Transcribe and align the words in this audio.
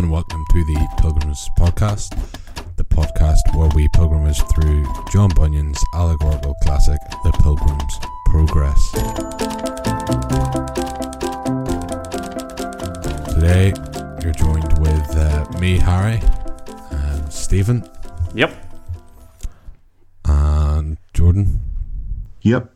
Hello 0.00 0.06
and 0.06 0.12
welcome 0.14 0.46
to 0.52 0.64
the 0.64 0.88
Pilgrims 0.98 1.50
Podcast, 1.58 2.16
the 2.76 2.84
podcast 2.84 3.54
where 3.54 3.68
we 3.74 3.86
pilgrimage 3.88 4.40
through 4.44 4.86
John 5.12 5.28
Bunyan's 5.28 5.78
allegorical 5.94 6.54
classic, 6.62 6.98
The 7.22 7.32
Pilgrim's 7.42 7.98
Progress. 8.24 8.92
Today, 13.34 13.74
you're 14.22 14.32
joined 14.32 14.78
with 14.78 15.16
uh, 15.18 15.46
me, 15.60 15.76
Harry, 15.76 16.22
and 16.90 17.30
Stephen, 17.30 17.86
Yep. 18.34 18.54
and 20.24 20.96
Jordan, 21.12 21.60
Yep. 22.40 22.72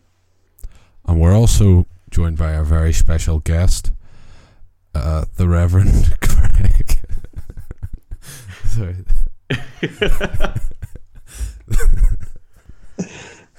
and 1.06 1.18
we're 1.18 1.34
also 1.34 1.86
joined 2.10 2.36
by 2.36 2.54
our 2.54 2.64
very 2.64 2.92
special 2.92 3.38
guest, 3.38 3.92
uh, 4.94 5.24
the 5.36 5.48
Reverend 5.48 6.14
Greg. 6.20 6.93
Sorry. 8.74 8.96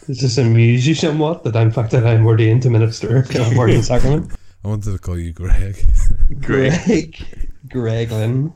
Does 0.05 0.19
this 0.19 0.37
amuse 0.37 0.85
you 0.85 0.93
somewhat 0.93 1.45
that 1.45 1.55
in 1.55 1.71
fact 1.71 1.91
that 1.91 2.05
I'm 2.05 2.25
ordained 2.27 2.63
to 2.63 2.69
minister 2.69 3.19
of 3.19 3.29
the 3.29 3.49
Morgan 3.55 3.81
Sacrament? 3.81 4.33
I 4.65 4.67
wanted 4.67 4.91
to 4.91 4.97
call 4.99 5.17
you 5.17 5.31
Greg. 5.31 5.77
Greg. 6.41 7.25
Greg 7.69 8.11
Lynn. 8.11 8.53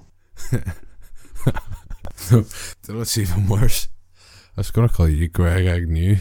No, 2.29 2.41
that's 2.87 3.17
even 3.17 3.47
worse. 3.47 3.87
I 4.57 4.59
was 4.59 4.71
going 4.71 4.89
to 4.89 4.93
call 4.93 5.07
you 5.07 5.29
Greg 5.29 5.65
Agnew. 5.65 6.17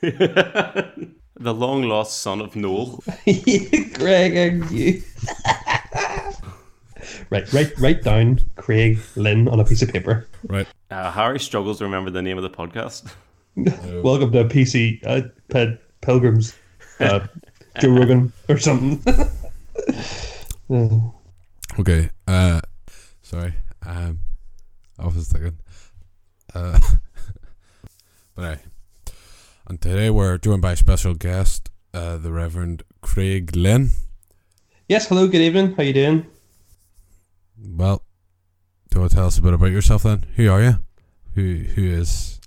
the 0.00 1.54
long 1.54 1.84
lost 1.84 2.20
son 2.20 2.40
of 2.40 2.56
Noel. 2.56 3.00
Greg 3.94 4.34
and 4.34 4.68
you. 4.72 5.02
Right, 7.32 7.52
write 7.52 7.78
write 7.78 8.02
down 8.02 8.38
Craig 8.56 8.98
Lynn 9.16 9.48
on 9.48 9.58
a 9.58 9.64
piece 9.64 9.82
of 9.82 9.90
paper. 9.90 10.28
Right. 10.46 10.66
Uh, 10.90 11.10
Harry 11.10 11.40
struggles 11.40 11.78
to 11.78 11.84
remember 11.84 12.10
the 12.10 12.22
name 12.22 12.36
of 12.36 12.42
the 12.42 12.50
podcast. 12.50 13.10
Welcome 14.02 14.32
to 14.32 14.44
PC 14.44 15.00
uh, 15.06 15.28
Ped 15.48 15.78
Pilgrims 16.02 16.54
uh, 17.00 17.26
Joe 17.80 17.90
Rogan 17.90 18.32
or 18.48 18.58
something. 18.58 19.02
Okay. 21.78 22.10
Uh, 22.26 22.60
sorry. 23.22 23.54
Um, 23.84 24.20
I 24.98 25.06
was 25.06 25.28
thinking. 25.28 25.58
Uh, 26.54 26.78
but 28.34 28.42
anyway. 28.42 28.60
And 29.66 29.80
today 29.80 30.08
we're 30.10 30.38
joined 30.38 30.62
by 30.62 30.72
a 30.72 30.76
special 30.76 31.14
guest, 31.14 31.70
uh, 31.92 32.16
the 32.18 32.30
Reverend 32.30 32.84
Craig 33.02 33.56
Lynn. 33.56 33.90
yes, 34.88 35.08
hello, 35.08 35.26
good 35.26 35.40
evening. 35.42 35.74
How 35.74 35.82
are 35.82 35.86
you 35.86 35.92
doing? 35.94 36.26
Well, 37.64 38.04
do 38.90 38.96
you 38.96 39.00
want 39.00 39.12
to 39.12 39.16
tell 39.16 39.26
us 39.26 39.38
a 39.38 39.42
bit 39.42 39.54
about 39.54 39.70
yourself 39.70 40.02
then? 40.02 40.26
Who 40.36 40.50
are 40.50 40.62
you? 40.62 40.78
Who 41.34 41.64
Who 41.74 41.84
is 41.84 42.40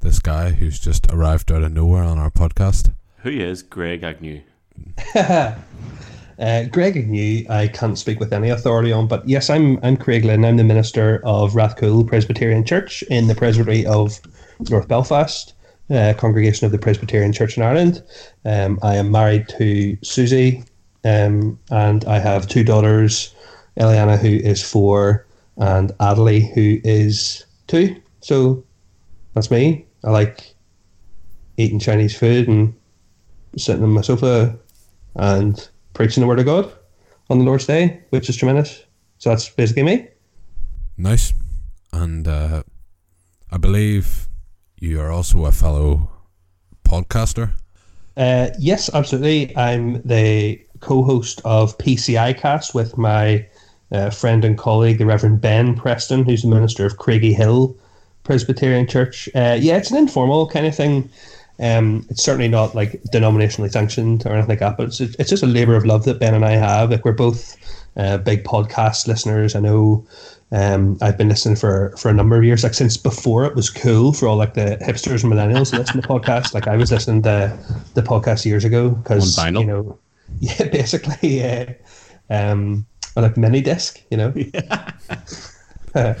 this 0.00 0.18
guy 0.18 0.50
who's 0.50 0.78
just 0.78 1.10
arrived 1.10 1.50
out 1.50 1.62
of 1.62 1.72
nowhere 1.72 2.04
on 2.04 2.18
our 2.18 2.30
podcast? 2.30 2.94
Who 3.18 3.30
is 3.30 3.62
Greg 3.62 4.02
Agnew? 4.02 4.42
Uh, 6.38 6.64
Greg 6.64 6.96
Agnew, 6.96 7.46
I 7.48 7.68
can't 7.68 7.98
speak 7.98 8.18
with 8.18 8.32
any 8.32 8.48
authority 8.48 8.90
on, 8.90 9.06
but 9.06 9.26
yes, 9.28 9.48
I'm 9.48 9.78
I'm 9.84 9.96
Craig 9.96 10.24
Lynn. 10.24 10.44
I'm 10.44 10.56
the 10.56 10.64
minister 10.64 11.20
of 11.24 11.52
Rathcoole 11.52 12.06
Presbyterian 12.08 12.64
Church 12.64 13.02
in 13.04 13.28
the 13.28 13.36
Presbytery 13.36 13.86
of 13.86 14.20
North 14.68 14.88
Belfast, 14.88 15.54
uh, 15.90 16.14
congregation 16.16 16.66
of 16.66 16.72
the 16.72 16.78
Presbyterian 16.78 17.32
Church 17.32 17.56
in 17.56 17.62
Ireland. 17.62 18.02
Um, 18.44 18.80
I 18.82 18.96
am 18.96 19.12
married 19.12 19.48
to 19.58 19.96
Susie, 20.02 20.64
um, 21.04 21.58
and 21.70 22.04
I 22.06 22.18
have 22.18 22.48
two 22.48 22.64
daughters, 22.64 23.32
Eliana, 23.78 24.18
who 24.18 24.28
is 24.28 24.62
four, 24.62 25.26
and 25.56 25.90
Adelie, 25.98 26.52
who 26.54 26.80
is 26.84 27.44
two. 27.66 28.00
So 28.20 28.64
that's 29.34 29.50
me. 29.50 29.86
I 30.04 30.10
like 30.10 30.54
eating 31.56 31.78
Chinese 31.78 32.16
food 32.16 32.48
and 32.48 32.74
sitting 33.56 33.82
on 33.82 33.90
my 33.90 34.00
sofa 34.00 34.56
and 35.16 35.68
preaching 35.92 36.20
the 36.20 36.26
word 36.26 36.40
of 36.40 36.46
God 36.46 36.72
on 37.30 37.38
the 37.38 37.44
Lord's 37.44 37.66
Day, 37.66 38.00
which 38.10 38.28
is 38.28 38.36
tremendous. 38.36 38.84
So 39.18 39.30
that's 39.30 39.48
basically 39.48 39.84
me. 39.84 40.08
Nice. 40.96 41.32
And 41.92 42.26
uh, 42.26 42.62
I 43.50 43.56
believe 43.56 44.28
you 44.78 45.00
are 45.00 45.10
also 45.10 45.44
a 45.46 45.52
fellow 45.52 46.10
podcaster. 46.84 47.52
Uh, 48.16 48.50
yes, 48.58 48.90
absolutely. 48.92 49.56
I'm 49.56 50.02
the 50.02 50.64
co-host 50.80 51.40
of 51.44 51.76
PCIcast 51.78 52.74
with 52.74 52.98
my 52.98 53.46
uh, 53.94 54.10
friend 54.10 54.44
and 54.44 54.58
colleague, 54.58 54.98
the 54.98 55.06
Reverend 55.06 55.40
Ben 55.40 55.76
Preston, 55.76 56.24
who's 56.24 56.42
the 56.42 56.48
minister 56.48 56.84
of 56.84 56.98
Craigyhill 56.98 57.76
Presbyterian 58.24 58.86
Church. 58.86 59.28
Uh, 59.34 59.56
yeah, 59.58 59.76
it's 59.76 59.90
an 59.90 59.96
informal 59.96 60.48
kind 60.48 60.66
of 60.66 60.74
thing. 60.74 61.08
Um, 61.60 62.04
it's 62.10 62.22
certainly 62.22 62.48
not 62.48 62.74
like 62.74 63.00
denominationally 63.12 63.70
sanctioned 63.70 64.26
or 64.26 64.32
anything 64.32 64.48
like 64.48 64.58
that, 64.58 64.76
but 64.76 64.88
it's, 64.88 65.00
it's 65.00 65.30
just 65.30 65.44
a 65.44 65.46
labour 65.46 65.76
of 65.76 65.84
love 65.84 66.04
that 66.04 66.18
Ben 66.18 66.34
and 66.34 66.44
I 66.44 66.52
have. 66.52 66.90
Like 66.90 67.04
we're 67.04 67.12
both 67.12 67.56
uh, 67.96 68.18
big 68.18 68.42
podcast 68.42 69.06
listeners. 69.06 69.54
I 69.54 69.60
know 69.60 70.04
um, 70.50 70.98
I've 71.00 71.16
been 71.16 71.28
listening 71.28 71.54
for 71.54 71.94
for 71.96 72.08
a 72.08 72.14
number 72.14 72.36
of 72.36 72.42
years, 72.42 72.64
like 72.64 72.74
since 72.74 72.96
before 72.96 73.44
it 73.44 73.54
was 73.54 73.70
cool 73.70 74.12
for 74.12 74.26
all 74.26 74.36
like 74.36 74.54
the 74.54 74.78
hipsters 74.82 75.22
and 75.22 75.32
millennials 75.32 75.70
to 75.70 75.78
listen 75.78 76.02
to 76.02 76.08
podcasts. 76.08 76.54
Like 76.54 76.66
I 76.66 76.76
was 76.76 76.90
listening 76.90 77.22
to 77.22 77.56
the 77.94 78.02
podcast 78.02 78.44
years 78.44 78.64
ago 78.64 78.90
because 78.90 79.38
you 79.44 79.64
know, 79.64 79.98
yeah, 80.40 80.68
basically, 80.68 81.40
yeah, 81.40 81.74
um, 82.30 82.84
on 83.16 83.22
like 83.22 83.36
mini 83.36 83.60
disc, 83.60 84.00
you 84.10 84.16
know. 84.16 84.32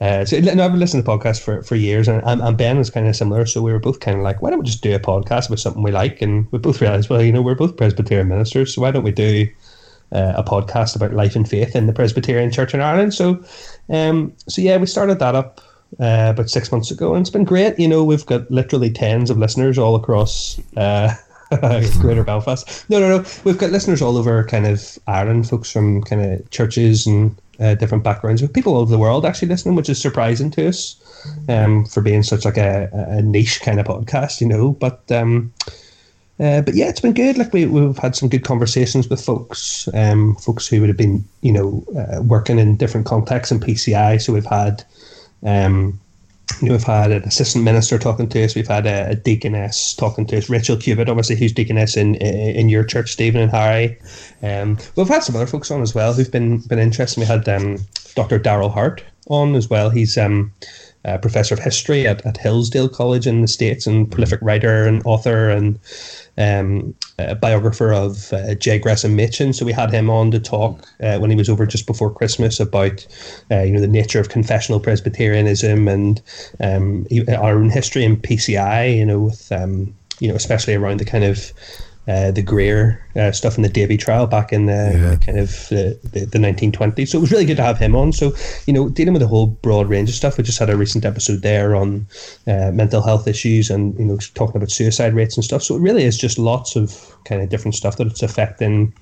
Uh, 0.00 0.24
so 0.24 0.40
no, 0.40 0.64
I've 0.64 0.70
been 0.70 0.80
listening 0.80 1.04
to 1.04 1.10
podcasts 1.10 1.42
for, 1.42 1.62
for 1.62 1.76
years, 1.76 2.08
and, 2.08 2.22
and 2.24 2.40
and 2.40 2.56
Ben 2.56 2.78
was 2.78 2.88
kind 2.88 3.06
of 3.06 3.14
similar. 3.14 3.44
So 3.44 3.60
we 3.60 3.70
were 3.70 3.78
both 3.78 4.00
kind 4.00 4.16
of 4.16 4.22
like, 4.22 4.40
why 4.40 4.48
don't 4.48 4.60
we 4.60 4.64
just 4.64 4.82
do 4.82 4.94
a 4.94 4.98
podcast 4.98 5.48
about 5.48 5.58
something 5.58 5.82
we 5.82 5.90
like? 5.90 6.22
And 6.22 6.50
we 6.52 6.58
both 6.58 6.80
realized, 6.80 7.10
well, 7.10 7.22
you 7.22 7.30
know, 7.30 7.42
we're 7.42 7.54
both 7.54 7.76
Presbyterian 7.76 8.28
ministers, 8.28 8.74
so 8.74 8.80
why 8.80 8.90
don't 8.90 9.04
we 9.04 9.12
do 9.12 9.46
uh, 10.12 10.32
a 10.36 10.42
podcast 10.42 10.96
about 10.96 11.12
life 11.12 11.36
and 11.36 11.46
faith 11.46 11.76
in 11.76 11.86
the 11.86 11.92
Presbyterian 11.92 12.50
Church 12.50 12.72
in 12.72 12.80
Ireland? 12.80 13.12
So, 13.12 13.44
um, 13.90 14.32
so 14.48 14.62
yeah, 14.62 14.78
we 14.78 14.86
started 14.86 15.18
that 15.18 15.34
up 15.34 15.60
uh, 16.00 16.30
about 16.30 16.48
six 16.48 16.72
months 16.72 16.90
ago, 16.90 17.12
and 17.14 17.20
it's 17.20 17.30
been 17.30 17.44
great. 17.44 17.78
You 17.78 17.88
know, 17.88 18.02
we've 18.02 18.24
got 18.24 18.50
literally 18.50 18.90
tens 18.90 19.28
of 19.28 19.36
listeners 19.36 19.76
all 19.76 19.96
across. 19.96 20.58
Uh, 20.78 21.14
Greater 22.00 22.22
Belfast. 22.22 22.88
No, 22.88 23.00
no, 23.00 23.18
no. 23.18 23.24
We've 23.44 23.58
got 23.58 23.70
listeners 23.70 24.00
all 24.00 24.16
over 24.16 24.44
kind 24.44 24.66
of 24.66 24.98
Ireland, 25.06 25.48
folks 25.48 25.70
from 25.70 26.02
kind 26.02 26.22
of 26.22 26.50
churches 26.50 27.06
and 27.06 27.36
uh, 27.58 27.74
different 27.74 28.04
backgrounds. 28.04 28.40
With 28.40 28.52
people 28.52 28.74
all 28.74 28.82
over 28.82 28.90
the 28.90 28.98
world 28.98 29.26
actually 29.26 29.48
listening, 29.48 29.74
which 29.74 29.88
is 29.88 30.00
surprising 30.00 30.50
to 30.52 30.68
us 30.68 30.96
um, 31.48 31.84
for 31.86 32.02
being 32.02 32.22
such 32.22 32.44
like 32.44 32.56
a, 32.56 32.88
a 32.92 33.22
niche 33.22 33.60
kind 33.62 33.80
of 33.80 33.86
podcast, 33.86 34.40
you 34.40 34.46
know. 34.46 34.72
But 34.72 35.02
um, 35.10 35.52
uh, 36.38 36.62
but 36.62 36.74
yeah, 36.74 36.88
it's 36.88 37.00
been 37.00 37.14
good. 37.14 37.36
Like 37.36 37.52
we 37.52 37.66
we've 37.66 37.98
had 37.98 38.14
some 38.14 38.28
good 38.28 38.44
conversations 38.44 39.08
with 39.10 39.24
folks, 39.24 39.88
um, 39.92 40.36
folks 40.36 40.68
who 40.68 40.80
would 40.80 40.88
have 40.88 40.96
been 40.96 41.24
you 41.40 41.52
know 41.52 41.84
uh, 41.98 42.22
working 42.22 42.58
in 42.60 42.76
different 42.76 43.06
contexts 43.06 43.50
in 43.50 43.60
PCI. 43.60 44.20
So 44.20 44.32
we've 44.32 44.46
had. 44.46 44.84
Um, 45.42 45.98
you 46.60 46.68
know, 46.68 46.72
we've 46.74 46.82
had 46.82 47.10
an 47.10 47.22
assistant 47.24 47.64
minister 47.64 47.98
talking 47.98 48.28
to 48.28 48.44
us. 48.44 48.54
We've 48.54 48.68
had 48.68 48.86
a, 48.86 49.10
a 49.10 49.14
deaconess 49.14 49.94
talking 49.94 50.26
to 50.26 50.38
us. 50.38 50.50
Rachel 50.50 50.76
Cubitt, 50.76 51.08
obviously, 51.08 51.36
who's 51.36 51.52
deaconess 51.52 51.96
in 51.96 52.16
in 52.16 52.68
your 52.68 52.84
church, 52.84 53.12
Stephen 53.12 53.40
and 53.40 53.50
Harry. 53.50 53.98
Um, 54.42 54.78
we've 54.96 55.08
had 55.08 55.22
some 55.22 55.36
other 55.36 55.46
folks 55.46 55.70
on 55.70 55.82
as 55.82 55.94
well 55.94 56.12
who've 56.12 56.30
been 56.30 56.58
been 56.58 56.78
interesting. 56.78 57.22
We 57.22 57.26
had 57.26 57.48
um, 57.48 57.78
Dr. 58.14 58.38
Darryl 58.38 58.72
Hart 58.72 59.04
on 59.28 59.54
as 59.54 59.70
well. 59.70 59.90
He's 59.90 60.18
um, 60.18 60.52
a 61.04 61.18
professor 61.18 61.54
of 61.54 61.60
history 61.60 62.06
at, 62.06 62.24
at 62.26 62.36
Hillsdale 62.36 62.88
College 62.88 63.26
in 63.26 63.40
the 63.40 63.48
States 63.48 63.86
and 63.86 64.10
prolific 64.10 64.38
writer 64.42 64.84
and 64.86 65.02
author 65.06 65.48
and 65.48 65.78
um, 66.36 66.94
a 67.18 67.34
biographer 67.34 67.92
of 67.92 68.32
uh, 68.32 68.54
J. 68.54 68.78
Gresham 68.78 69.16
Machen. 69.16 69.52
So 69.52 69.64
we 69.64 69.72
had 69.72 69.90
him 69.90 70.10
on 70.10 70.30
to 70.30 70.40
talk 70.40 70.86
uh, 71.02 71.18
when 71.18 71.30
he 71.30 71.36
was 71.36 71.48
over 71.48 71.66
just 71.66 71.86
before 71.86 72.12
Christmas 72.12 72.60
about 72.60 73.06
uh, 73.50 73.62
you 73.62 73.72
know 73.72 73.80
the 73.80 73.88
nature 73.88 74.20
of 74.20 74.28
confessional 74.28 74.80
Presbyterianism 74.80 75.88
and 75.88 76.20
um, 76.60 77.06
our 77.28 77.56
own 77.56 77.70
history 77.70 78.04
in 78.04 78.16
PCI. 78.16 78.96
You 78.96 79.06
know, 79.06 79.20
with 79.20 79.50
um, 79.52 79.94
you 80.18 80.28
know 80.28 80.34
especially 80.34 80.74
around 80.74 81.00
the 81.00 81.04
kind 81.04 81.24
of 81.24 81.52
uh, 82.10 82.30
the 82.32 82.42
Grier 82.42 83.00
uh, 83.14 83.30
stuff 83.32 83.56
in 83.56 83.62
the 83.62 83.68
Davey 83.68 83.96
trial 83.96 84.26
back 84.26 84.52
in 84.52 84.66
the 84.66 84.82
Yeah. 85.00 85.16
kind 85.24 85.38
of 85.38 85.48
the, 85.68 85.84
the, 86.12 86.20
the 86.26 86.38
1920s. 86.38 87.08
So 87.08 87.18
it 87.18 87.20
was 87.20 87.30
really 87.32 87.44
good 87.44 87.56
to 87.58 87.62
have 87.62 87.78
him 87.78 87.94
on. 87.94 88.12
So, 88.12 88.32
you 88.66 88.72
know, 88.72 88.88
dealing 88.88 89.14
with 89.14 89.22
a 89.22 89.28
whole 89.28 89.46
broad 89.46 89.88
range 89.88 90.08
of 90.08 90.16
stuff. 90.16 90.36
We 90.36 90.42
just 90.44 90.58
had 90.58 90.70
a 90.70 90.76
recent 90.76 91.04
episode 91.04 91.42
there 91.42 91.76
on 91.76 92.06
uh, 92.46 92.70
mental 92.72 93.02
health 93.02 93.28
issues 93.28 93.70
and, 93.70 93.96
you 93.98 94.04
know, 94.06 94.18
talking 94.34 94.56
about 94.56 94.70
suicide 94.70 95.14
rates 95.14 95.36
and 95.36 95.44
stuff. 95.44 95.62
So 95.62 95.76
it 95.76 95.80
really 95.80 96.04
is 96.04 96.18
just 96.18 96.38
lots 96.38 96.76
of 96.76 97.16
kind 97.24 97.42
of 97.42 97.48
different 97.48 97.74
stuff 97.76 97.96
that 97.98 98.08
it's 98.08 98.22
affecting 98.22 98.92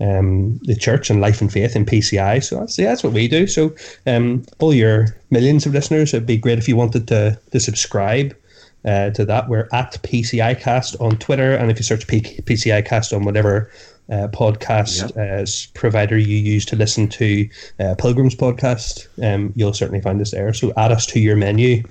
um, 0.00 0.58
the 0.64 0.74
church 0.74 1.10
and 1.10 1.20
life 1.20 1.40
and 1.40 1.52
faith 1.52 1.76
in 1.76 1.84
PCI. 1.86 2.42
So 2.42 2.60
that's, 2.60 2.78
yeah, 2.78 2.88
that's 2.88 3.04
what 3.04 3.12
we 3.12 3.28
do. 3.28 3.46
So 3.46 3.74
um, 4.06 4.44
all 4.58 4.74
your 4.74 5.16
millions 5.30 5.66
of 5.66 5.72
listeners, 5.74 6.12
it'd 6.14 6.26
be 6.26 6.36
great 6.38 6.58
if 6.58 6.68
you 6.68 6.76
wanted 6.76 7.06
to, 7.08 7.38
to 7.52 7.60
subscribe 7.60 8.34
uh, 8.84 9.10
to 9.10 9.24
that. 9.24 9.48
We're 9.48 9.68
at 9.72 9.92
PCIcast 10.02 11.00
on 11.00 11.16
Twitter, 11.18 11.54
and 11.54 11.70
if 11.70 11.78
you 11.78 11.84
search 11.84 12.06
P- 12.06 12.20
PCIcast 12.42 13.14
on 13.14 13.24
whatever 13.24 13.70
uh, 14.10 14.28
podcast 14.28 15.16
uh, 15.16 15.46
provider 15.78 16.18
you 16.18 16.36
use 16.36 16.64
to 16.66 16.76
listen 16.76 17.08
to 17.08 17.48
uh, 17.78 17.94
Pilgrim's 17.98 18.34
podcast, 18.34 19.06
um, 19.22 19.52
you'll 19.56 19.72
certainly 19.74 20.00
find 20.00 20.20
us 20.20 20.32
there. 20.32 20.52
So 20.52 20.72
add 20.76 20.92
us 20.92 21.06
to 21.06 21.20
your 21.20 21.36
menu. 21.36 21.84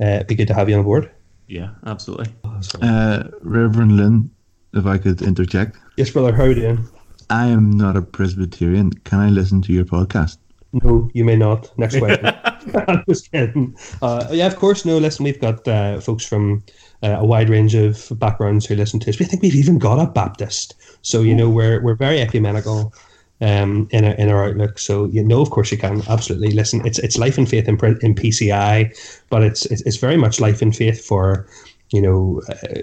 Uh, 0.00 0.06
it'd 0.06 0.26
be 0.26 0.34
good 0.34 0.48
to 0.48 0.54
have 0.54 0.68
you 0.68 0.76
on 0.76 0.84
board. 0.84 1.10
Yeah, 1.46 1.70
absolutely. 1.86 2.34
Uh, 2.80 3.24
Reverend 3.42 3.96
Lynn, 3.96 4.30
if 4.72 4.86
I 4.86 4.98
could 4.98 5.20
interject, 5.22 5.76
Yes, 5.96 6.10
brother. 6.10 6.34
How 6.34 6.42
are 6.42 6.48
you 6.48 6.54
doing? 6.56 6.88
I 7.30 7.46
am 7.46 7.70
not 7.70 7.96
a 7.96 8.02
Presbyterian. 8.02 8.92
Can 9.04 9.20
I 9.20 9.28
listen 9.28 9.62
to 9.62 9.72
your 9.72 9.84
podcast? 9.84 10.38
No, 10.72 11.08
you 11.14 11.24
may 11.24 11.36
not. 11.36 11.76
Next 11.78 11.98
question. 11.98 12.34
I'm 12.88 13.04
just 13.08 13.30
kidding. 13.30 13.76
Uh, 14.02 14.28
yeah, 14.30 14.46
of 14.46 14.56
course. 14.56 14.84
No, 14.84 14.98
listen, 14.98 15.24
we've 15.24 15.40
got 15.40 15.66
uh, 15.66 16.00
folks 16.00 16.24
from 16.24 16.62
uh, 17.02 17.16
a 17.18 17.24
wide 17.24 17.50
range 17.50 17.74
of 17.74 18.10
backgrounds 18.18 18.66
who 18.66 18.74
listen 18.74 19.00
to 19.00 19.10
us. 19.10 19.18
We 19.18 19.26
think 19.26 19.42
we've 19.42 19.54
even 19.54 19.78
got 19.78 19.98
a 19.98 20.10
Baptist. 20.10 20.74
So, 21.02 21.22
you 21.22 21.34
know, 21.34 21.48
we're, 21.48 21.82
we're 21.82 21.94
very 21.94 22.20
ecumenical 22.20 22.94
um, 23.40 23.88
in, 23.90 24.04
our, 24.04 24.14
in 24.14 24.28
our 24.30 24.48
outlook. 24.48 24.78
So, 24.78 25.06
you 25.06 25.22
know, 25.22 25.42
of 25.42 25.50
course, 25.50 25.70
you 25.70 25.78
can 25.78 26.02
absolutely 26.08 26.52
listen. 26.52 26.86
It's 26.86 26.98
it's 26.98 27.18
life 27.18 27.36
and 27.36 27.48
faith 27.48 27.68
in, 27.68 27.74
in 28.02 28.14
PCI, 28.14 28.96
but 29.28 29.42
it's, 29.42 29.66
it's, 29.66 29.82
it's 29.82 29.96
very 29.96 30.16
much 30.16 30.40
life 30.40 30.62
and 30.62 30.74
faith 30.74 31.04
for 31.04 31.46
you 31.90 32.00
know, 32.00 32.40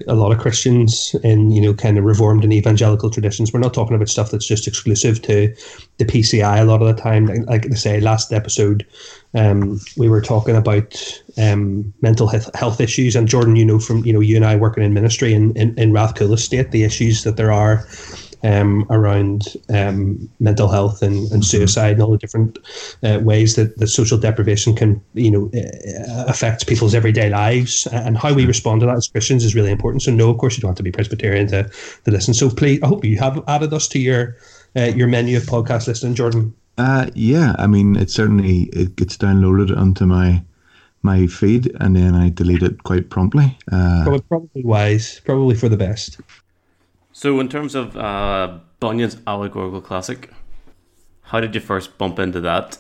a 0.08 0.16
lot 0.16 0.32
of 0.32 0.40
Christians 0.40 1.16
in, 1.24 1.52
you 1.52 1.62
know, 1.62 1.74
kind 1.74 1.98
of 1.98 2.04
reformed 2.04 2.44
and 2.44 2.54
evangelical 2.54 3.10
traditions. 3.10 3.52
We're 3.52 3.60
not 3.60 3.74
talking 3.74 3.96
about 3.96 4.10
stuff 4.10 4.32
that's 4.32 4.48
just 4.48 4.68
exclusive 4.68 5.22
to 5.24 5.54
the 5.98 6.06
PCI 6.06 6.62
a 6.62 6.64
lot 6.64 6.82
of 6.82 6.88
the 6.88 7.02
time. 7.02 7.26
Like, 7.26 7.46
like 7.48 7.72
I 7.72 7.76
say, 7.76 8.00
last 8.00 8.32
episode, 8.32 8.86
um, 9.34 9.82
we 9.98 10.08
were 10.08 10.22
talking 10.22 10.56
about 10.56 11.24
um, 11.38 11.94
mental 12.02 12.28
health, 12.28 12.54
health 12.56 12.80
issues. 12.80 13.16
And 13.16 13.28
Jordan, 13.28 13.56
you 13.56 13.66
know, 13.66 13.80
from, 13.80 14.06
you 14.06 14.14
know, 14.14 14.20
you 14.20 14.36
and 14.36 14.46
I 14.46 14.56
working 14.56 14.84
in 14.84 14.94
ministry 14.94 15.34
in, 15.34 15.56
in, 15.58 15.78
in 15.78 15.92
Rathcoole 15.92 16.34
Estate, 16.34 16.72
the 16.72 16.84
issues 16.84 17.24
that 17.24 17.38
there 17.38 17.52
are 17.52 17.86
um, 18.44 18.86
around 18.90 19.56
um, 19.70 20.30
mental 20.40 20.68
health 20.68 21.02
and, 21.02 21.32
and 21.32 21.46
suicide 21.46 21.94
and 21.94 22.02
all 22.02 22.12
the 22.12 22.18
different 22.18 22.58
uh, 23.04 23.20
ways 23.22 23.56
that, 23.56 23.78
that 23.78 23.88
social 23.88 24.18
deprivation 24.18 24.76
can, 24.76 25.02
you 25.14 25.32
know, 25.32 25.52
uh, 25.54 26.26
affect 26.28 26.68
people's 26.68 26.96
everyday 26.96 27.30
lives 27.30 27.88
and 27.88 28.18
how 28.18 28.34
we 28.34 28.46
respond 28.46 28.82
to 28.82 28.86
that 28.88 28.98
as 28.98 29.08
Christians 29.08 29.44
is 29.44 29.56
really 29.56 29.72
important. 29.72 30.02
So 30.02 30.12
no, 30.12 30.30
of 30.30 30.38
course 30.38 30.58
you 30.58 30.62
don't 30.62 30.70
have 30.70 30.78
to 30.78 30.84
be 30.84 30.92
Presbyterian 30.92 31.48
to, 31.48 31.70
to 32.06 32.12
listen. 32.12 32.34
So 32.34 32.50
please, 32.50 32.82
I 32.82 32.88
hope 32.88 33.06
you 33.06 33.18
have 33.20 33.44
added 33.48 33.74
us 33.74 33.88
to 33.90 34.00
your 34.00 34.38
uh, 34.76 34.92
your 34.96 35.08
menu 35.08 35.36
of 35.36 35.44
podcast 35.44 35.88
listening, 35.88 36.16
Jordan. 36.16 36.54
Uh, 36.78 37.10
yeah, 37.14 37.56
I 37.60 37.68
mean, 37.68 37.96
it 37.98 38.10
certainly 38.10 38.64
it 38.74 38.96
gets 38.96 39.18
downloaded 39.18 39.76
onto 39.78 40.06
my 40.06 40.44
my 41.04 41.28
feed, 41.28 41.76
and 41.80 41.96
then 41.96 42.16
I 42.16 42.30
delete 42.30 42.64
it 42.64 42.84
quite 42.84 43.10
promptly. 43.10 43.58
Uh, 43.72 44.04
Probably, 44.04 44.22
probably 44.22 44.64
wise, 44.64 45.20
probably 45.26 45.56
for 45.56 45.68
the 45.68 45.78
best. 45.78 46.20
So, 47.14 47.40
in 47.40 47.50
terms 47.50 47.76
of 47.76 47.98
uh, 47.98 48.60
Bunyan's 48.80 49.18
allegorical 49.28 49.82
classic, 49.82 50.32
how 51.22 51.40
did 51.40 51.54
you 51.56 51.62
first 51.62 51.98
bump 51.98 52.20
into 52.20 52.42
that? 52.42 52.78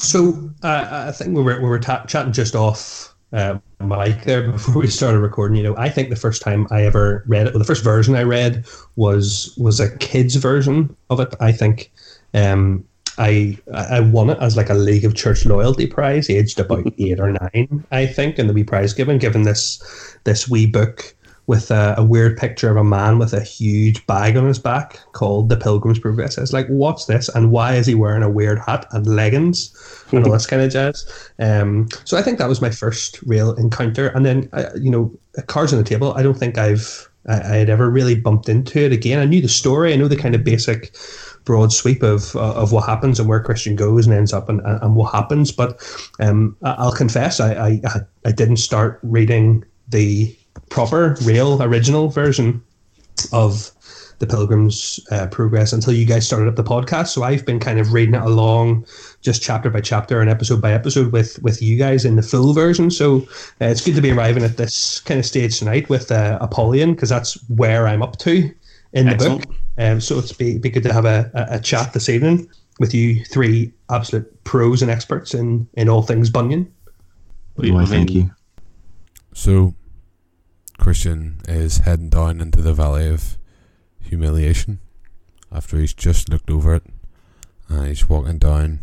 So 0.00 0.50
uh, 0.62 1.06
I 1.08 1.12
think 1.12 1.36
we 1.36 1.42
were 1.42 1.60
we 1.60 1.68
were 1.68 1.78
ta- 1.78 2.04
chatting 2.06 2.32
just 2.32 2.56
off 2.56 3.14
uh, 3.32 3.58
mic 3.80 4.24
there 4.24 4.50
before 4.52 4.80
we 4.80 4.86
started 4.88 5.18
recording. 5.18 5.56
You 5.56 5.62
know, 5.62 5.76
I 5.76 5.90
think 5.90 6.08
the 6.08 6.16
first 6.16 6.42
time 6.42 6.66
I 6.70 6.84
ever 6.84 7.22
read 7.26 7.46
it, 7.46 7.52
well, 7.52 7.58
the 7.58 7.66
first 7.66 7.84
version 7.84 8.16
I 8.16 8.22
read 8.22 8.64
was 8.96 9.54
was 9.58 9.78
a 9.78 9.94
kids 9.98 10.36
version 10.36 10.96
of 11.10 11.20
it. 11.20 11.34
I 11.38 11.52
think 11.52 11.92
um, 12.32 12.84
I 13.18 13.58
I 13.74 14.00
won 14.00 14.30
it 14.30 14.38
as 14.40 14.56
like 14.56 14.70
a 14.70 14.74
League 14.74 15.04
of 15.04 15.14
Church 15.14 15.44
Loyalty 15.44 15.86
prize, 15.86 16.30
aged 16.30 16.58
about 16.58 16.86
eight 16.98 17.20
or 17.20 17.32
nine, 17.32 17.84
I 17.92 18.06
think, 18.06 18.38
and 18.38 18.48
the 18.48 18.54
wee 18.54 18.64
prize 18.64 18.94
given 18.94 19.18
given 19.18 19.42
this 19.42 20.16
this 20.24 20.48
wee 20.48 20.66
book 20.66 21.14
with 21.50 21.72
a, 21.72 21.96
a 21.98 22.04
weird 22.04 22.36
picture 22.36 22.70
of 22.70 22.76
a 22.76 22.84
man 22.84 23.18
with 23.18 23.32
a 23.32 23.42
huge 23.42 24.06
bag 24.06 24.36
on 24.36 24.46
his 24.46 24.60
back 24.60 25.00
called 25.14 25.48
the 25.48 25.56
Pilgrim's 25.56 25.98
Progress. 25.98 26.38
I 26.38 26.42
was 26.42 26.52
like, 26.52 26.68
what's 26.68 27.06
this? 27.06 27.28
And 27.28 27.50
why 27.50 27.74
is 27.74 27.86
he 27.86 27.96
wearing 27.96 28.22
a 28.22 28.30
weird 28.30 28.60
hat 28.60 28.86
and 28.92 29.04
leggings 29.04 29.74
and 30.12 30.24
all 30.24 30.32
this 30.32 30.46
kind 30.46 30.62
of 30.62 30.70
jazz? 30.70 31.28
Um, 31.40 31.88
so 32.04 32.16
I 32.16 32.22
think 32.22 32.38
that 32.38 32.48
was 32.48 32.62
my 32.62 32.70
first 32.70 33.20
real 33.22 33.52
encounter. 33.54 34.10
And 34.10 34.24
then, 34.24 34.48
you 34.80 34.92
know, 34.92 35.12
Cards 35.48 35.72
on 35.72 35.80
the 35.80 35.84
Table, 35.84 36.14
I 36.16 36.22
don't 36.22 36.38
think 36.38 36.56
I've 36.56 37.10
I, 37.28 37.40
I 37.40 37.56
had 37.56 37.68
ever 37.68 37.90
really 37.90 38.14
bumped 38.14 38.48
into 38.48 38.78
it 38.78 38.92
again. 38.92 39.18
I 39.18 39.24
knew 39.24 39.42
the 39.42 39.48
story. 39.48 39.92
I 39.92 39.96
know 39.96 40.06
the 40.06 40.14
kind 40.14 40.36
of 40.36 40.44
basic 40.44 40.94
broad 41.44 41.72
sweep 41.72 42.04
of 42.04 42.36
uh, 42.36 42.54
of 42.54 42.70
what 42.70 42.86
happens 42.86 43.18
and 43.18 43.28
where 43.28 43.42
Christian 43.42 43.74
goes 43.74 44.06
and 44.06 44.14
ends 44.14 44.32
up 44.32 44.48
and, 44.48 44.60
and 44.64 44.94
what 44.94 45.12
happens. 45.12 45.50
But 45.50 45.82
um, 46.20 46.56
I'll 46.62 46.92
confess, 46.92 47.40
I, 47.40 47.80
I 47.84 48.00
I 48.24 48.30
didn't 48.30 48.58
start 48.58 49.00
reading 49.02 49.64
the 49.88 50.32
proper, 50.70 51.16
real, 51.22 51.62
original 51.62 52.08
version 52.08 52.62
of 53.32 53.70
the 54.20 54.26
Pilgrim's 54.26 55.00
uh, 55.10 55.26
Progress 55.28 55.72
until 55.72 55.92
you 55.92 56.04
guys 56.04 56.26
started 56.26 56.48
up 56.48 56.56
the 56.56 56.64
podcast. 56.64 57.08
So 57.08 57.22
I've 57.22 57.44
been 57.44 57.58
kind 57.58 57.78
of 57.78 57.92
reading 57.92 58.14
it 58.14 58.22
along, 58.22 58.86
just 59.22 59.42
chapter 59.42 59.70
by 59.70 59.80
chapter 59.80 60.20
and 60.20 60.30
episode 60.30 60.60
by 60.60 60.72
episode 60.72 61.12
with 61.12 61.42
with 61.42 61.60
you 61.60 61.76
guys 61.76 62.04
in 62.04 62.16
the 62.16 62.22
full 62.22 62.52
version. 62.52 62.90
So 62.90 63.18
uh, 63.60 63.66
it's 63.66 63.84
good 63.84 63.94
to 63.96 64.02
be 64.02 64.12
arriving 64.12 64.44
at 64.44 64.56
this 64.56 65.00
kind 65.00 65.18
of 65.20 65.26
stage 65.26 65.58
tonight 65.58 65.88
with 65.88 66.10
uh, 66.12 66.38
Apollyon 66.40 66.94
because 66.94 67.08
that's 67.08 67.34
where 67.48 67.86
I'm 67.86 68.02
up 68.02 68.18
to 68.18 68.50
in 68.92 69.06
the 69.06 69.12
Excellent. 69.12 69.48
book. 69.48 69.56
Um, 69.78 70.00
so 70.00 70.18
it's 70.18 70.32
be, 70.32 70.58
be 70.58 70.68
good 70.68 70.82
to 70.82 70.92
have 70.92 71.06
a, 71.06 71.30
a, 71.34 71.56
a 71.56 71.60
chat 71.60 71.94
this 71.94 72.08
evening 72.10 72.48
with 72.78 72.92
you 72.92 73.24
three 73.24 73.72
absolute 73.88 74.44
pros 74.44 74.82
and 74.82 74.90
experts 74.90 75.32
in 75.32 75.66
in 75.74 75.88
all 75.88 76.02
things 76.02 76.28
Bunyan. 76.28 76.70
why, 77.54 77.82
I 77.82 77.84
thank 77.86 78.10
you. 78.10 78.30
So, 79.32 79.74
Christian 80.80 81.42
is 81.46 81.78
heading 81.78 82.08
down 82.08 82.40
into 82.40 82.62
the 82.62 82.72
valley 82.72 83.06
of 83.06 83.36
humiliation 84.00 84.80
after 85.52 85.76
he's 85.76 85.92
just 85.92 86.30
looked 86.30 86.50
over 86.50 86.74
it. 86.74 86.84
And 87.68 87.86
he's 87.86 88.08
walking 88.08 88.38
down, 88.38 88.80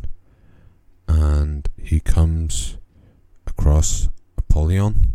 and 1.07 1.67
he 1.81 1.99
comes 1.99 2.77
across 3.47 4.09
Apollyon. 4.37 5.11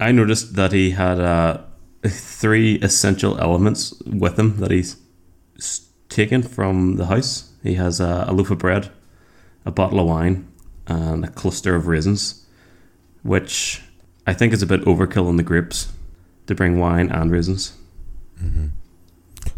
I 0.00 0.10
noticed 0.10 0.56
that 0.56 0.72
he 0.72 0.92
had 0.92 1.20
uh, 1.20 1.58
three 2.04 2.76
essential 2.76 3.38
elements 3.38 4.02
with 4.06 4.38
him 4.38 4.56
that 4.56 4.70
he's 4.70 4.96
taken 6.08 6.42
from 6.42 6.96
the 6.96 7.06
house. 7.06 7.52
He 7.62 7.74
has 7.74 8.00
uh, 8.00 8.24
a 8.26 8.32
loaf 8.32 8.50
of 8.50 8.58
bread, 8.58 8.90
a 9.66 9.70
bottle 9.70 10.00
of 10.00 10.06
wine, 10.06 10.50
and 10.86 11.26
a 11.26 11.30
cluster 11.30 11.76
of 11.76 11.86
raisins, 11.86 12.46
which 13.22 13.82
I 14.30 14.34
think 14.34 14.52
it's 14.52 14.62
a 14.62 14.66
bit 14.66 14.82
overkill 14.84 15.26
on 15.28 15.36
the 15.36 15.42
grapes 15.42 15.92
to 16.46 16.54
bring 16.54 16.78
wine 16.78 17.10
and 17.10 17.30
raisins. 17.30 17.72
Mm-hmm. 18.42 18.66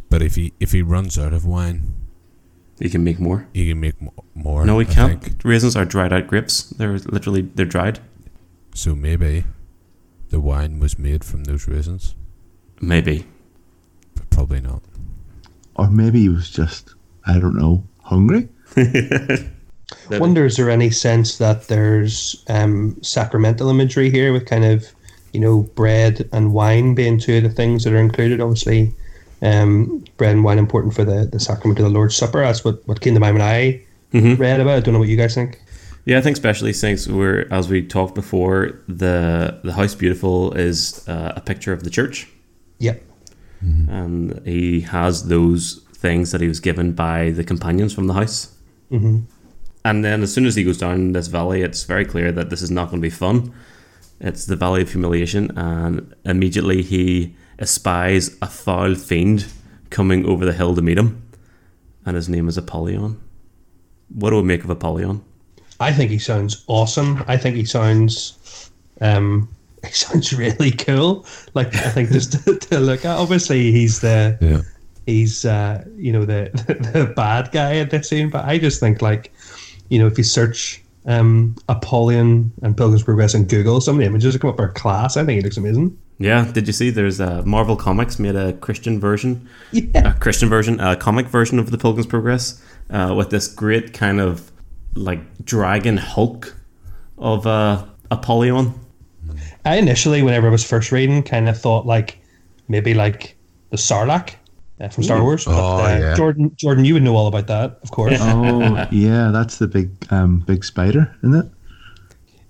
But 0.08 0.22
if 0.22 0.34
he 0.34 0.52
if 0.60 0.72
he 0.72 0.82
runs 0.82 1.18
out 1.18 1.32
of 1.32 1.44
wine, 1.44 1.92
He 2.80 2.88
can 2.90 3.04
make 3.04 3.18
more. 3.20 3.46
he 3.54 3.68
can 3.68 3.80
make 3.80 4.00
mo- 4.00 4.24
more. 4.34 4.64
No, 4.64 4.78
he 4.78 4.86
I 4.88 4.92
can't. 4.94 5.22
think. 5.22 5.44
Raisins 5.44 5.76
are 5.76 5.84
dried 5.84 6.12
out 6.12 6.26
grapes. 6.26 6.62
They're 6.78 6.98
literally 6.98 7.42
they're 7.54 7.66
dried. 7.76 8.00
So 8.74 8.94
maybe 8.94 9.44
the 10.30 10.40
wine 10.40 10.80
was 10.80 10.98
made 10.98 11.24
from 11.24 11.44
those 11.44 11.68
raisins, 11.68 12.14
Maybe. 12.80 13.26
but 14.14 14.30
probably 14.30 14.60
not. 14.60 14.82
Or 15.76 15.90
maybe 15.90 16.20
he 16.20 16.28
was 16.30 16.48
just, 16.50 16.94
I 17.26 17.38
don't 17.38 17.54
know, 17.56 17.84
hungry. 18.00 18.48
wonder 20.10 20.44
is 20.44 20.56
there 20.56 20.70
any 20.70 20.90
sense 20.90 21.38
that 21.38 21.68
there's 21.68 22.44
um, 22.48 22.96
sacramental 23.02 23.68
imagery 23.70 24.10
here 24.10 24.32
with 24.32 24.46
kind 24.46 24.64
of 24.64 24.86
you 25.32 25.40
know 25.40 25.62
bread 25.74 26.28
and 26.32 26.52
wine 26.52 26.94
being 26.94 27.18
two 27.18 27.38
of 27.38 27.42
the 27.44 27.50
things 27.50 27.84
that 27.84 27.92
are 27.92 27.98
included? 27.98 28.40
Obviously 28.40 28.92
um, 29.42 30.04
bread 30.18 30.32
and 30.36 30.44
wine 30.44 30.58
important 30.58 30.94
for 30.94 31.04
the, 31.04 31.26
the 31.26 31.40
sacrament 31.40 31.78
of 31.80 31.84
the 31.84 31.90
lord's 31.90 32.14
supper. 32.16 32.40
That's 32.40 32.64
what, 32.64 32.86
what 32.86 33.00
came 33.00 33.14
to 33.14 33.20
mind 33.20 33.34
when 33.38 33.42
i 33.42 33.80
Mhm. 34.14 34.38
read 34.38 34.60
about 34.60 34.74
it. 34.74 34.76
i 34.76 34.80
don't 34.80 34.92
know 34.94 35.00
what 35.00 35.08
you 35.08 35.16
guys 35.16 35.34
think. 35.34 35.58
Yeah, 36.04 36.18
I 36.18 36.20
think 36.20 36.36
especially 36.36 36.72
since 36.74 37.08
we're 37.08 37.46
as 37.50 37.68
we 37.68 37.80
talked 37.82 38.14
before, 38.14 38.78
the 38.88 39.58
the 39.64 39.72
house 39.72 39.94
beautiful 39.94 40.52
is 40.52 41.02
uh, 41.08 41.32
a 41.36 41.40
picture 41.40 41.72
of 41.72 41.82
the 41.84 41.90
church, 41.90 42.28
yep. 42.78 43.02
And 43.88 44.40
he 44.44 44.80
has 44.80 45.28
those 45.28 45.80
things 45.94 46.32
that 46.32 46.40
he 46.40 46.48
was 46.48 46.58
given 46.60 46.92
by 46.92 47.30
the 47.30 47.44
companions 47.44 47.92
from 47.94 48.06
the 48.08 48.14
house. 48.14 48.48
hmm 48.90 49.20
And 49.84 50.04
then 50.04 50.22
as 50.22 50.32
soon 50.32 50.46
as 50.46 50.54
he 50.54 50.64
goes 50.64 50.78
down 50.78 51.12
this 51.12 51.26
valley, 51.26 51.62
it's 51.62 51.82
very 51.84 52.04
clear 52.04 52.30
that 52.32 52.50
this 52.50 52.62
is 52.62 52.70
not 52.70 52.90
going 52.90 53.00
to 53.00 53.06
be 53.06 53.10
fun. 53.10 53.52
It's 54.20 54.46
the 54.46 54.54
valley 54.56 54.82
of 54.82 54.90
humiliation, 54.90 55.50
and 55.58 56.14
immediately 56.24 56.82
he 56.82 57.34
espies 57.58 58.36
a 58.40 58.46
foul 58.46 58.94
fiend 58.94 59.46
coming 59.90 60.24
over 60.24 60.44
the 60.44 60.52
hill 60.52 60.76
to 60.76 60.82
meet 60.82 60.98
him, 60.98 61.22
and 62.06 62.14
his 62.14 62.28
name 62.28 62.48
is 62.48 62.56
Apollyon. 62.56 63.20
What 64.14 64.30
do 64.30 64.36
we 64.36 64.42
make 64.42 64.64
of 64.64 64.70
Apollyon? 64.70 65.24
i 65.80 65.90
think 65.92 66.12
he 66.12 66.18
sounds 66.18 66.62
awesome 66.68 67.24
i 67.26 67.36
think 67.36 67.56
he 67.56 67.64
sounds 67.64 68.70
um, 69.00 69.48
he 69.84 69.90
sounds 69.90 70.32
really 70.32 70.70
cool 70.70 71.26
like 71.54 71.74
i 71.74 71.88
think 71.90 72.10
just 72.10 72.32
to, 72.44 72.56
to 72.56 72.78
look 72.78 73.04
at 73.04 73.16
obviously 73.16 73.72
he's 73.72 74.00
the 74.00 74.38
Yeah. 74.40 74.60
he's 75.06 75.44
uh, 75.44 75.84
you 75.96 76.12
know 76.12 76.24
the, 76.24 76.50
the 76.92 77.12
bad 77.16 77.50
guy 77.50 77.78
at 77.78 77.90
this 77.90 78.08
scene. 78.08 78.30
But 78.30 78.44
I 78.44 78.58
just 78.58 78.78
think 78.78 79.02
like 79.02 79.32
you 79.92 79.98
know 79.98 80.06
if 80.06 80.16
you 80.16 80.24
search 80.24 80.82
um, 81.06 81.54
Apollyon 81.68 82.50
and 82.62 82.76
Pilgrim's 82.76 83.02
Progress 83.02 83.34
in 83.34 83.44
Google, 83.44 83.80
some 83.80 83.96
of 83.96 84.00
the 84.00 84.06
images 84.06 84.32
that 84.32 84.40
come 84.40 84.50
up 84.50 84.58
are 84.58 84.68
class. 84.68 85.16
I 85.16 85.24
think 85.24 85.40
it 85.40 85.44
looks 85.44 85.56
amazing. 85.58 85.98
Yeah, 86.18 86.50
did 86.52 86.66
you 86.66 86.72
see? 86.72 86.90
There's 86.90 87.20
a 87.20 87.42
Marvel 87.44 87.76
Comics 87.76 88.18
made 88.18 88.36
a 88.36 88.52
Christian 88.54 89.00
version, 89.00 89.48
Yeah. 89.72 90.14
a 90.14 90.18
Christian 90.18 90.48
version, 90.48 90.78
a 90.80 90.96
comic 90.96 91.26
version 91.26 91.58
of 91.58 91.70
the 91.70 91.78
Pilgrim's 91.78 92.06
Progress, 92.06 92.62
uh, 92.90 93.12
with 93.16 93.30
this 93.30 93.48
great 93.48 93.92
kind 93.92 94.20
of 94.20 94.50
like 94.94 95.20
dragon 95.44 95.96
Hulk 95.96 96.54
of 97.18 97.46
uh, 97.46 97.84
Apollyon. 98.10 98.72
I 99.64 99.76
initially, 99.76 100.22
whenever 100.22 100.46
I 100.46 100.50
was 100.50 100.64
first 100.64 100.92
reading, 100.92 101.22
kind 101.22 101.48
of 101.48 101.58
thought 101.60 101.84
like 101.86 102.18
maybe 102.68 102.94
like 102.94 103.36
the 103.70 103.76
Sarlacc 103.76 104.30
uh, 104.30 104.36
from 104.88 105.04
Star 105.04 105.22
Wars. 105.22 105.44
But, 105.44 105.54
Oh, 105.54 105.84
uh, 105.84 105.98
yeah. 105.98 106.14
Jordan, 106.14 106.52
Jordan, 106.56 106.84
you 106.84 106.94
would 106.94 107.02
know 107.02 107.16
all 107.16 107.26
about 107.28 107.46
that, 107.48 107.78
of 107.82 107.90
course. 107.90 108.18
Oh 108.20 108.86
yeah, 108.90 109.30
that's 109.32 109.58
the 109.58 109.66
big 109.68 109.90
um 110.10 110.40
big 110.40 110.64
spider, 110.64 111.14
isn't 111.22 111.34
it? 111.34 111.46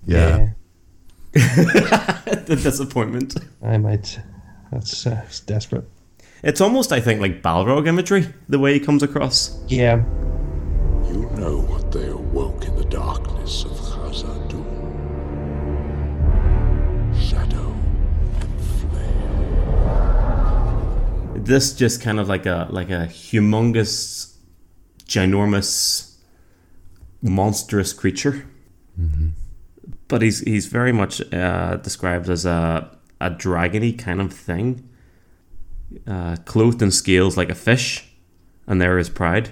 Yeah. 0.07 0.49
the 1.33 2.59
disappointment. 2.63 3.37
I 3.63 3.79
might. 3.79 4.19
That's 4.71 5.07
uh, 5.07 5.23
it's 5.27 5.41
desperate. 5.41 5.85
It's 6.43 6.61
almost, 6.61 6.93
I 6.93 7.01
think, 7.01 7.21
like 7.21 7.41
Balrog 7.43 7.87
imagery, 7.87 8.27
the 8.49 8.59
way 8.59 8.75
he 8.75 8.81
comes 8.81 9.03
across. 9.03 9.63
Yeah. 9.69 9.97
You 11.07 11.31
know 11.37 11.61
what 11.69 11.93
they 11.93 12.09
awoke 12.09 12.65
in 12.65 12.75
the 12.77 12.85
darkness 12.87 13.65
of 13.65 13.79
This 21.45 21.75
just 21.75 22.01
kind 22.01 22.21
of 22.21 22.29
like 22.29 22.47
a 22.47 22.69
like 22.71 22.91
a 22.91 23.09
humongous, 23.09 24.37
ginormous, 25.07 26.15
monstrous 27.21 27.93
creature. 27.93 28.47
But 30.09 30.23
he's 30.23 30.41
he's 30.41 30.67
very 30.67 30.93
much 30.93 31.21
uh, 31.33 31.77
described 31.77 32.31
as 32.31 32.45
a 32.47 32.97
a 33.21 33.31
dragony 33.31 33.99
kind 33.99 34.21
of 34.21 34.33
thing, 34.33 34.89
uh, 36.07 36.37
clothed 36.45 36.81
in 36.81 36.91
scales 36.91 37.37
like 37.37 37.51
a 37.51 37.55
fish, 37.55 38.13
and 38.67 38.81
there 38.81 38.99
is 38.99 39.09
pride. 39.09 39.51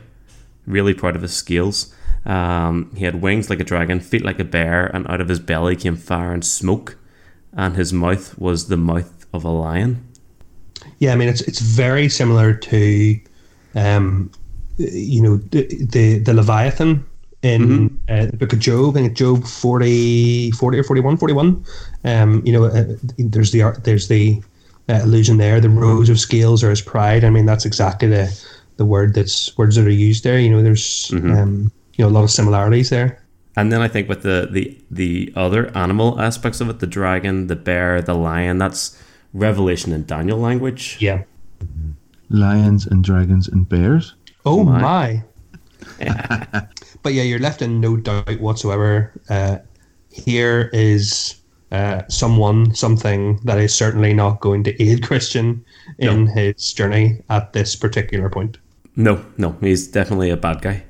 Really 0.66 0.94
proud 0.94 1.16
of 1.16 1.22
his 1.22 1.34
scales. 1.34 1.92
Um, 2.24 2.92
he 2.94 3.04
had 3.04 3.22
wings 3.22 3.50
like 3.50 3.60
a 3.60 3.64
dragon, 3.64 3.98
feet 3.98 4.24
like 4.24 4.38
a 4.38 4.44
bear, 4.44 4.86
and 4.86 5.08
out 5.08 5.20
of 5.20 5.28
his 5.28 5.40
belly 5.40 5.74
came 5.74 5.96
fire 5.96 6.32
and 6.32 6.44
smoke, 6.44 6.98
and 7.52 7.74
his 7.74 7.92
mouth 7.92 8.38
was 8.38 8.68
the 8.68 8.76
mouth 8.76 9.26
of 9.32 9.44
a 9.44 9.50
lion. 9.50 10.06
Yeah, 11.00 11.12
I 11.12 11.16
mean 11.16 11.28
it's 11.28 11.40
it's 11.42 11.60
very 11.60 12.08
similar 12.08 12.54
to, 12.54 13.20
um, 13.74 14.30
you 14.78 15.20
know, 15.20 15.36
the 15.36 15.66
the, 15.86 16.18
the 16.18 16.34
Leviathan 16.34 17.04
in 17.42 18.00
uh, 18.08 18.26
the 18.26 18.36
Book 18.36 18.52
of 18.52 18.58
Job. 18.58 18.96
I 18.96 19.00
think 19.00 19.16
Job 19.16 19.44
40, 19.44 20.50
40 20.52 20.78
or 20.78 20.84
41, 20.84 21.16
41. 21.16 21.64
Um, 22.04 22.42
you 22.44 22.52
know, 22.52 22.64
uh, 22.64 22.84
there's 23.18 23.50
the 23.52 23.78
there's 23.82 24.08
the 24.08 24.42
uh, 24.88 25.00
illusion 25.02 25.38
there. 25.38 25.60
The 25.60 25.70
rows 25.70 26.10
of 26.10 26.20
scales 26.20 26.62
are 26.62 26.70
his 26.70 26.82
pride. 26.82 27.24
I 27.24 27.30
mean, 27.30 27.46
that's 27.46 27.64
exactly 27.64 28.08
the 28.08 28.30
the 28.76 28.84
word 28.84 29.14
that's 29.14 29.56
words 29.56 29.76
that 29.76 29.86
are 29.86 29.90
used 29.90 30.24
there. 30.24 30.38
You 30.38 30.50
know, 30.50 30.62
there's 30.62 31.10
um, 31.14 31.72
you 31.96 32.04
know 32.04 32.10
a 32.10 32.12
lot 32.12 32.24
of 32.24 32.30
similarities 32.30 32.90
there. 32.90 33.22
And 33.56 33.72
then 33.72 33.80
I 33.80 33.88
think 33.88 34.08
with 34.08 34.22
the, 34.22 34.48
the 34.50 34.78
the 34.90 35.32
other 35.34 35.76
animal 35.76 36.20
aspects 36.20 36.60
of 36.60 36.68
it, 36.68 36.78
the 36.78 36.86
dragon, 36.86 37.46
the 37.46 37.56
bear, 37.56 38.00
the 38.00 38.14
lion, 38.14 38.58
that's 38.58 39.00
Revelation 39.32 39.92
and 39.92 40.06
Daniel 40.06 40.38
language. 40.38 40.96
Yeah. 41.00 41.22
Lions 42.28 42.86
and 42.86 43.02
dragons 43.04 43.48
and 43.48 43.68
bears. 43.68 44.14
Oh 44.44 44.64
My. 44.64 44.80
my. 44.80 45.22
but 47.02 47.14
yeah, 47.14 47.22
you're 47.22 47.38
left 47.38 47.62
in 47.62 47.80
no 47.80 47.96
doubt 47.96 48.40
whatsoever. 48.40 49.12
Uh, 49.28 49.58
here 50.10 50.70
is 50.72 51.36
uh, 51.72 52.02
someone, 52.08 52.74
something 52.74 53.38
that 53.44 53.58
is 53.58 53.74
certainly 53.74 54.12
not 54.12 54.40
going 54.40 54.64
to 54.64 54.82
aid 54.82 55.02
Christian 55.02 55.64
in 55.98 56.26
his 56.26 56.72
journey 56.72 57.22
at 57.28 57.52
this 57.52 57.76
particular 57.76 58.28
point. 58.28 58.58
No, 58.96 59.24
no, 59.38 59.56
he's 59.60 59.86
definitely 59.86 60.30
a 60.30 60.36
bad 60.36 60.62
guy. 60.62 60.82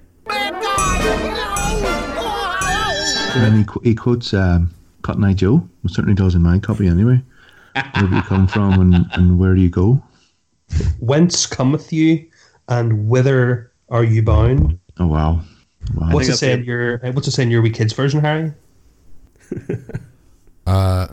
And 3.32 3.44
then 3.44 3.58
he, 3.58 3.64
qu- 3.64 3.80
he 3.84 3.94
quotes 3.94 4.34
um, 4.34 4.74
Cotton 5.02 5.24
Eye 5.24 5.34
Joe. 5.34 5.56
Well, 5.82 5.92
certainly 5.92 6.14
does 6.14 6.34
in 6.34 6.42
my 6.42 6.58
copy 6.58 6.88
anyway. 6.88 7.22
Where 7.74 8.08
do 8.08 8.16
you 8.16 8.22
come 8.22 8.46
from 8.46 8.80
and, 8.80 9.06
and 9.12 9.38
where 9.38 9.54
do 9.54 9.60
you 9.60 9.70
go? 9.70 10.02
Whence 11.00 11.46
cometh 11.46 11.92
you, 11.92 12.26
and 12.68 13.08
whither 13.08 13.72
are 13.88 14.04
you 14.04 14.22
bound? 14.22 14.78
Oh 14.98 15.06
wow, 15.06 15.40
wow. 15.94 16.12
What's 16.12 16.26
it 16.26 16.30
that's 16.30 16.40
say 16.40 16.52
in 16.52 16.64
your 16.64 17.04
uh, 17.04 17.12
What's 17.12 17.28
it 17.28 17.32
say 17.32 17.42
in 17.42 17.50
your 17.50 17.62
wee 17.62 17.70
kids 17.70 17.92
version, 17.92 18.20
Harry? 18.20 18.52
Uh, 20.66 21.08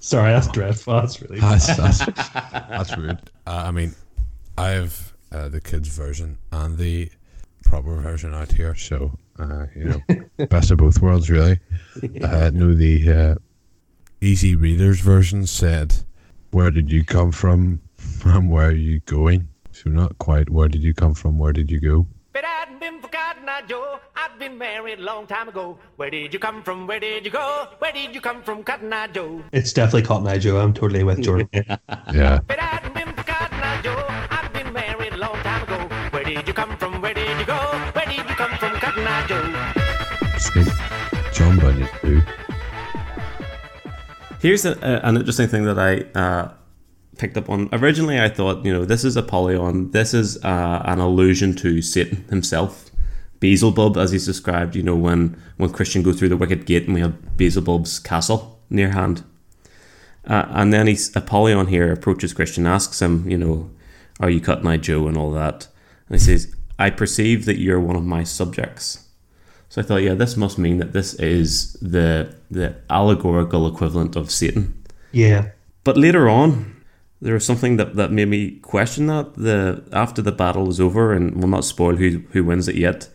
Sorry, 0.00 0.32
that's 0.32 0.48
dreadful. 0.48 0.94
That's 0.94 1.22
really 1.22 1.38
that's, 1.40 1.76
that's, 1.76 2.04
that's 2.34 2.96
rude. 2.98 3.18
Uh, 3.46 3.64
I 3.66 3.70
mean, 3.70 3.94
I 4.58 4.70
have 4.70 5.12
uh, 5.30 5.48
the 5.48 5.60
kids 5.60 5.88
version 5.88 6.38
and 6.50 6.76
the 6.76 7.08
proper 7.64 7.94
version 7.94 8.34
out 8.34 8.50
here, 8.50 8.74
so 8.74 9.16
uh, 9.38 9.66
you 9.76 9.84
know, 9.84 10.46
best 10.46 10.72
of 10.72 10.78
both 10.78 11.00
worlds, 11.00 11.30
really. 11.30 11.58
Uh, 12.22 12.50
no, 12.52 12.74
the 12.74 13.12
uh, 13.12 13.34
easy 14.22 14.54
readers 14.54 15.00
version 15.00 15.46
said, 15.46 15.94
"Where 16.52 16.70
did 16.70 16.90
you 16.90 17.04
come 17.04 17.32
from, 17.32 17.80
and 18.24 18.50
where 18.50 18.68
are 18.68 18.72
you 18.72 19.00
going?" 19.00 19.48
So 19.72 19.90
not 19.90 20.16
quite. 20.18 20.48
Where 20.50 20.68
did 20.68 20.82
you 20.82 20.94
come 20.94 21.14
from? 21.14 21.38
Where 21.38 21.52
did 21.52 21.70
you 21.70 21.80
go? 21.80 22.06
But 22.32 22.44
I 22.44 22.48
hadn't 22.60 22.80
been 22.80 23.00
forgotten, 23.00 23.48
I 23.48 23.62
Joe. 23.66 23.98
I'd 24.16 24.38
been 24.38 24.56
married 24.56 24.98
a 25.00 25.02
long 25.02 25.26
time 25.26 25.48
ago. 25.48 25.78
Where 25.96 26.08
did 26.10 26.32
you 26.32 26.38
come 26.38 26.62
from? 26.62 26.86
Where 26.86 27.00
did 27.00 27.24
you 27.24 27.30
go? 27.30 27.66
Where 27.78 27.92
did 27.92 28.14
you 28.14 28.20
come 28.20 28.42
from, 28.42 28.62
Cotton 28.64 28.92
Eye 28.92 29.08
Joe? 29.08 29.42
It's 29.52 29.72
definitely 29.72 30.02
Cotton 30.02 30.28
Eye 30.28 30.38
Joe. 30.38 30.58
I'm 30.58 30.72
totally 30.72 31.02
with 31.04 31.22
Jordan. 31.22 31.48
Yeah, 32.14 32.38
But 32.46 32.58
I 32.58 32.64
hadn't 32.76 32.94
been 32.94 33.12
forgotten, 33.14 33.58
I 33.60 33.82
Joe. 33.82 34.04
I'd 34.30 34.50
been 34.52 34.72
married 34.72 35.12
a 35.14 35.16
long 35.18 35.36
time 35.42 35.62
ago. 35.64 35.78
Where 36.10 36.24
did 36.24 36.46
you 36.46 36.54
come 36.54 36.76
from? 36.78 37.00
Where 37.02 37.14
did 37.14 37.38
you 37.38 37.44
go? 37.46 37.58
Where 37.94 38.06
did 38.06 38.16
you 38.18 38.36
come 38.42 38.56
from, 38.58 38.72
Cotton 38.80 39.06
Eye 39.06 39.26
Joe? 39.26 40.62
John 41.32 41.58
Bunyan 41.58 41.88
too. 42.00 42.20
Here's 44.42 44.64
a, 44.64 44.72
a, 44.82 45.06
an 45.06 45.16
interesting 45.16 45.46
thing 45.46 45.66
that 45.66 45.78
I 45.78 46.00
uh, 46.18 46.52
picked 47.16 47.36
up 47.36 47.48
on. 47.48 47.68
Originally, 47.72 48.20
I 48.20 48.28
thought, 48.28 48.64
you 48.64 48.72
know, 48.72 48.84
this 48.84 49.04
is 49.04 49.16
Apollyon. 49.16 49.92
This 49.92 50.12
is 50.12 50.44
uh, 50.44 50.82
an 50.84 50.98
allusion 50.98 51.54
to 51.58 51.80
Satan 51.80 52.24
himself. 52.28 52.90
Beelzebub, 53.38 53.96
as 53.96 54.10
he's 54.10 54.26
described, 54.26 54.74
you 54.74 54.82
know, 54.82 54.96
when, 54.96 55.40
when 55.58 55.70
Christian 55.70 56.02
goes 56.02 56.18
through 56.18 56.30
the 56.30 56.36
wicket 56.36 56.66
gate 56.66 56.86
and 56.86 56.94
we 56.94 57.00
have 57.00 57.36
Beelzebub's 57.36 58.00
castle 58.00 58.60
near 58.68 58.90
hand. 58.90 59.22
Uh, 60.26 60.46
and 60.48 60.72
then 60.72 60.88
he's 60.88 61.14
Apollyon 61.14 61.68
here 61.68 61.92
approaches 61.92 62.34
Christian, 62.34 62.66
asks 62.66 63.00
him, 63.00 63.30
you 63.30 63.38
know, 63.38 63.70
are 64.18 64.28
you 64.28 64.40
Cotton 64.40 64.66
Eye 64.66 64.76
Joe 64.76 65.06
and 65.06 65.16
all 65.16 65.30
that? 65.30 65.68
And 66.08 66.16
he 66.16 66.18
says, 66.18 66.52
I 66.80 66.90
perceive 66.90 67.44
that 67.44 67.58
you're 67.60 67.78
one 67.78 67.94
of 67.94 68.04
my 68.04 68.24
subjects. 68.24 69.06
So 69.72 69.80
I 69.80 69.84
thought, 69.84 70.02
yeah, 70.02 70.12
this 70.12 70.36
must 70.36 70.58
mean 70.58 70.76
that 70.80 70.92
this 70.92 71.14
is 71.14 71.72
the 71.80 72.34
the 72.50 72.74
allegorical 72.90 73.66
equivalent 73.66 74.16
of 74.16 74.30
Satan. 74.30 74.74
Yeah. 75.12 75.52
But 75.82 75.96
later 75.96 76.28
on, 76.28 76.84
there 77.22 77.32
was 77.32 77.46
something 77.46 77.78
that, 77.78 77.96
that 77.96 78.12
made 78.12 78.28
me 78.28 78.58
question 78.58 79.06
that. 79.06 79.32
The 79.34 79.82
after 79.90 80.20
the 80.20 80.30
battle 80.30 80.68
is 80.68 80.78
over, 80.78 81.14
and 81.14 81.34
we'll 81.36 81.48
not 81.48 81.64
spoil 81.64 81.96
who 81.96 82.22
who 82.32 82.44
wins 82.44 82.68
it 82.68 82.74
yet. 82.74 83.08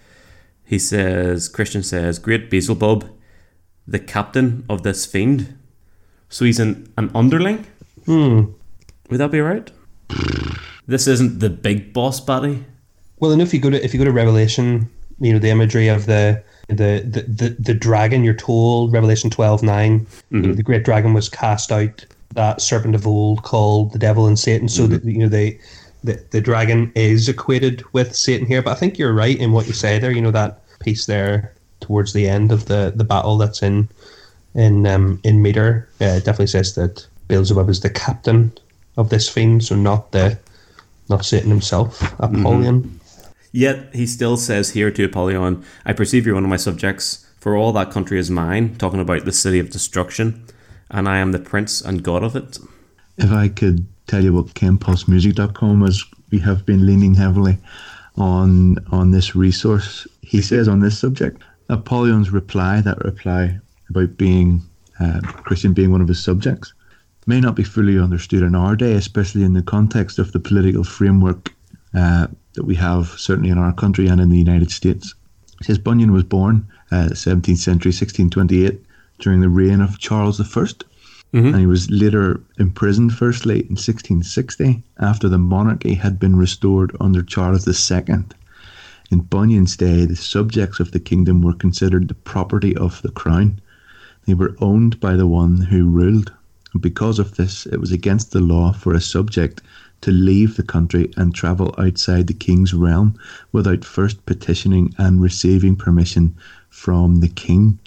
He 0.65 0.79
says, 0.79 1.47
Christian 1.47 1.83
says, 1.83 2.17
"Great 2.17 2.49
Beelzebub, 2.49 3.07
the 3.87 3.99
captain 3.99 4.65
of 4.67 4.81
this 4.81 5.05
fiend." 5.05 5.55
So 6.27 6.43
he's 6.43 6.59
an 6.59 6.91
an 6.97 7.11
underling. 7.13 7.67
Hmm. 8.07 8.53
Would 9.11 9.19
that 9.19 9.29
be 9.29 9.41
right? 9.41 9.69
This 10.87 11.05
isn't 11.05 11.37
the 11.39 11.51
big 11.51 11.93
boss 11.93 12.19
baddie. 12.19 12.63
Well, 13.19 13.31
and 13.31 13.43
if 13.43 13.53
you 13.53 13.59
go 13.59 13.69
to 13.69 13.85
if 13.85 13.93
you 13.93 13.99
go 13.99 14.05
to 14.05 14.11
Revelation, 14.11 14.89
you 15.19 15.33
know 15.33 15.39
the 15.39 15.49
imagery 15.49 15.87
of 15.87 16.05
the 16.05 16.41
the 16.67 17.03
the, 17.05 17.21
the, 17.27 17.55
the 17.59 17.73
dragon. 17.73 18.23
You're 18.23 18.33
told 18.33 18.93
Revelation 18.93 19.29
twelve 19.29 19.63
nine. 19.63 20.05
You 20.31 20.47
know, 20.47 20.53
the 20.53 20.63
great 20.63 20.83
dragon 20.83 21.13
was 21.13 21.29
cast 21.29 21.71
out. 21.71 22.05
That 22.33 22.61
serpent 22.61 22.93
of 22.93 23.07
old 23.07 23.43
called 23.43 23.93
the 23.93 23.99
devil 23.99 24.27
and 24.27 24.37
Satan. 24.37 24.67
So 24.69 24.87
that 24.87 25.03
you 25.03 25.19
know 25.19 25.29
they. 25.29 25.59
The, 26.03 26.23
the 26.29 26.41
dragon 26.41 26.91
is 26.95 27.27
equated 27.27 27.83
with 27.91 28.15
Satan 28.15 28.45
here, 28.45 28.61
but 28.61 28.71
I 28.71 28.75
think 28.75 28.99
you're 28.99 29.13
right 29.13 29.37
in 29.37 29.51
what 29.51 29.65
you 29.65 29.73
say 29.73 29.97
there. 29.97 30.11
You 30.11 30.21
know 30.21 30.31
that 30.31 30.61
piece 30.79 31.07
there 31.07 31.53
towards 31.79 32.13
the 32.13 32.29
end 32.29 32.51
of 32.51 32.65
the, 32.65 32.93
the 32.95 33.03
battle 33.03 33.37
that's 33.37 33.61
in 33.61 33.89
in 34.53 34.85
um, 34.87 35.19
in 35.23 35.41
meter 35.41 35.87
uh, 35.99 36.19
definitely 36.19 36.47
says 36.47 36.75
that 36.75 37.05
Beelzebub 37.27 37.69
is 37.69 37.81
the 37.81 37.89
captain 37.89 38.51
of 38.95 39.09
this 39.09 39.29
fiend, 39.29 39.63
so 39.63 39.75
not 39.75 40.11
the 40.11 40.37
not 41.09 41.25
Satan 41.25 41.49
himself, 41.49 42.01
Apollyon. 42.19 42.96
Yet 43.51 43.93
he 43.93 44.05
still 44.05 44.37
says 44.37 44.71
here 44.71 44.91
to 44.91 45.05
Apollyon, 45.05 45.63
I 45.85 45.93
perceive 45.93 46.25
you're 46.25 46.35
one 46.35 46.43
of 46.43 46.49
my 46.49 46.57
subjects, 46.57 47.25
for 47.39 47.55
all 47.55 47.71
that 47.73 47.91
country 47.91 48.19
is 48.19 48.29
mine, 48.29 48.75
talking 48.75 48.99
about 48.99 49.25
the 49.25 49.31
city 49.31 49.59
of 49.59 49.69
destruction, 49.69 50.45
and 50.89 51.07
I 51.07 51.17
am 51.17 51.31
the 51.31 51.39
prince 51.39 51.81
and 51.81 52.03
god 52.03 52.23
of 52.23 52.35
it. 52.35 52.57
If 53.17 53.31
I 53.31 53.47
could 53.47 53.85
tell 54.07 54.23
you 54.23 54.33
what 54.33 54.53
CampusMusic.com 54.53 55.83
is, 55.83 56.05
we 56.31 56.39
have 56.39 56.65
been 56.65 56.85
leaning 56.85 57.15
heavily 57.15 57.57
on 58.15 58.77
on 58.91 59.11
this 59.11 59.35
resource. 59.35 60.07
He 60.21 60.41
says 60.41 60.67
on 60.67 60.79
this 60.79 60.99
subject, 60.99 61.41
Apollyon's 61.69 62.31
reply, 62.31 62.81
that 62.81 63.03
reply 63.03 63.59
about 63.89 64.17
being 64.17 64.61
uh, 64.99 65.21
Christian 65.21 65.73
being 65.73 65.91
one 65.91 66.01
of 66.01 66.07
his 66.07 66.23
subjects, 66.23 66.73
may 67.27 67.39
not 67.39 67.55
be 67.55 67.63
fully 67.63 67.99
understood 67.99 68.41
in 68.41 68.55
our 68.55 68.75
day, 68.75 68.93
especially 68.93 69.43
in 69.43 69.53
the 69.53 69.61
context 69.61 70.17
of 70.17 70.31
the 70.31 70.39
political 70.39 70.83
framework 70.83 71.53
uh, 71.93 72.27
that 72.57 72.65
we 72.65 72.75
have, 72.75 73.07
certainly 73.17 73.49
in 73.49 73.57
our 73.57 73.71
country 73.71 74.07
and 74.07 74.19
in 74.19 74.29
the 74.29 74.37
United 74.37 74.71
States. 74.71 75.15
It 75.61 75.65
says 75.65 75.77
Bunyan 75.77 76.11
was 76.11 76.23
born 76.23 76.67
uh, 76.91 77.09
17th 77.11 77.57
century, 77.57 77.89
1628, 77.89 78.79
during 79.19 79.39
the 79.39 79.49
reign 79.49 79.79
of 79.79 79.99
Charles 79.99 80.39
I. 80.39 80.67
And 81.33 81.59
he 81.59 81.65
was 81.65 81.89
later 81.89 82.41
imprisoned, 82.57 83.13
firstly, 83.13 83.59
in 83.59 83.75
1660, 83.75 84.81
after 84.99 85.29
the 85.29 85.37
monarchy 85.37 85.93
had 85.93 86.19
been 86.19 86.37
restored 86.37 86.95
under 86.99 87.21
Charles 87.21 87.67
II. 87.67 88.23
In 89.09 89.19
Bunyan's 89.19 89.77
day, 89.77 90.05
the 90.05 90.15
subjects 90.15 90.79
of 90.79 90.91
the 90.91 90.99
kingdom 90.99 91.41
were 91.41 91.53
considered 91.53 92.07
the 92.07 92.13
property 92.13 92.75
of 92.75 93.01
the 93.01 93.11
crown. 93.11 93.59
They 94.25 94.33
were 94.33 94.55
owned 94.59 94.99
by 94.99 95.15
the 95.15 95.27
one 95.27 95.57
who 95.57 95.85
ruled. 95.85 96.31
And 96.73 96.81
because 96.81 97.19
of 97.19 97.35
this, 97.35 97.65
it 97.65 97.79
was 97.79 97.91
against 97.91 98.31
the 98.31 98.41
law 98.41 98.71
for 98.71 98.93
a 98.93 99.01
subject 99.01 99.61
to 100.01 100.11
leave 100.11 100.55
the 100.55 100.63
country 100.63 101.11
and 101.17 101.33
travel 101.33 101.73
outside 101.77 102.27
the 102.27 102.33
king's 102.33 102.73
realm 102.73 103.19
without 103.51 103.83
first 103.83 104.25
petitioning 104.25 104.93
and 104.97 105.21
receiving 105.21 105.75
permission 105.75 106.35
from 106.69 107.19
the 107.19 107.29
king. 107.29 107.79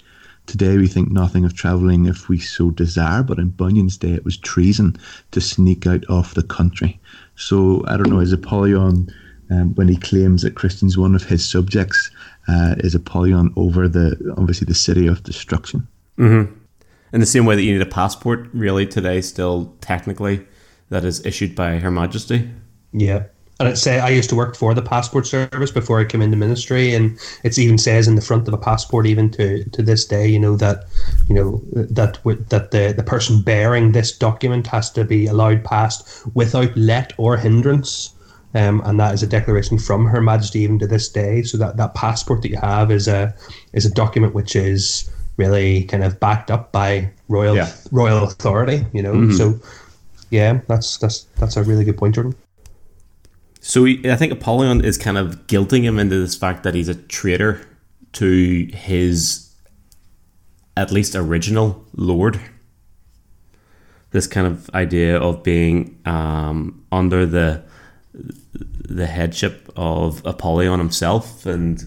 Today 0.47 0.77
we 0.77 0.87
think 0.87 1.09
nothing 1.09 1.45
of 1.45 1.55
travelling 1.55 2.05
if 2.05 2.27
we 2.27 2.39
so 2.39 2.71
desire, 2.71 3.23
but 3.23 3.39
in 3.39 3.49
Bunyan's 3.49 3.97
day 3.97 4.11
it 4.11 4.25
was 4.25 4.37
treason 4.37 4.97
to 5.31 5.39
sneak 5.39 5.87
out 5.87 6.03
of 6.05 6.33
the 6.33 6.43
country. 6.43 6.99
So 7.35 7.83
I 7.87 7.95
don't 7.95 8.09
know, 8.09 8.19
is 8.19 8.33
Apollyon, 8.33 9.13
um, 9.49 9.75
when 9.75 9.87
he 9.87 9.95
claims 9.95 10.41
that 10.41 10.55
Christian's 10.55 10.97
one 10.97 11.15
of 11.15 11.23
his 11.23 11.47
subjects, 11.47 12.11
uh, 12.47 12.75
is 12.79 12.95
Apollyon 12.95 13.53
over 13.55 13.87
the 13.87 14.33
obviously 14.37 14.65
the 14.65 14.73
city 14.73 15.07
of 15.07 15.23
destruction? 15.23 15.87
In 17.13 17.19
the 17.19 17.25
same 17.25 17.45
way 17.45 17.55
that 17.55 17.63
you 17.63 17.73
need 17.73 17.81
a 17.81 17.85
passport, 17.85 18.47
really 18.53 18.85
today, 18.85 19.21
still 19.21 19.73
technically, 19.81 20.45
that 20.91 21.03
is 21.03 21.25
issued 21.25 21.55
by 21.55 21.79
Her 21.79 21.89
Majesty. 21.89 22.49
Yeah. 22.93 23.23
And 23.59 23.69
it 23.69 23.77
say 23.77 23.99
I 23.99 24.09
used 24.09 24.29
to 24.31 24.35
work 24.35 24.55
for 24.55 24.73
the 24.73 24.81
passport 24.81 25.27
service 25.27 25.69
before 25.71 25.99
I 25.99 26.05
came 26.05 26.21
into 26.23 26.35
ministry, 26.35 26.95
and 26.95 27.19
it 27.43 27.57
even 27.59 27.77
says 27.77 28.07
in 28.07 28.15
the 28.15 28.21
front 28.21 28.47
of 28.47 28.53
a 28.55 28.57
passport, 28.57 29.05
even 29.05 29.29
to, 29.31 29.63
to 29.65 29.83
this 29.83 30.03
day, 30.05 30.27
you 30.27 30.39
know 30.39 30.55
that 30.55 30.85
you 31.29 31.35
know 31.35 31.61
that 31.73 32.17
that 32.49 32.71
the 32.71 32.93
the 32.97 33.03
person 33.03 33.41
bearing 33.43 33.91
this 33.91 34.17
document 34.17 34.65
has 34.67 34.89
to 34.93 35.03
be 35.03 35.27
allowed 35.27 35.63
past 35.63 36.25
without 36.33 36.75
let 36.75 37.13
or 37.17 37.37
hindrance, 37.37 38.15
um, 38.55 38.81
and 38.83 38.99
that 38.99 39.13
is 39.13 39.21
a 39.21 39.27
declaration 39.27 39.77
from 39.77 40.07
Her 40.07 40.21
Majesty 40.21 40.61
even 40.61 40.79
to 40.79 40.87
this 40.87 41.07
day. 41.07 41.43
So 41.43 41.59
that, 41.59 41.77
that 41.77 41.93
passport 41.93 42.41
that 42.41 42.49
you 42.49 42.57
have 42.57 42.89
is 42.89 43.07
a 43.07 43.31
is 43.73 43.85
a 43.85 43.93
document 43.93 44.33
which 44.33 44.55
is 44.55 45.07
really 45.37 45.83
kind 45.83 46.03
of 46.03 46.19
backed 46.19 46.49
up 46.49 46.71
by 46.71 47.11
royal 47.29 47.55
Yeah. 47.55 47.71
royal 47.91 48.23
authority. 48.23 48.87
You 48.91 49.03
know, 49.03 49.29
so 49.31 49.59
yeah, 50.31 50.61
that's 50.67 50.97
that's 50.97 51.23
that's 51.37 51.57
a 51.57 51.63
really 51.63 51.83
good 51.83 51.97
point, 51.97 52.15
Jordan. 52.15 52.33
So 53.59 53.83
he, 53.83 54.09
I 54.09 54.15
think 54.15 54.31
Apollyon 54.31 54.83
is 54.83 54.97
kind 54.97 55.17
of 55.17 55.45
guilting 55.45 55.83
him 55.83 55.99
into 55.99 56.19
this 56.19 56.35
fact 56.35 56.63
that 56.63 56.73
he's 56.73 56.87
a 56.87 56.95
traitor 56.95 57.61
to 58.13 58.67
his 58.73 59.53
at 60.75 60.91
least 60.91 61.15
original 61.15 61.85
lord. 61.95 62.39
This 64.11 64.25
kind 64.25 64.47
of 64.47 64.69
idea 64.71 65.19
of 65.19 65.43
being 65.43 65.99
um, 66.05 66.83
under 66.91 67.25
the 67.25 67.63
the 68.13 69.05
headship 69.05 69.69
of 69.75 70.25
Apollyon 70.25 70.79
himself, 70.79 71.45
and 71.45 71.83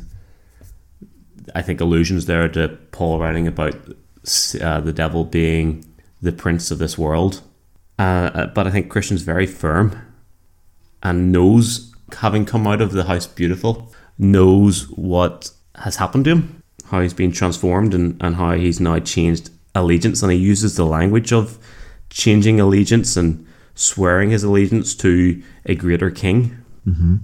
I 1.55 1.63
think 1.63 1.81
allusions 1.81 2.27
there 2.27 2.49
to 2.51 2.69
Paul 2.93 3.19
writing 3.19 3.47
about 3.47 3.75
uh, 4.61 4.81
the 4.81 4.93
devil 4.95 5.25
being 5.25 5.85
the 6.23 6.33
prince 6.33 6.71
of 6.71 6.79
this 6.79 6.97
world. 6.97 7.43
Uh, 7.99 8.47
but 8.47 8.67
I 8.67 8.71
think 8.71 8.91
Christian's 8.91 9.23
very 9.23 9.47
firm 9.47 10.01
and 11.03 11.31
knows, 11.31 11.95
having 12.19 12.45
come 12.45 12.67
out 12.67 12.81
of 12.81 12.93
the 12.93 13.05
house 13.05 13.27
beautiful, 13.27 13.93
knows 14.19 14.89
what 14.91 15.51
has 15.77 15.97
happened 15.97 16.25
to 16.25 16.33
him, 16.33 16.63
how 16.87 17.01
he's 17.01 17.15
been 17.15 17.33
transformed, 17.33 17.95
and, 17.95 18.21
and 18.21 18.37
how 18.37 18.53
he's 18.53 18.81
now 18.81 18.99
changed 18.99 19.51
allegiance. 19.75 20.23
And 20.23 20.33
he 20.33 20.39
uses 20.39 20.77
the 20.77 20.87
language 20.87 21.33
of 21.33 21.59
changing 22.11 22.61
allegiance 22.61 23.17
and 23.17 23.47
swearing 23.75 24.31
his 24.31 24.45
allegiance 24.45 24.95
to 24.97 25.43
a 25.67 25.75
greater 25.75 26.11
king. 26.11 26.57
Mm-hmm. 26.87 27.17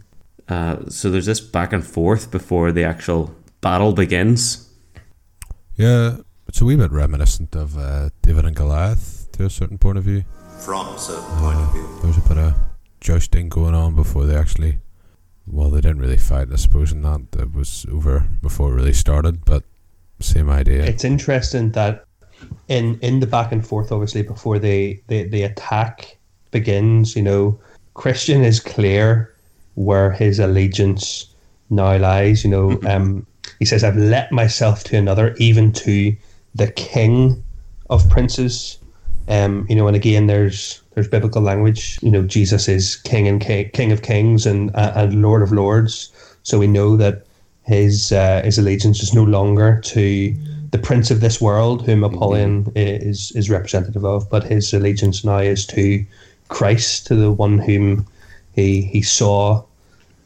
Uh, 0.48 0.88
so 0.88 1.10
there's 1.10 1.26
this 1.26 1.40
back 1.40 1.72
and 1.72 1.86
forth 1.86 2.30
before 2.30 2.72
the 2.72 2.84
actual 2.84 3.34
battle 3.60 3.92
begins. 3.92 4.68
Yeah, 5.76 6.18
it's 6.48 6.60
a 6.60 6.64
wee 6.64 6.76
bit 6.76 6.90
reminiscent 6.90 7.54
of 7.54 7.78
uh, 7.78 8.10
David 8.22 8.44
and 8.44 8.56
Goliath 8.56 9.28
to 9.32 9.44
a 9.44 9.50
certain 9.50 9.78
point 9.78 9.98
of 9.98 10.04
view. 10.04 10.24
From 10.60 10.88
a 10.88 10.98
certain 10.98 11.24
point 11.38 11.58
of 11.58 11.72
view. 11.72 11.88
There's 12.02 12.18
a 12.18 12.28
bit 12.28 12.36
of 12.36 12.54
jousting 13.00 13.48
going 13.48 13.74
on 13.74 13.94
before 13.94 14.26
they 14.26 14.36
actually. 14.36 14.78
Well, 15.46 15.70
they 15.70 15.80
didn't 15.80 16.00
really 16.00 16.18
fight, 16.18 16.48
I 16.52 16.56
suppose, 16.56 16.92
and 16.92 17.02
that 17.02 17.40
it 17.40 17.54
was 17.54 17.86
over 17.90 18.28
before 18.42 18.70
it 18.70 18.74
really 18.74 18.92
started. 18.92 19.44
But 19.46 19.64
same 20.20 20.50
idea. 20.50 20.84
It's 20.84 21.02
interesting 21.02 21.70
that 21.72 22.04
in 22.68 22.98
in 23.00 23.20
the 23.20 23.26
back 23.26 23.52
and 23.52 23.66
forth, 23.66 23.90
obviously, 23.90 24.22
before 24.22 24.58
they, 24.58 25.00
the, 25.08 25.24
the 25.24 25.44
attack 25.44 26.18
begins, 26.50 27.16
you 27.16 27.22
know, 27.22 27.58
Christian 27.94 28.44
is 28.44 28.60
clear 28.60 29.34
where 29.76 30.12
his 30.12 30.38
allegiance 30.38 31.34
now 31.70 31.96
lies. 31.96 32.44
You 32.44 32.50
know, 32.50 32.80
um, 32.86 33.26
he 33.58 33.64
says, 33.64 33.82
I've 33.82 33.96
let 33.96 34.30
myself 34.30 34.84
to 34.84 34.96
another, 34.98 35.34
even 35.38 35.72
to 35.72 36.14
the 36.54 36.70
king 36.72 37.42
of 37.88 38.08
princes. 38.10 38.76
Um, 39.30 39.64
you 39.68 39.76
know, 39.76 39.86
and 39.86 39.96
again, 39.96 40.26
there's 40.26 40.82
there's 40.94 41.08
biblical 41.08 41.40
language. 41.40 41.98
You 42.02 42.10
know, 42.10 42.22
Jesus 42.22 42.68
is 42.68 42.96
King 42.96 43.28
and 43.28 43.40
King, 43.40 43.70
King 43.70 43.92
of 43.92 44.02
Kings 44.02 44.44
and 44.44 44.74
uh, 44.74 44.92
and 44.96 45.22
Lord 45.22 45.42
of 45.42 45.52
Lords. 45.52 46.12
So 46.42 46.58
we 46.58 46.66
know 46.66 46.96
that 46.96 47.24
his 47.62 48.10
uh, 48.10 48.42
his 48.44 48.58
allegiance 48.58 49.02
is 49.02 49.14
no 49.14 49.22
longer 49.22 49.80
to 49.84 50.34
the 50.72 50.78
prince 50.78 51.10
of 51.10 51.20
this 51.20 51.40
world, 51.40 51.86
whom 51.86 52.02
Apollyon 52.04 52.72
is 52.74 53.32
is 53.32 53.48
representative 53.48 54.04
of, 54.04 54.28
but 54.30 54.42
his 54.42 54.72
allegiance 54.74 55.24
now 55.24 55.38
is 55.38 55.66
to 55.66 56.04
Christ, 56.48 57.06
to 57.06 57.14
the 57.14 57.30
one 57.30 57.58
whom 57.58 58.06
he 58.54 58.82
he 58.82 59.02
saw 59.02 59.62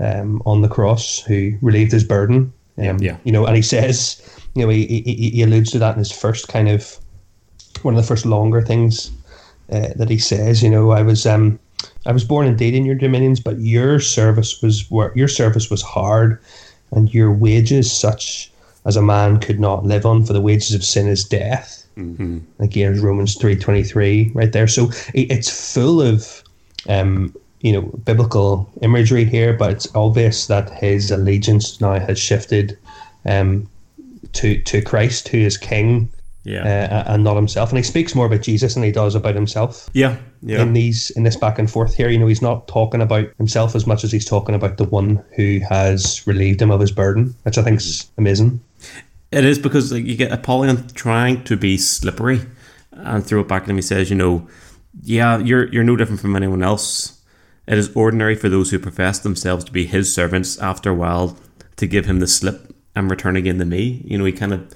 um, 0.01 0.43
on 0.47 0.63
the 0.63 0.69
cross, 0.69 1.21
who 1.21 1.53
relieved 1.61 1.93
his 1.93 2.05
burden. 2.05 2.53
Um, 2.79 2.99
Yeah. 2.99 3.17
You 3.25 3.33
know, 3.33 3.47
and 3.47 3.55
he 3.55 3.63
says, 3.63 4.21
you 4.55 4.63
know, 4.63 4.69
he, 4.71 4.87
he, 4.87 5.31
he 5.31 5.43
alludes 5.43 5.71
to 5.73 5.79
that 5.79 5.93
in 5.93 5.99
his 5.99 6.11
first 6.11 6.49
kind 6.49 6.69
of 6.69 6.99
one 7.85 7.95
of 7.95 8.03
the 8.03 8.07
first 8.07 8.27
longer 8.27 8.63
things 8.63 9.11
uh, 9.71 9.89
that 9.97 10.11
he 10.11 10.19
says. 10.19 10.63
You 10.63 10.71
know, 10.71 10.91
I 10.91 11.03
was 11.03 11.27
um, 11.27 11.59
I 12.07 12.13
was 12.13 12.25
born 12.25 12.47
indeed 12.47 12.75
in 12.75 12.85
your 12.85 12.95
dominions, 12.95 13.41
but 13.41 13.61
your 13.61 14.01
service 14.01 14.63
was 14.63 14.91
your 15.15 15.29
service 15.29 15.71
was 15.71 15.83
hard, 15.83 16.41
and 16.91 17.13
your 17.13 17.33
wages 17.33 17.93
such 17.93 18.51
as 18.85 18.97
a 18.97 19.03
man 19.03 19.41
could 19.41 19.61
not 19.61 19.85
live 19.85 20.05
on. 20.05 20.25
For 20.25 20.33
the 20.33 20.41
wages 20.41 20.75
of 20.75 20.85
sin 20.85 21.09
is 21.09 21.25
death. 21.25 21.87
Mm-hmm. 21.97 22.39
Again, 22.59 23.01
Romans 23.01 23.37
three 23.37 23.57
twenty 23.57 23.85
three, 23.85 24.31
right 24.35 24.53
there. 24.53 24.69
So 24.69 24.91
it, 25.15 25.31
it's 25.31 25.75
full 25.75 26.03
of 26.03 26.43
um, 26.89 27.35
you 27.61 27.73
know 27.73 27.83
biblical 28.05 28.69
imagery 28.83 29.25
here, 29.25 29.53
but 29.53 29.71
it's 29.71 29.95
obvious 29.95 30.47
that 30.49 30.71
his 30.71 31.11
allegiance 31.11 31.81
now 31.81 31.99
has 31.99 32.19
shifted 32.19 32.77
um, 33.25 33.69
to 34.33 34.61
to 34.63 34.83
Christ, 34.83 35.29
who 35.29 35.39
is 35.39 35.57
King, 35.57 36.11
Yeah. 36.45 37.05
uh, 37.07 37.13
and 37.13 37.25
not 37.25 37.37
himself. 37.37 37.71
And 37.71 37.79
he 37.79 37.83
speaks 37.83 38.15
more 38.15 38.27
about 38.27 38.43
Jesus 38.43 38.75
than 38.75 38.83
he 38.83 38.93
does 38.93 39.15
about 39.15 39.35
himself 39.35 39.89
yeah. 39.95 40.19
Yeah. 40.43 40.61
in 40.61 40.75
these 40.75 41.11
in 41.11 41.23
this 41.23 41.37
back 41.37 41.59
and 41.59 41.71
forth 41.71 41.95
here. 41.95 42.09
You 42.11 42.19
know, 42.19 42.27
he's 42.27 42.43
not 42.43 42.69
talking 42.69 43.01
about 43.01 43.29
himself 43.39 43.75
as 43.75 43.87
much 43.87 44.05
as 44.05 44.13
he's 44.13 44.27
talking 44.27 44.55
about 44.55 44.77
the 44.77 44.85
one 44.85 45.25
who 45.37 45.61
has 45.69 46.27
relieved 46.27 46.61
him 46.61 46.71
of 46.71 46.81
his 46.81 46.93
burden, 46.93 47.35
which 47.43 47.59
I 47.59 47.63
think 47.63 47.79
is 47.79 48.11
amazing. 48.19 48.61
It 49.33 49.45
is 49.45 49.59
because 49.59 49.91
like, 49.91 50.05
you 50.05 50.17
get 50.17 50.33
Apollyon 50.33 50.89
trying 50.89 51.43
to 51.45 51.57
be 51.57 51.77
slippery 51.77 52.43
and 52.93 53.25
throw 53.25 53.41
it 53.41 53.49
back 53.49 53.65
at 53.65 53.71
him. 53.71 53.77
He 53.77 53.83
says, 53.83 54.11
you 54.11 54.17
know, 54.17 54.47
yeah, 55.03 55.39
you're 55.39 55.69
you're 55.73 55.83
no 55.83 55.97
different 55.97 56.21
from 56.21 56.37
anyone 56.37 56.63
else. 56.63 57.21
It 57.67 57.79
is 57.79 57.95
ordinary 57.97 58.35
for 58.35 58.49
those 58.49 58.71
who 58.71 58.79
profess 58.79 59.19
themselves 59.19 59.65
to 59.65 59.73
be 59.73 59.87
his 59.87 60.15
servants 60.15 60.59
after 60.59 60.91
a 60.91 60.95
while 60.95 61.39
to 61.77 61.87
give 61.87 62.07
him 62.07 62.21
the 62.21 62.27
slip 62.27 62.75
and 62.95 63.11
return 63.11 63.37
again 63.37 63.59
to 63.59 63.65
me. 63.65 64.03
You 64.05 64.19
know, 64.19 64.25
he 64.25 64.33
kind 64.33 64.53
of 64.53 64.73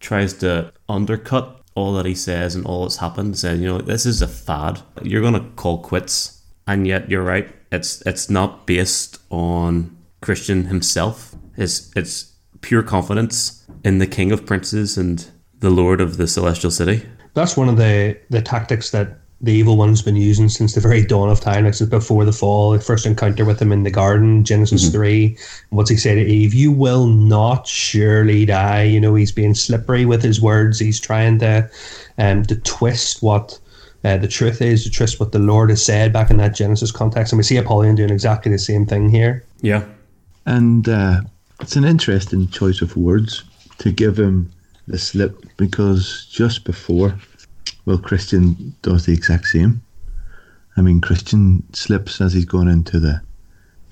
tries 0.00 0.32
to 0.34 0.72
undercut 0.92 1.60
all 1.74 1.94
that 1.94 2.06
he 2.06 2.14
says 2.14 2.54
and 2.54 2.66
all 2.66 2.82
that's 2.82 2.96
happened. 2.96 3.38
Says, 3.38 3.58
you 3.60 3.66
know, 3.66 3.78
this 3.78 4.06
is 4.06 4.22
a 4.22 4.28
fad. 4.28 4.82
You're 5.02 5.22
gonna 5.22 5.48
call 5.56 5.78
quits, 5.78 6.42
and 6.66 6.86
yet 6.86 7.10
you're 7.10 7.22
right. 7.24 7.48
It's 7.70 8.02
it's 8.02 8.28
not 8.28 8.66
based 8.66 9.18
on 9.30 9.96
Christian 10.20 10.66
himself. 10.66 11.34
It's 11.56 11.90
it's 11.96 12.32
pure 12.60 12.82
confidence 12.82 13.66
in 13.84 13.98
the 13.98 14.06
King 14.06 14.32
of 14.32 14.46
Princes 14.46 14.96
and 14.96 15.26
the 15.58 15.70
Lord 15.70 16.00
of 16.00 16.16
the 16.16 16.26
Celestial 16.26 16.70
City. 16.70 17.06
That's 17.34 17.56
one 17.56 17.68
of 17.68 17.76
the 17.76 18.18
the 18.30 18.42
tactics 18.42 18.90
that 18.90 19.18
the 19.42 19.52
evil 19.52 19.76
one's 19.76 20.02
been 20.02 20.16
using 20.16 20.48
since 20.48 20.74
the 20.74 20.80
very 20.80 21.04
dawn 21.04 21.28
of 21.28 21.40
time, 21.40 21.64
like 21.64 21.74
since 21.74 21.90
before 21.90 22.24
the 22.24 22.32
fall, 22.32 22.70
the 22.70 22.80
first 22.80 23.06
encounter 23.06 23.44
with 23.44 23.60
him 23.60 23.72
in 23.72 23.82
the 23.82 23.90
garden, 23.90 24.44
Genesis 24.44 24.88
three. 24.90 25.36
What's 25.70 25.90
he 25.90 25.96
say 25.96 26.14
to 26.14 26.20
Eve? 26.20 26.54
You 26.54 26.70
will 26.70 27.06
not 27.06 27.66
surely 27.66 28.46
die. 28.46 28.84
You 28.84 29.00
know, 29.00 29.14
he's 29.14 29.32
being 29.32 29.54
slippery 29.54 30.06
with 30.06 30.22
his 30.22 30.40
words. 30.40 30.78
He's 30.78 31.00
trying 31.00 31.40
to 31.40 31.68
um 32.18 32.44
to 32.44 32.56
twist 32.56 33.22
what 33.22 33.58
Uh, 34.04 34.18
the 34.18 34.26
truth 34.26 34.60
is, 34.60 34.82
the 34.82 34.90
truth 34.90 35.14
is 35.14 35.20
what 35.20 35.30
the 35.30 35.38
Lord 35.38 35.70
has 35.70 35.84
said 35.84 36.12
back 36.12 36.28
in 36.30 36.36
that 36.38 36.56
Genesis 36.56 36.90
context, 36.90 37.32
and 37.32 37.38
we 37.38 37.44
see 37.44 37.56
Apollyon 37.58 37.94
doing 37.94 38.10
exactly 38.10 38.50
the 38.50 38.58
same 38.58 38.84
thing 38.84 39.08
here. 39.08 39.44
Yeah. 39.60 39.84
And 40.44 40.88
uh, 40.88 41.20
it's 41.60 41.76
an 41.76 41.84
interesting 41.84 42.48
choice 42.48 42.82
of 42.82 42.96
words 42.96 43.44
to 43.78 43.92
give 43.92 44.18
him 44.18 44.50
the 44.88 44.98
slip 44.98 45.32
because 45.56 46.26
just 46.32 46.64
before, 46.64 47.14
well, 47.84 47.98
Christian 47.98 48.74
does 48.82 49.06
the 49.06 49.12
exact 49.12 49.46
same. 49.46 49.82
I 50.76 50.80
mean, 50.80 51.00
Christian 51.00 51.64
slips 51.72 52.20
as 52.20 52.32
he's 52.32 52.44
going 52.44 52.68
into 52.68 52.98
the 52.98 53.20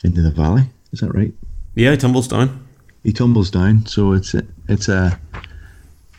into 0.05 0.23
the 0.23 0.31
valley. 0.31 0.63
Is 0.93 1.01
that 1.01 1.15
right? 1.15 1.33
Yeah, 1.75 1.91
he 1.93 1.97
tumbles 1.97 2.29
down. 2.29 2.67
He 3.03 3.13
tumbles 3.13 3.51
down. 3.51 3.87
So 3.87 4.13
it's 4.13 4.35
a, 4.35 4.47
it's 4.69 4.89
a. 4.89 5.19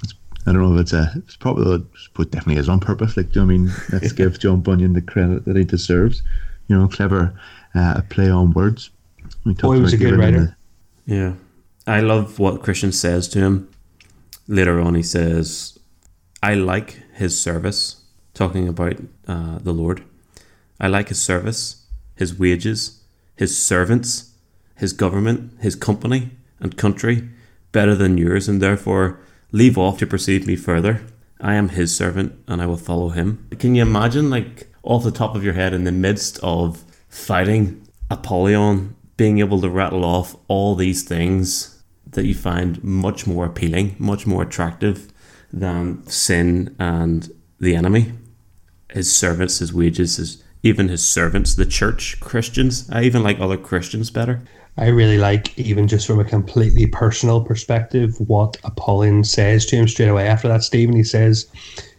It's, 0.04 0.14
I 0.46 0.54
don't 0.54 0.62
know 0.62 0.76
if 0.76 0.82
it's 0.82 0.94
a. 0.94 1.12
It's 1.18 1.36
probably 1.36 1.76
it 1.76 2.32
definitely 2.32 2.58
is 2.58 2.70
on 2.70 2.80
purpose. 2.80 3.18
Like, 3.18 3.32
do 3.32 3.40
you 3.40 3.46
know 3.46 3.54
what 3.54 3.54
I 3.54 3.58
mean? 3.58 3.74
Let's 3.92 4.12
give 4.12 4.40
John 4.40 4.62
Bunyan 4.62 4.94
the 4.94 5.02
credit 5.02 5.46
that 5.46 5.56
he 5.56 5.64
deserves. 5.64 6.22
You 6.68 6.78
know, 6.78 6.88
clever 6.88 7.34
uh, 7.76 8.02
play 8.10 8.30
on 8.30 8.54
words. 8.54 8.92
We 9.46 9.56
Oh, 9.64 9.72
he 9.72 9.82
was 9.82 9.94
a 9.94 9.98
good 9.98 10.12
giving 10.12 10.22
him 10.22 10.34
writer. 10.34 10.58
Yeah. 11.06 11.34
I 11.88 12.02
love 12.02 12.40
what 12.40 12.62
Christian 12.62 12.92
says 12.92 13.28
to 13.30 13.40
him. 13.40 13.70
Later 14.48 14.80
on, 14.80 14.96
he 14.96 15.04
says, 15.04 15.80
I 16.44 16.56
like 16.56 17.00
his 17.14 17.40
service, 17.40 18.02
talking 18.34 18.68
about 18.68 18.98
uh, 19.28 19.60
the 19.60 19.74
Lord. 19.74 20.04
I 20.80 20.88
like 20.88 21.10
his 21.10 21.22
service, 21.22 21.86
his 22.16 22.38
wages, 22.38 23.02
his 23.36 23.58
servants, 23.58 24.32
his 24.76 24.94
government, 24.94 25.52
his 25.62 25.76
company 25.76 26.32
and 26.60 26.78
country 26.78 27.30
better 27.72 27.96
than 27.96 28.18
yours, 28.18 28.48
and 28.48 28.62
therefore 28.62 29.20
leave 29.52 29.78
off 29.78 30.00
to 30.00 30.08
perceive 30.08 30.48
me 30.48 30.56
further. 30.56 31.02
I 31.40 31.56
am 31.56 31.70
his 31.70 31.96
servant, 31.96 32.34
and 32.48 32.62
I 32.62 32.66
will 32.66 32.78
follow 32.78 33.10
him. 33.10 33.48
Can 33.58 33.76
you 33.76 33.82
imagine, 33.82 34.30
like, 34.30 34.72
off 34.84 35.04
the 35.04 35.12
top 35.12 35.36
of 35.36 35.44
your 35.44 35.54
head, 35.54 35.74
in 35.74 35.84
the 35.84 35.92
midst 35.92 36.40
of 36.44 36.84
fighting 37.10 37.88
Apollyon, 38.10 38.96
being 39.18 39.40
able 39.40 39.62
to 39.62 39.70
rattle 39.70 40.04
off 40.04 40.36
all 40.48 40.76
these 40.76 41.04
things 41.04 41.82
that 42.08 42.26
you 42.26 42.36
find 42.36 42.84
much 42.84 43.26
more 43.26 43.46
appealing, 43.46 43.96
much 44.00 44.28
more 44.28 44.44
attractive 44.44 45.11
than 45.52 46.06
sin 46.08 46.76
and 46.80 47.32
the 47.60 47.76
enemy? 47.76 48.14
His 48.90 49.14
servants, 49.14 49.60
his 49.60 49.74
wages, 49.74 50.18
his 50.18 50.44
even 50.64 50.90
his 50.90 51.06
servants, 51.06 51.56
the 51.56 51.66
church, 51.66 52.20
Christians. 52.20 52.88
I 52.92 53.04
even 53.04 53.24
like 53.24 53.40
other 53.40 53.58
Christians 53.58 54.12
better. 54.12 54.42
I 54.78 54.88
really 54.88 55.18
like, 55.18 55.58
even 55.58 55.88
just 55.88 56.08
from 56.08 56.20
a 56.20 56.24
completely 56.24 56.86
personal 56.86 57.44
perspective, 57.44 58.16
what 58.20 58.58
Apollyon 58.64 59.24
says 59.24 59.66
to 59.68 59.76
him 59.76 59.88
straight 59.88 60.08
away 60.08 60.28
after 60.28 60.48
that, 60.48 60.64
Stephen. 60.64 60.96
He 60.96 61.04
says, 61.04 61.48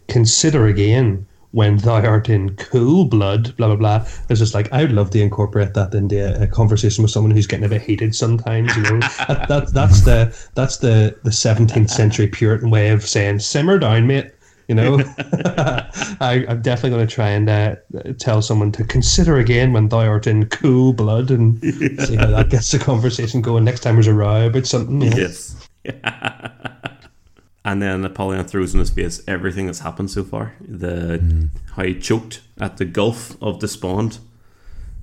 Consider 0.08 0.66
again 0.66 1.26
when 1.52 1.76
thou 1.76 2.04
art 2.04 2.28
in 2.28 2.56
cool 2.56 3.04
blood, 3.04 3.54
blah, 3.56 3.68
blah, 3.68 3.76
blah. 3.76 4.06
It's 4.28 4.40
just 4.40 4.54
like, 4.54 4.72
I 4.72 4.82
would 4.82 4.92
love 4.92 5.10
to 5.10 5.20
incorporate 5.20 5.74
that 5.74 5.94
into 5.94 6.18
a, 6.18 6.44
a 6.44 6.46
conversation 6.46 7.02
with 7.02 7.10
someone 7.10 7.30
who's 7.30 7.46
getting 7.46 7.64
a 7.64 7.68
bit 7.68 7.82
heated 7.82 8.14
sometimes, 8.14 8.74
you 8.76 8.82
know. 8.82 9.00
that, 9.28 9.46
that, 9.48 9.70
that's 9.72 10.00
the 10.02 10.50
that's 10.54 10.78
the, 10.78 11.16
the 11.22 11.30
17th 11.30 11.90
century 11.90 12.26
Puritan 12.26 12.70
way 12.70 12.88
of 12.88 13.06
saying, 13.06 13.38
simmer 13.38 13.78
down, 13.78 14.06
mate. 14.06 14.32
You 14.68 14.76
know, 14.76 14.98
I, 16.20 16.46
I'm 16.48 16.62
definitely 16.62 16.90
going 16.90 17.06
to 17.06 17.14
try 17.14 17.28
and 17.28 17.48
uh, 17.50 17.76
tell 18.18 18.40
someone 18.40 18.72
to 18.72 18.84
consider 18.84 19.36
again 19.36 19.72
when 19.74 19.88
thou 19.88 20.06
art 20.06 20.26
in 20.26 20.46
cool 20.46 20.94
blood 20.94 21.30
and 21.30 21.60
see 22.00 22.16
how 22.16 22.28
that 22.28 22.48
gets 22.48 22.70
the 22.70 22.78
conversation 22.78 23.42
going 23.42 23.64
next 23.64 23.80
time 23.80 23.96
there's 23.96 24.06
a 24.06 24.14
row 24.14 24.46
about 24.46 24.66
something. 24.66 25.02
You 25.02 25.10
know? 25.10 25.16
Yes. 25.16 25.68
And 27.64 27.80
then 27.80 28.04
Apollyon 28.04 28.44
throws 28.44 28.74
in 28.74 28.80
his 28.80 28.90
face 28.90 29.22
everything 29.28 29.66
that's 29.66 29.80
happened 29.80 30.10
so 30.10 30.24
far. 30.24 30.54
The 30.60 31.18
hmm. 31.18 31.44
how 31.76 31.84
he 31.84 31.98
choked 31.98 32.40
at 32.60 32.76
the 32.76 32.84
gulf 32.84 33.40
of 33.40 33.60
despond, 33.60 34.18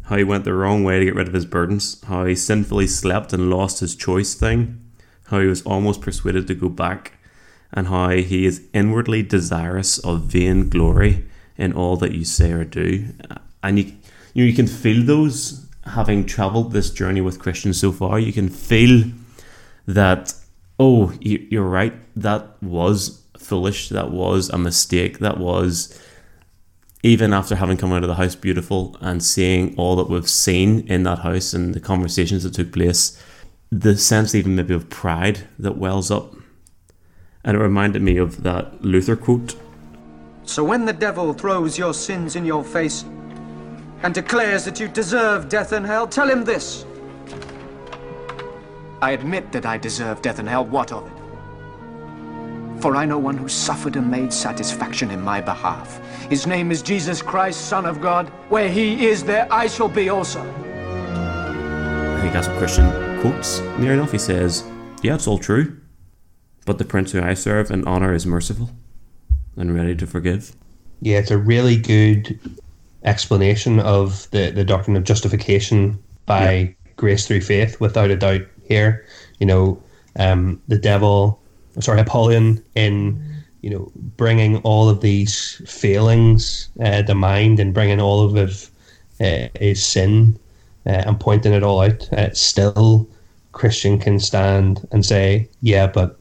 how 0.04 0.17
he 0.17 0.24
went 0.24 0.43
the 0.43 0.54
wrong 0.54 0.84
way 0.84 1.00
to 1.00 1.06
get 1.06 1.15
rid 1.15 1.28
of 1.28 1.34
his 1.34 1.45
burdens, 1.45 2.02
how 2.04 2.26
he 2.26 2.36
sinfully 2.36 2.88
slept 2.88 3.32
and 3.32 3.50
lost 3.50 3.80
his 3.80 3.95
choice 3.95 4.34
thing, 4.34 4.82
how 5.28 5.39
he 5.39 5.48
was 5.48 5.62
almost 5.62 6.02
persuaded 6.02 6.48
to 6.48 6.56
go 6.56 6.67
back, 6.67 7.13
and 7.72 7.88
how 7.88 8.10
he 8.10 8.45
is 8.45 8.65
inwardly 8.74 9.24
desirous 9.24 9.98
of 10.00 10.24
vain 10.24 10.67
glory 10.69 11.26
in 11.58 11.74
all 11.74 11.95
that 11.98 12.13
you 12.13 12.26
say 12.26 12.52
or 12.52 12.65
do. 12.65 13.10
And 13.63 13.80
you 13.80 13.93
you, 14.34 14.43
know, 14.43 14.50
you 14.50 14.54
can 14.54 14.67
feel 14.67 15.04
those 15.06 15.65
having 15.86 16.26
travelled 16.26 16.72
this 16.72 16.91
journey 16.91 17.22
with 17.22 17.39
Christians 17.39 17.80
so 17.80 17.91
far. 17.91 18.19
You 18.19 18.34
can 18.34 18.50
feel 18.50 19.04
that 19.88 20.34
oh 20.80 21.13
you- 21.19 21.48
you're 21.50 21.67
right 21.67 21.93
that 22.21 22.62
was 22.62 23.23
foolish 23.38 23.89
that 23.89 24.12
was 24.12 24.49
a 24.49 24.58
mistake 24.58 25.19
that 25.19 25.38
was 25.38 25.97
even 27.01 27.32
after 27.34 27.55
having 27.55 27.77
come 27.77 27.93
out 27.93 28.03
of 28.03 28.10
the 28.10 28.15
house 28.15 28.36
beautiful 28.36 28.97
and 28.99 29.23
seeing 29.23 29.75
all 29.77 29.95
that 29.95 30.10
we've 30.10 30.29
seen 30.29 30.86
in 30.88 31.03
that 31.03 31.19
house 31.19 31.53
and 31.53 31.73
the 31.73 31.79
conversations 31.79 32.43
that 32.43 32.53
took 32.53 32.71
place 32.73 33.21
the 33.71 33.97
sense 33.97 34.36
even 34.36 34.55
maybe 34.55 34.73
of 34.73 34.89
pride 34.89 35.47
that 35.58 35.77
wells 35.77 36.12
up 36.12 36.34
and 37.43 37.55
it 37.55 37.60
reminded 37.60 38.01
me 38.01 38.17
of 38.17 38.43
that 38.43 38.84
luther 38.84 39.15
quote 39.15 39.55
So 40.43 40.63
when 40.63 40.86
the 40.86 40.93
devil 40.93 41.34
throws 41.34 41.77
your 41.77 41.93
sins 41.93 42.36
in 42.36 42.45
your 42.45 42.63
face 42.63 43.05
and 44.03 44.13
declares 44.13 44.65
that 44.65 44.79
you 44.79 44.88
deserve 44.88 45.49
death 45.49 45.71
and 45.71 45.86
hell, 45.86 46.08
tell 46.08 46.29
him 46.29 46.43
this. 46.43 46.86
I 49.01 49.12
admit 49.12 49.51
that 49.51 49.65
I 49.65 49.77
deserve 49.77 50.21
death 50.21 50.39
and 50.39 50.47
hell. 50.47 50.65
What 50.65 50.91
of 50.91 51.05
it? 51.08 51.18
For 52.80 52.96
I 52.96 53.06
know 53.06 53.20
one 53.20 53.38
who 53.38 53.50
suffered 53.50 53.98
and 53.98 54.10
made 54.10 54.32
satisfaction 54.32 55.12
in 55.12 55.22
my 55.22 55.42
behalf. 55.42 56.00
His 56.30 56.48
name 56.48 56.72
is 56.72 56.82
Jesus 56.82 57.22
Christ, 57.22 57.68
Son 57.68 57.86
of 57.86 58.00
God. 58.00 58.30
Where 58.48 58.70
he 58.70 59.08
is, 59.08 59.24
there 59.24 59.48
I 59.52 59.68
shall 59.68 59.89
be 59.89 60.08
also. 60.08 60.42
I 60.42 62.22
think 62.22 62.32
that's 62.32 62.48
what 62.48 62.58
Christian 62.58 62.89
quotes 63.20 63.60
near 63.80 63.94
enough. 63.94 64.12
He 64.13 64.18
says, 64.18 64.63
Yeah, 65.04 65.15
it's 65.15 65.28
all 65.28 65.38
true, 65.38 65.78
but 66.65 66.78
the 66.78 66.86
prince 66.86 67.12
who 67.12 67.22
I 67.22 67.34
serve 67.34 67.70
and 67.70 67.86
honour 67.86 68.13
is 68.13 68.26
merciful 68.26 68.70
and 69.58 69.76
ready 69.76 69.96
to 69.96 70.08
forgive. 70.08 70.56
Yeah, 71.02 71.18
it's 71.18 71.32
a 71.32 71.38
really 71.38 71.76
good 71.76 72.39
explanation 73.04 73.80
of 73.80 74.30
the, 74.32 74.52
the 74.52 74.63
doctrine 74.63 74.96
of 74.96 75.04
justification 75.04 76.02
by 76.26 76.76
grace 76.96 77.28
through 77.28 77.42
faith, 77.42 77.80
without 77.82 78.12
a 78.12 78.15
doubt. 78.15 78.42
Here, 78.63 79.06
you 79.39 79.48
know, 79.48 79.82
um, 80.18 80.62
the 80.68 80.78
devil, 80.78 81.42
sorry, 81.79 82.01
Apollyon, 82.01 82.63
in 82.75 83.21
you 83.62 83.69
know, 83.69 83.91
bringing 84.15 84.58
all 84.58 84.89
of 84.89 85.01
these 85.01 85.62
failings 85.67 86.69
uh, 86.82 87.03
to 87.03 87.13
mind 87.13 87.60
and 87.60 87.73
bringing 87.73 87.99
all 87.99 88.21
of 88.21 88.34
his, 88.34 88.71
uh, 89.19 89.47
his 89.60 89.84
sin 89.84 90.39
uh, 90.86 91.03
and 91.05 91.19
pointing 91.19 91.53
it 91.53 91.63
all 91.63 91.82
out. 91.82 92.12
Uh, 92.13 92.32
still, 92.34 93.10
Christian 93.51 93.99
can 93.99 94.19
stand 94.19 94.88
and 94.91 95.05
say, 95.05 95.49
"Yeah, 95.62 95.88
but 95.88 96.19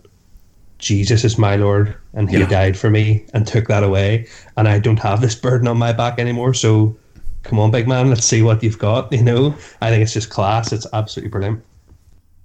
Jesus 0.79 1.25
is 1.25 1.39
my 1.39 1.57
Lord, 1.57 1.95
and 2.15 2.31
He 2.31 2.39
Yeah. 2.39 2.47
died 2.47 2.77
for 2.77 2.91
me 2.91 3.25
and 3.35 3.47
took 3.47 3.69
that 3.69 3.85
away, 3.85 4.27
and 4.57 4.69
I 4.69 4.79
don't 4.81 4.99
have 4.99 5.21
this 5.21 5.35
burden 5.37 5.69
on 5.69 5.79
my 5.79 5.93
back 5.93 6.19
anymore." 6.19 6.55
So, 6.55 6.97
come 7.45 7.59
on, 7.61 7.71
big 7.71 7.87
man, 7.89 8.09
let's 8.11 8.27
see 8.27 8.43
what 8.43 8.63
you've 8.63 8.79
got. 8.79 9.13
You 9.13 9.23
know, 9.23 9.55
I 9.81 9.91
think 9.91 10.03
it's 10.03 10.13
just 10.15 10.31
class. 10.31 10.73
It's 10.73 10.87
absolutely 10.93 11.31
brilliant. 11.31 11.63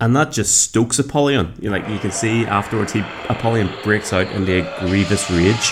And 0.03 0.13
that 0.17 0.33
just 0.33 0.57
stokes 0.57 0.99
Apollyon. 0.99 1.53
You 1.61 1.69
like 1.69 1.87
you 1.87 1.97
can 1.97 2.11
see 2.11 2.45
afterwards 2.45 2.91
he 2.91 2.99
Apollyon 3.29 3.69
breaks 3.83 4.11
out 4.11 4.27
into 4.33 4.59
a 4.59 4.79
grievous 4.81 5.31
rage. 5.31 5.71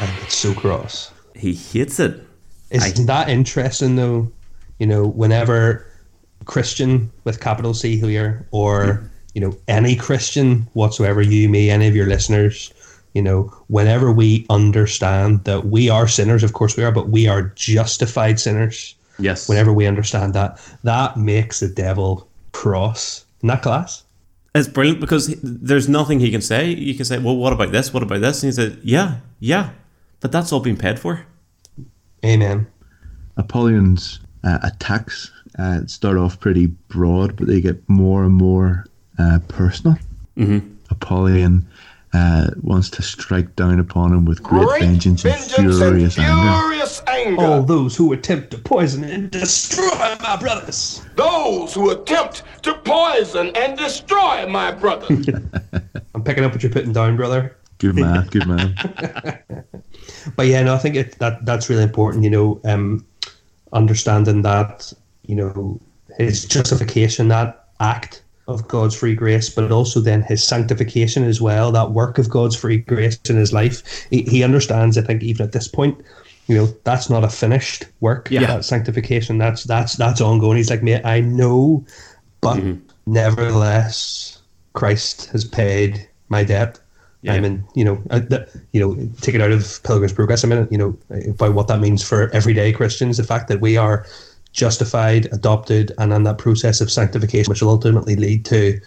I 0.00 0.06
think 0.06 0.24
it's 0.24 0.36
so 0.36 0.52
cross. 0.54 1.12
He 1.36 1.54
hates 1.54 2.00
it. 2.00 2.20
Isn't 2.70 3.06
that 3.06 3.28
interesting 3.28 3.94
though? 3.94 4.32
You 4.80 4.88
know, 4.88 5.06
whenever 5.06 5.86
Christian 6.46 7.12
with 7.22 7.38
capital 7.38 7.74
C 7.74 7.96
here, 7.96 8.44
or 8.50 8.94
hmm. 8.94 9.06
you 9.34 9.40
know, 9.40 9.56
any 9.68 9.94
Christian 9.94 10.66
whatsoever, 10.72 11.22
you, 11.22 11.48
me, 11.48 11.70
any 11.70 11.86
of 11.86 11.94
your 11.94 12.06
listeners, 12.06 12.74
you 13.14 13.22
know, 13.22 13.42
whenever 13.68 14.12
we 14.12 14.46
understand 14.50 15.44
that 15.44 15.66
we 15.66 15.88
are 15.90 16.06
sinners, 16.06 16.42
of 16.42 16.52
course 16.52 16.76
we 16.76 16.84
are, 16.84 16.92
but 16.92 17.08
we 17.08 17.28
are 17.28 17.52
justified 17.56 18.38
sinners. 18.38 18.94
Yes. 19.18 19.48
Whenever 19.48 19.72
we 19.72 19.86
understand 19.86 20.34
that, 20.34 20.60
that 20.84 21.16
makes 21.16 21.60
the 21.60 21.68
devil 21.68 22.28
cross. 22.52 23.24
Isn't 23.40 23.48
that 23.48 23.62
class? 23.62 24.04
It's 24.54 24.68
brilliant 24.68 25.00
because 25.00 25.34
there's 25.42 25.88
nothing 25.88 26.20
he 26.20 26.30
can 26.30 26.40
say. 26.40 26.70
You 26.70 26.94
can 26.94 27.04
say, 27.04 27.18
"Well, 27.18 27.36
what 27.36 27.52
about 27.52 27.70
this? 27.70 27.92
What 27.92 28.02
about 28.02 28.20
this?" 28.20 28.42
And 28.42 28.48
he 28.48 28.54
said, 28.54 28.80
"Yeah, 28.82 29.18
yeah, 29.38 29.70
but 30.20 30.32
that's 30.32 30.52
all 30.52 30.60
been 30.60 30.76
paid 30.76 30.98
for." 30.98 31.24
Amen. 32.24 32.66
Apollyon's 33.36 34.18
uh, 34.42 34.58
attacks 34.62 35.30
uh, 35.58 35.86
start 35.86 36.16
off 36.16 36.40
pretty 36.40 36.66
broad, 36.66 37.36
but 37.36 37.46
they 37.46 37.60
get 37.60 37.88
more 37.88 38.24
and 38.24 38.34
more 38.34 38.86
uh, 39.18 39.38
personal. 39.48 39.96
Mm-hmm. 40.36 40.66
Apollyon 40.90 41.66
uh, 42.12 42.50
wants 42.62 42.90
to 42.90 43.02
strike 43.02 43.54
down 43.56 43.78
upon 43.78 44.12
him 44.12 44.24
with 44.24 44.42
great, 44.42 44.66
Great 44.66 44.82
vengeance 44.82 45.24
and 45.24 45.34
furious 45.38 46.16
and 46.16 46.26
anger. 46.26 46.58
furious 46.58 47.02
anger. 47.06 47.42
All 47.42 47.62
those 47.62 47.96
who 47.96 48.12
attempt 48.12 48.50
to 48.50 48.58
poison 48.58 49.04
and 49.04 49.30
destroy 49.30 50.16
my 50.20 50.36
brothers. 50.36 51.02
Those 51.14 51.72
who 51.74 51.90
attempt 51.90 52.42
to 52.62 52.74
poison 52.74 53.52
and 53.56 53.78
destroy 53.78 54.46
my 54.48 54.72
brother. 54.72 55.06
I'm 56.14 56.24
picking 56.24 56.44
up 56.44 56.52
what 56.52 56.62
you're 56.62 56.72
putting 56.72 56.92
down, 56.92 57.16
brother. 57.16 57.56
Good 57.78 57.94
man, 57.96 58.26
good 58.26 58.46
man. 58.46 58.74
But 60.36 60.46
yeah, 60.48 60.62
no, 60.62 60.74
I 60.74 60.78
think 60.78 60.96
it, 60.96 61.18
that 61.18 61.46
that's 61.46 61.70
really 61.70 61.82
important. 61.82 62.24
You 62.24 62.30
know, 62.30 62.60
um, 62.64 63.06
understanding 63.72 64.42
that 64.42 64.92
you 65.26 65.34
know 65.34 65.80
his 66.18 66.44
justification, 66.44 67.28
that 67.28 67.68
act 67.80 68.22
of 68.50 68.68
God's 68.68 68.94
free 68.94 69.14
grace, 69.14 69.48
but 69.48 69.70
also 69.70 70.00
then 70.00 70.22
his 70.22 70.42
sanctification 70.42 71.24
as 71.24 71.40
well, 71.40 71.72
that 71.72 71.92
work 71.92 72.18
of 72.18 72.28
God's 72.28 72.56
free 72.56 72.78
grace 72.78 73.18
in 73.28 73.36
his 73.36 73.52
life. 73.52 74.06
He, 74.10 74.22
he 74.22 74.42
understands, 74.42 74.98
I 74.98 75.02
think, 75.02 75.22
even 75.22 75.46
at 75.46 75.52
this 75.52 75.68
point, 75.68 76.00
you 76.46 76.56
know, 76.56 76.66
that's 76.84 77.08
not 77.08 77.22
a 77.22 77.28
finished 77.28 77.84
work. 78.00 78.28
Yeah. 78.30 78.46
That 78.46 78.64
sanctification, 78.64 79.38
that's 79.38 79.64
that's 79.64 79.94
that's 79.94 80.20
ongoing. 80.20 80.56
He's 80.56 80.70
like, 80.70 80.82
mate, 80.82 81.04
I 81.04 81.20
know, 81.20 81.84
but 82.40 82.60
nevertheless, 83.06 84.42
Christ 84.72 85.26
has 85.30 85.44
paid 85.44 86.08
my 86.28 86.42
debt. 86.42 86.80
Yeah. 87.22 87.34
I 87.34 87.40
mean, 87.40 87.62
you 87.74 87.84
know, 87.84 88.02
uh, 88.10 88.20
the, 88.20 88.48
you 88.72 88.80
know, 88.80 89.08
take 89.20 89.34
it 89.34 89.40
out 89.40 89.52
of 89.52 89.80
Pilgrim's 89.84 90.12
Progress 90.12 90.42
a 90.42 90.46
minute. 90.46 90.72
You 90.72 90.78
know, 90.78 91.32
by 91.34 91.48
what 91.48 91.68
that 91.68 91.78
means 91.78 92.02
for 92.02 92.30
everyday 92.30 92.72
Christians. 92.72 93.18
The 93.18 93.24
fact 93.24 93.48
that 93.48 93.60
we 93.60 93.76
are 93.76 94.06
justified, 94.52 95.26
adopted, 95.32 95.92
and 95.98 96.12
in 96.12 96.24
that 96.24 96.38
process 96.38 96.80
of 96.80 96.90
sanctification, 96.90 97.50
which 97.50 97.62
will 97.62 97.70
ultimately 97.70 98.16
lead 98.16 98.44
to 98.46 98.80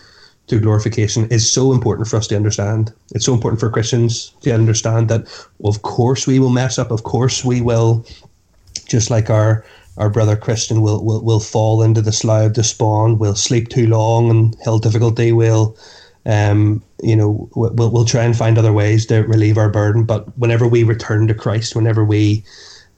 to 0.48 0.60
glorification, 0.60 1.26
is 1.30 1.50
so 1.50 1.72
important 1.72 2.06
for 2.06 2.18
us 2.18 2.28
to 2.28 2.36
understand. 2.36 2.92
It's 3.16 3.26
so 3.26 3.34
important 3.34 3.62
for 3.62 3.70
Christians 3.70 4.34
to 4.42 4.52
understand 4.52 5.08
that, 5.08 5.26
of 5.64 5.84
course, 5.84 6.28
we 6.28 6.38
will 6.38 6.50
mess 6.50 6.78
up. 6.78 6.92
Of 6.92 7.04
course, 7.04 7.46
we 7.46 7.62
will, 7.62 8.06
just 8.88 9.10
like 9.10 9.30
our 9.30 9.64
our 9.96 10.10
brother 10.10 10.36
Christian 10.36 10.82
will 10.82 11.04
will, 11.04 11.24
will 11.24 11.40
fall 11.40 11.82
into 11.82 12.02
the 12.02 12.12
slough 12.12 12.48
of 12.48 12.54
despond. 12.54 13.20
Will 13.20 13.36
sleep 13.36 13.70
too 13.70 13.88
long 13.88 14.30
and 14.30 14.56
hill 14.64 14.80
difficulty. 14.80 15.32
Will 15.32 15.78
um, 16.26 16.84
you 17.02 17.16
know, 17.16 17.50
we'll, 17.56 17.92
we'll 17.92 18.06
try 18.06 18.24
and 18.24 18.36
find 18.36 18.58
other 18.58 18.74
ways 18.74 19.06
to 19.08 19.22
relieve 19.24 19.58
our 19.58 19.70
burden. 19.70 20.06
But 20.06 20.38
whenever 20.38 20.68
we 20.68 20.84
return 20.84 21.28
to 21.28 21.34
Christ, 21.34 21.76
whenever 21.76 22.04
we 22.06 22.44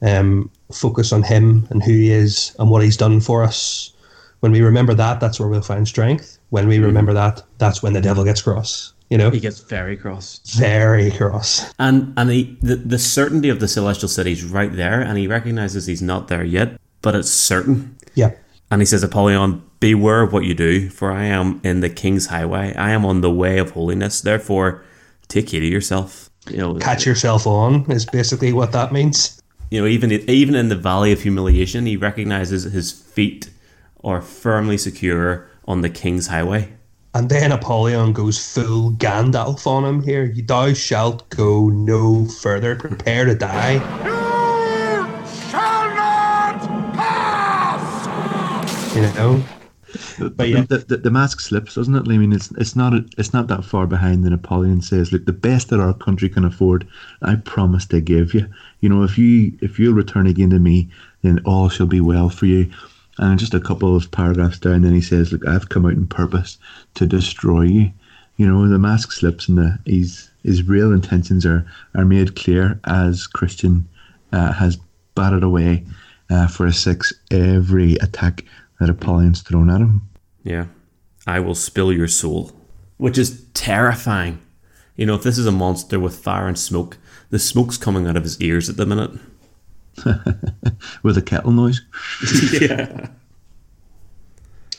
um, 0.02 0.50
focus 0.72 1.12
on 1.12 1.22
Him 1.22 1.66
and 1.70 1.82
who 1.82 1.92
He 1.92 2.10
is 2.10 2.54
and 2.58 2.70
what 2.70 2.82
He's 2.82 2.96
done 2.96 3.20
for 3.20 3.42
us, 3.42 3.92
when 4.40 4.52
we 4.52 4.60
remember 4.60 4.94
that, 4.94 5.20
that's 5.20 5.40
where 5.40 5.48
we'll 5.48 5.62
find 5.62 5.86
strength. 5.88 6.38
When 6.50 6.68
we 6.68 6.78
remember 6.78 7.12
that, 7.14 7.42
that's 7.58 7.82
when 7.82 7.92
the 7.92 8.00
devil 8.00 8.24
gets 8.24 8.42
cross. 8.42 8.92
You 9.10 9.18
know, 9.18 9.30
He 9.30 9.40
gets 9.40 9.60
very 9.60 9.96
cross. 9.96 10.40
very 10.56 11.10
cross. 11.12 11.72
And 11.78 12.12
and 12.16 12.30
he, 12.30 12.56
the 12.60 12.76
the 12.76 12.98
certainty 12.98 13.48
of 13.48 13.60
the 13.60 13.68
celestial 13.68 14.08
city 14.08 14.32
is 14.32 14.44
right 14.44 14.72
there, 14.74 15.00
and 15.00 15.16
he 15.18 15.26
recognizes 15.26 15.86
he's 15.86 16.02
not 16.02 16.28
there 16.28 16.44
yet, 16.44 16.80
but 17.02 17.14
it's 17.14 17.30
certain. 17.30 17.96
Yeah, 18.14 18.32
And 18.70 18.80
he 18.80 18.86
says, 18.86 19.02
Apollyon, 19.02 19.62
beware 19.78 20.22
of 20.22 20.32
what 20.32 20.44
you 20.44 20.54
do, 20.54 20.88
for 20.90 21.12
I 21.12 21.24
am 21.24 21.60
in 21.62 21.80
the 21.80 21.90
king's 21.90 22.26
highway. 22.26 22.74
I 22.74 22.90
am 22.90 23.04
on 23.04 23.20
the 23.20 23.30
way 23.30 23.58
of 23.58 23.72
holiness. 23.72 24.22
Therefore, 24.22 24.82
take 25.28 25.50
heed 25.50 25.62
of 25.64 25.70
yourself. 25.70 26.30
You 26.50 26.56
know, 26.58 26.74
catch 26.76 27.04
yourself 27.06 27.46
on 27.46 27.90
is 27.90 28.06
basically 28.06 28.52
what 28.52 28.72
that 28.72 28.90
means. 28.92 29.40
You 29.70 29.80
know, 29.80 29.86
even 29.86 30.12
even 30.12 30.54
in 30.54 30.68
the 30.68 30.76
valley 30.76 31.12
of 31.12 31.22
humiliation, 31.22 31.86
he 31.86 31.96
recognizes 31.96 32.64
his 32.64 32.92
feet 32.92 33.50
are 34.04 34.20
firmly 34.20 34.78
secure 34.78 35.48
on 35.66 35.80
the 35.80 35.90
king's 35.90 36.28
highway. 36.28 36.72
And 37.14 37.28
then 37.28 37.50
Apollyon 37.50 38.12
goes 38.12 38.38
full 38.52 38.92
Gandalf 38.92 39.66
on 39.66 39.84
him 39.84 40.02
here. 40.02 40.32
Thou 40.44 40.74
shalt 40.74 41.28
go 41.30 41.70
no 41.70 42.26
further. 42.26 42.76
Prepare 42.76 43.24
to 43.24 43.34
die. 43.34 43.78
shall 45.50 45.94
not 45.94 46.60
pass! 46.94 48.06
You 48.94 49.02
know. 49.02 49.42
But 50.18 50.48
yeah. 50.48 50.62
the, 50.62 50.78
the, 50.78 50.96
the 50.98 51.10
mask 51.10 51.40
slips, 51.40 51.74
doesn't 51.74 51.94
it? 51.94 52.08
I 52.08 52.18
mean, 52.18 52.32
it's 52.32 52.50
it's 52.52 52.76
not 52.76 52.92
it's 53.18 53.32
not 53.32 53.48
that 53.48 53.64
far 53.64 53.86
behind. 53.86 54.24
And 54.24 54.34
Apollyon 54.34 54.82
says, 54.82 55.12
"Look, 55.12 55.26
the 55.26 55.32
best 55.32 55.68
that 55.68 55.80
our 55.80 55.94
country 55.94 56.28
can 56.28 56.44
afford, 56.44 56.86
I 57.22 57.36
promise 57.36 57.86
to 57.86 58.00
give 58.00 58.34
you. 58.34 58.48
You 58.80 58.88
know, 58.88 59.02
if 59.02 59.18
you 59.18 59.56
if 59.60 59.78
you'll 59.78 59.94
return 59.94 60.26
again 60.26 60.50
to 60.50 60.58
me, 60.58 60.88
then 61.22 61.40
all 61.44 61.68
shall 61.68 61.86
be 61.86 62.00
well 62.00 62.28
for 62.28 62.46
you." 62.46 62.70
And 63.18 63.38
just 63.38 63.54
a 63.54 63.60
couple 63.60 63.96
of 63.96 64.10
paragraphs 64.10 64.58
down, 64.58 64.82
then 64.82 64.94
he 64.94 65.00
says, 65.00 65.32
"Look, 65.32 65.46
I've 65.46 65.68
come 65.68 65.86
out 65.86 65.92
in 65.92 66.06
purpose 66.06 66.58
to 66.94 67.06
destroy 67.06 67.62
you." 67.62 67.92
You 68.36 68.46
know, 68.46 68.68
the 68.68 68.78
mask 68.78 69.12
slips, 69.12 69.48
and 69.48 69.58
the 69.58 69.78
his 69.86 70.30
his 70.42 70.62
real 70.62 70.92
intentions 70.92 71.46
are 71.46 71.64
are 71.94 72.04
made 72.04 72.36
clear 72.36 72.78
as 72.84 73.26
Christian 73.26 73.88
uh, 74.32 74.52
has 74.52 74.78
batted 75.14 75.42
away 75.42 75.84
uh, 76.30 76.46
for 76.46 76.66
a 76.66 76.72
six 76.72 77.12
every 77.30 77.94
attack 77.96 78.44
that 78.80 78.90
Apollyon's 78.90 79.42
thrown 79.42 79.70
at 79.70 79.80
him. 79.80 80.08
Yeah. 80.42 80.66
I 81.26 81.40
will 81.40 81.54
spill 81.54 81.92
your 81.92 82.08
soul. 82.08 82.52
Which 82.98 83.18
is 83.18 83.44
terrifying. 83.52 84.40
You 84.96 85.06
know, 85.06 85.14
if 85.14 85.22
this 85.22 85.38
is 85.38 85.46
a 85.46 85.52
monster 85.52 86.00
with 86.00 86.16
fire 86.16 86.48
and 86.48 86.58
smoke, 86.58 86.96
the 87.30 87.38
smoke's 87.38 87.76
coming 87.76 88.06
out 88.06 88.16
of 88.16 88.22
his 88.22 88.40
ears 88.40 88.68
at 88.68 88.76
the 88.76 88.86
minute. 88.86 89.10
with 91.02 91.16
a 91.16 91.22
kettle 91.22 91.52
noise. 91.52 91.80
yeah. 92.60 93.08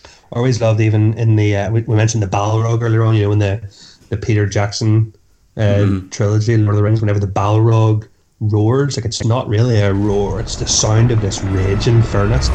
I 0.05 0.35
always 0.35 0.61
loved 0.61 0.81
even 0.81 1.17
in 1.17 1.35
the 1.35 1.55
uh, 1.55 1.71
we, 1.71 1.81
we 1.83 1.95
mentioned 1.95 2.21
the 2.21 2.27
Balrog 2.27 2.81
earlier 2.81 3.03
on. 3.03 3.15
You 3.15 3.23
know, 3.23 3.31
in 3.31 3.39
the 3.39 3.61
the 4.09 4.17
Peter 4.17 4.45
Jackson 4.45 5.13
uh, 5.55 6.01
trilogy, 6.11 6.53
in 6.53 6.65
Lord 6.65 6.75
of 6.75 6.77
the 6.77 6.83
Rings. 6.83 7.01
Whenever 7.01 7.19
the 7.19 7.27
Balrog 7.27 8.07
roars, 8.39 8.97
like 8.97 9.05
it's 9.05 9.23
not 9.23 9.47
really 9.47 9.79
a 9.79 9.93
roar; 9.93 10.39
it's 10.39 10.57
the 10.57 10.67
sound 10.67 11.11
of 11.11 11.21
this 11.21 11.41
raging 11.43 12.01
furnace. 12.01 12.49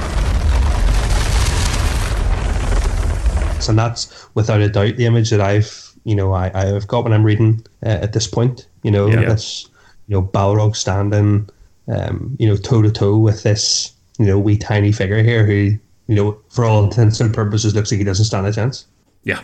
And 3.68 3.78
that's 3.78 4.28
without 4.34 4.60
a 4.60 4.68
doubt 4.68 4.96
the 4.96 5.06
image 5.06 5.30
that 5.30 5.40
I've 5.40 5.92
you 6.04 6.14
know 6.14 6.32
I 6.32 6.50
I've 6.54 6.86
got 6.88 7.04
when 7.04 7.12
I'm 7.12 7.24
reading 7.24 7.64
uh, 7.84 7.88
at 8.02 8.12
this 8.12 8.26
point. 8.26 8.66
You 8.82 8.90
know, 8.90 9.06
Yeah. 9.06 9.28
this 9.28 9.68
you 10.08 10.14
know 10.14 10.22
Balrog 10.22 10.76
standing, 10.76 11.48
um, 11.88 12.36
you 12.38 12.48
know, 12.48 12.56
toe 12.56 12.82
to 12.82 12.90
toe 12.90 13.16
with 13.18 13.42
this 13.42 13.92
you 14.18 14.26
know 14.26 14.38
wee 14.38 14.58
tiny 14.58 14.92
figure 14.92 15.22
here 15.22 15.46
who 15.46 15.78
you 16.08 16.14
know 16.14 16.38
for 16.50 16.64
all 16.64 16.84
intents 16.84 17.20
and 17.20 17.32
purposes 17.32 17.74
looks 17.74 17.90
like 17.90 17.98
he 17.98 18.04
doesn't 18.04 18.24
stand 18.26 18.46
a 18.46 18.52
chance. 18.52 18.86
Yeah. 19.24 19.42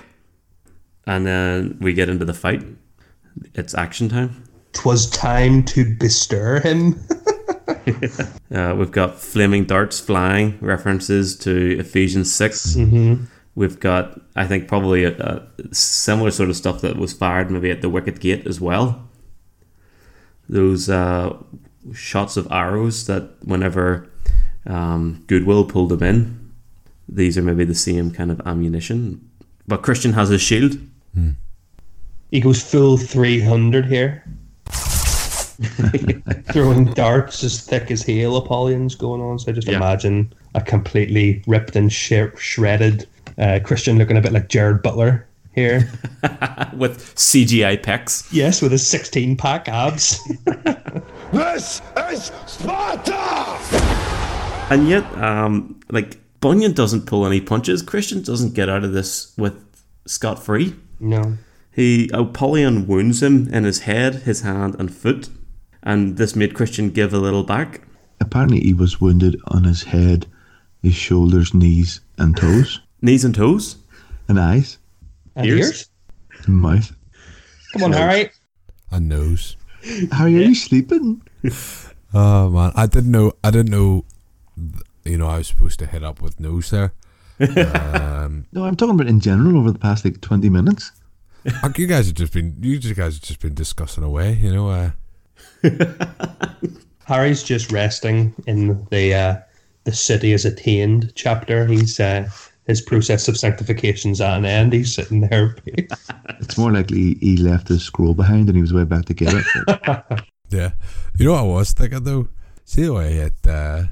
And 1.06 1.26
then 1.26 1.78
we 1.80 1.94
get 1.94 2.08
into 2.08 2.24
the 2.24 2.34
fight. 2.34 2.62
It's 3.54 3.74
action 3.74 4.08
time. 4.08 4.42
Twas 4.72 5.08
time 5.08 5.62
to 5.64 5.96
bestir 5.96 6.60
him. 6.60 7.00
Uh, 8.54 8.74
we've 8.78 8.90
got 8.90 9.14
flaming 9.20 9.66
darts 9.66 10.00
flying, 10.00 10.58
references 10.62 11.36
to 11.36 11.78
Ephesians 11.78 12.32
6. 12.34 12.76
Mm-hmm. 12.76 13.24
We've 13.58 13.80
got, 13.80 14.20
I 14.36 14.46
think, 14.46 14.68
probably 14.68 15.02
a, 15.02 15.16
a 15.18 15.74
similar 15.74 16.30
sort 16.30 16.48
of 16.48 16.54
stuff 16.54 16.80
that 16.82 16.96
was 16.96 17.12
fired 17.12 17.50
maybe 17.50 17.72
at 17.72 17.82
the 17.82 17.88
Wicket 17.88 18.20
Gate 18.20 18.46
as 18.46 18.60
well. 18.60 19.08
Those 20.48 20.88
uh, 20.88 21.36
shots 21.92 22.36
of 22.36 22.46
arrows 22.52 23.06
that 23.08 23.30
whenever 23.44 24.08
um, 24.64 25.24
Goodwill 25.26 25.64
pulled 25.64 25.88
them 25.88 26.04
in, 26.04 26.52
these 27.08 27.36
are 27.36 27.42
maybe 27.42 27.64
the 27.64 27.74
same 27.74 28.12
kind 28.12 28.30
of 28.30 28.40
ammunition. 28.46 29.28
But 29.66 29.82
Christian 29.82 30.12
has 30.12 30.28
his 30.28 30.40
shield. 30.40 30.78
he 32.30 32.38
goes 32.40 32.62
full 32.62 32.96
three 32.96 33.40
hundred 33.40 33.86
here. 33.86 34.22
Throwing 36.52 36.92
darts 36.94 37.42
as 37.42 37.60
thick 37.60 37.90
as 37.90 38.02
hail 38.04 38.36
Apollyon's 38.36 38.94
going 38.94 39.20
on. 39.20 39.40
So 39.40 39.50
I 39.50 39.54
just 39.56 39.66
Yeah. 39.66 39.78
imagine 39.78 40.32
a 40.54 40.60
completely 40.60 41.42
ripped 41.48 41.74
and 41.74 41.92
sh- 41.92 42.30
shredded 42.36 43.08
uh, 43.38 43.60
Christian 43.64 43.98
looking 43.98 44.16
a 44.16 44.20
bit 44.20 44.32
like 44.32 44.48
Gerard 44.48 44.82
Butler 44.82 45.26
here. 45.54 45.90
with 46.76 47.14
CGI 47.16 47.82
pecs. 47.82 48.28
yes, 48.32 48.62
with 48.62 48.72
his 48.72 48.86
16 48.86 49.36
pack 49.36 49.68
abs. 49.68 50.20
This 51.30 51.82
is 52.10 52.32
Sparta! 52.46 53.58
And 54.70 54.88
yet, 54.88 55.04
um, 55.18 55.78
like 55.90 56.18
Bunyan 56.40 56.72
doesn't 56.72 57.04
pull 57.06 57.26
any 57.26 57.40
punches. 57.40 57.82
Christian 57.82 58.22
doesn't 58.22 58.54
get 58.54 58.70
out 58.70 58.82
of 58.82 58.92
this 58.92 59.34
with 59.36 59.54
scot 60.06 60.42
free. 60.42 60.74
no. 61.00 61.36
He 61.70 62.10
Apollyon 62.12 62.86
wounds 62.88 63.22
him 63.22 63.46
in 63.54 63.62
his 63.64 63.80
head, 63.80 64.16
his 64.22 64.40
hand, 64.40 64.74
and 64.78 64.92
foot, 64.92 65.28
and 65.82 66.16
this 66.16 66.34
made 66.34 66.54
Christian 66.54 66.90
give 66.90 67.12
a 67.14 67.18
little 67.18 67.44
back. 67.44 67.82
Apparently, 68.20 68.60
he 68.60 68.74
was 68.74 69.00
wounded 69.00 69.38
on 69.48 69.62
his 69.64 69.82
head, 69.84 70.26
his 70.82 70.94
shoulders, 70.94 71.54
knees, 71.54 72.00
and 72.16 72.36
toes, 72.36 72.80
Knees 73.02 73.24
and 73.24 73.34
toes. 73.34 73.76
and 74.28 74.38
eyes, 74.38 74.78
And 75.36 75.46
Ears? 75.46 75.58
ears? 75.66 75.88
and 76.46 76.56
mouth. 76.56 76.92
Come 77.72 77.84
on, 77.84 77.92
Harry. 77.92 78.30
A 78.90 79.00
nose. 79.00 79.56
Harry, 80.12 80.36
are 80.36 80.48
you 80.48 80.54
sleeping? 80.54 81.22
Oh 82.14 82.48
man, 82.48 82.72
I 82.74 82.86
didn't 82.86 83.10
know. 83.10 83.34
I 83.44 83.50
didn't 83.50 83.70
know. 83.70 84.06
You 85.04 85.18
know, 85.18 85.28
I 85.28 85.36
was 85.36 85.48
supposed 85.48 85.78
to 85.80 85.86
hit 85.86 86.02
up 86.02 86.22
with 86.22 86.40
nose 86.40 86.70
there. 86.70 86.94
um, 87.40 88.46
No, 88.50 88.64
I'm 88.64 88.76
talking 88.76 88.94
about 88.94 89.08
in 89.08 89.20
general 89.20 89.58
over 89.58 89.70
the 89.70 89.78
past 89.78 90.06
like 90.06 90.22
20 90.22 90.48
minutes. 90.48 90.90
you 91.76 91.86
guys 91.86 92.06
have 92.06 92.14
just 92.14 92.32
been. 92.32 92.56
You 92.62 92.78
guys 92.94 93.16
have 93.16 93.22
just 93.22 93.40
been 93.40 93.52
discussing 93.52 94.04
away. 94.04 94.32
You 94.32 94.54
know. 94.54 94.70
Uh, 94.70 94.90
Harry's 97.04 97.42
just 97.42 97.70
resting 97.72 98.34
in 98.46 98.86
the 98.90 99.14
uh, 99.14 99.36
the 99.84 99.92
city 99.92 100.32
is 100.32 100.46
attained 100.46 101.12
chapter. 101.14 101.66
He's 101.66 102.00
uh, 102.00 102.28
his 102.68 102.80
process 102.80 103.26
of 103.26 103.36
sanctification's 103.36 104.20
at 104.20 104.36
an 104.38 104.44
end. 104.44 104.72
He's 104.72 104.94
sitting 104.94 105.22
there. 105.22 105.56
It's 106.40 106.56
more 106.56 106.70
likely 106.72 107.14
he 107.14 107.36
left 107.38 107.66
his 107.66 107.82
scroll 107.82 108.14
behind 108.14 108.48
and 108.48 108.54
he 108.54 108.62
was 108.62 108.72
way 108.72 108.84
back 108.84 109.06
to 109.06 109.14
get 109.14 109.34
it. 109.34 110.22
Yeah. 110.50 110.70
You 111.18 111.26
know 111.26 111.32
what 111.32 111.40
I 111.40 111.42
was 111.42 111.72
thinking 111.72 112.04
though? 112.04 112.28
See 112.64 112.84
the 112.84 112.92
way 112.94 113.14
it 113.16 113.34
uh, 113.46 113.84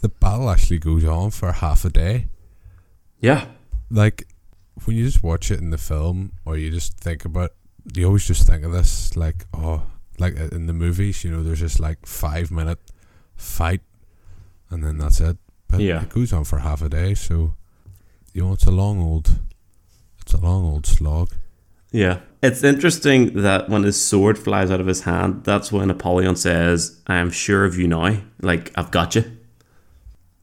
the 0.00 0.08
battle 0.08 0.48
actually 0.48 0.78
goes 0.78 1.04
on 1.04 1.30
for 1.32 1.50
half 1.52 1.84
a 1.84 1.90
day. 1.90 2.28
Yeah. 3.20 3.46
Like 3.90 4.24
when 4.84 4.96
you 4.96 5.04
just 5.04 5.22
watch 5.22 5.50
it 5.50 5.60
in 5.60 5.70
the 5.70 5.76
film 5.78 6.32
or 6.46 6.56
you 6.56 6.70
just 6.70 6.96
think 6.98 7.24
about 7.24 7.50
you 7.94 8.06
always 8.06 8.26
just 8.26 8.46
think 8.46 8.64
of 8.64 8.72
this 8.72 9.16
like 9.16 9.44
oh 9.52 9.82
like 10.18 10.38
uh, 10.40 10.48
in 10.52 10.66
the 10.66 10.72
movies, 10.72 11.24
you 11.24 11.30
know, 11.30 11.42
there's 11.42 11.60
just 11.60 11.80
like 11.80 12.06
five 12.06 12.50
minute 12.50 12.78
fight 13.36 13.80
and 14.70 14.82
then 14.84 14.98
that's 14.98 15.20
it. 15.20 15.36
But 15.68 15.80
Yeah. 15.80 16.02
it 16.04 16.10
goes 16.10 16.32
on 16.32 16.44
for 16.44 16.60
half 16.60 16.80
a 16.80 16.88
day, 16.88 17.14
so 17.14 17.54
you 18.32 18.42
know 18.42 18.52
it's 18.52 18.66
a 18.66 18.70
long 18.70 19.02
old 19.02 19.38
it's 20.20 20.32
a 20.34 20.40
long 20.40 20.64
old 20.64 20.86
slog. 20.86 21.30
Yeah. 21.90 22.20
It's 22.42 22.64
interesting 22.64 23.42
that 23.42 23.68
when 23.68 23.84
his 23.84 24.02
sword 24.02 24.38
flies 24.38 24.70
out 24.70 24.80
of 24.80 24.86
his 24.86 25.02
hand, 25.02 25.44
that's 25.44 25.70
when 25.70 25.90
Apollyon 25.90 26.36
says, 26.36 27.00
I 27.06 27.16
am 27.16 27.30
sure 27.30 27.64
of 27.64 27.78
you 27.78 27.86
now. 27.86 28.16
Like, 28.40 28.72
I've 28.74 28.90
got 28.90 29.14
you. 29.14 29.36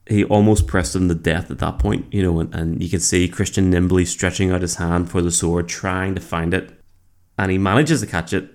He 0.06 0.24
almost 0.24 0.68
pressed 0.68 0.96
him 0.96 1.08
to 1.10 1.16
death 1.16 1.52
at 1.52 1.60
that 1.60 1.80
point, 1.80 2.12
you 2.14 2.24
know, 2.24 2.40
and, 2.40 2.54
and 2.56 2.84
you 2.84 2.90
can 2.90 3.00
see 3.00 3.28
Christian 3.28 3.70
nimbly 3.70 4.06
stretching 4.06 4.52
out 4.52 4.62
his 4.62 4.76
hand 4.76 5.10
for 5.10 5.22
the 5.22 5.32
sword, 5.32 5.68
trying 5.68 6.16
to 6.16 6.22
find 6.22 6.54
it. 6.54 6.72
And 7.38 7.52
he 7.52 7.58
manages 7.58 8.02
to 8.02 8.08
catch 8.08 8.32
it, 8.34 8.50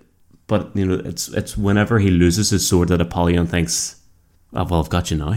but, 0.47 0.75
you 0.77 0.85
know, 0.85 1.01
it's 1.05 1.29
it's 1.29 1.57
whenever 1.57 1.99
he 1.99 2.11
loses 2.11 2.51
his 2.51 2.67
sword 2.67 2.89
that 2.89 3.01
Apollyon 3.01 3.47
thinks, 3.47 4.01
oh, 4.53 4.65
well, 4.65 4.81
I've 4.81 4.91
got 4.91 5.11
you 5.11 5.17
now. 5.17 5.37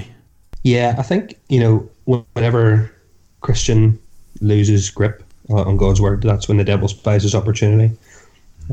Yeah, 0.64 0.96
I 0.98 1.04
think 1.04 1.40
you 1.48 1.60
know 1.60 1.90
whenever 2.34 2.92
Christian 3.42 4.00
loses 4.42 4.90
grip 4.90 5.24
uh, 5.50 5.62
on 5.64 5.78
God's 5.78 6.02
word, 6.02 6.22
that's 6.24 6.48
when 6.48 6.58
the 6.58 6.64
devil 6.64 6.88
spies 6.88 7.24
his 7.24 7.36
opportunity. 7.36 7.96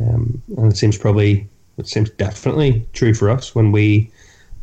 Um, 0.01 0.43
and 0.57 0.73
it 0.73 0.77
seems 0.77 0.99
probably 0.99 1.47
it 1.79 1.87
seems 1.87 2.11
definitely 2.11 2.87
true 2.93 3.15
for 3.15 3.31
us 3.31 3.55
when 3.55 3.73
we 3.73 4.11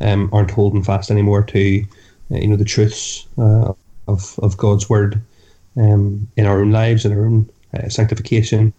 um, 0.00 0.28
aren't 0.32 0.50
holding 0.50 0.82
fast 0.82 1.10
anymore 1.10 1.42
to 1.44 1.84
uh, 2.30 2.36
you 2.36 2.48
know 2.48 2.56
the 2.56 2.64
truths 2.64 3.26
uh, 3.38 3.72
of 4.08 4.38
of 4.40 4.56
God's 4.56 4.90
word 4.90 5.20
um, 5.76 6.28
in 6.36 6.46
our 6.46 6.60
own 6.60 6.70
lives, 6.70 7.04
in 7.04 7.12
our 7.12 7.24
own 7.24 7.48
uh, 7.74 7.88
sanctification, 7.88 8.72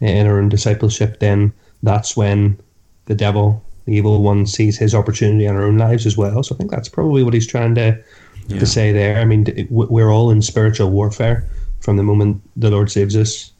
in 0.00 0.26
our 0.26 0.38
own 0.38 0.48
discipleship. 0.48 1.20
Then 1.20 1.52
that's 1.82 2.16
when 2.16 2.58
the 3.06 3.14
devil, 3.14 3.62
the 3.84 3.94
evil 3.94 4.22
one, 4.22 4.46
sees 4.46 4.76
his 4.76 4.94
opportunity 4.94 5.46
in 5.46 5.54
our 5.54 5.62
own 5.62 5.78
lives 5.78 6.06
as 6.06 6.16
well. 6.16 6.42
So 6.42 6.54
I 6.54 6.58
think 6.58 6.70
that's 6.70 6.88
probably 6.88 7.22
what 7.22 7.34
he's 7.34 7.46
trying 7.46 7.74
to 7.76 8.02
Yeah. 8.48 8.58
to 8.60 8.66
say 8.66 8.92
there. 8.92 9.18
I 9.20 9.24
mean, 9.24 9.66
we're 9.70 10.10
all 10.10 10.30
in 10.30 10.42
spiritual 10.42 10.90
warfare 10.90 11.44
from 11.80 11.96
the 11.96 12.02
moment 12.02 12.42
the 12.56 12.70
Lord 12.70 12.90
saves 12.90 13.14
us 13.16 13.52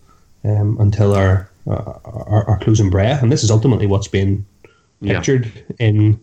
um, 0.45 0.77
until 0.81 1.15
our, 1.15 1.49
our 1.67 2.45
our 2.49 2.59
closing 2.61 2.91
breath, 2.91 3.23
and 3.23 3.31
this 3.31 3.45
is 3.45 3.51
ultimately 3.51 3.87
what's 3.87 4.09
being 4.09 4.45
Yeah. 5.01 5.15
pictured 5.19 5.53
in 5.79 6.15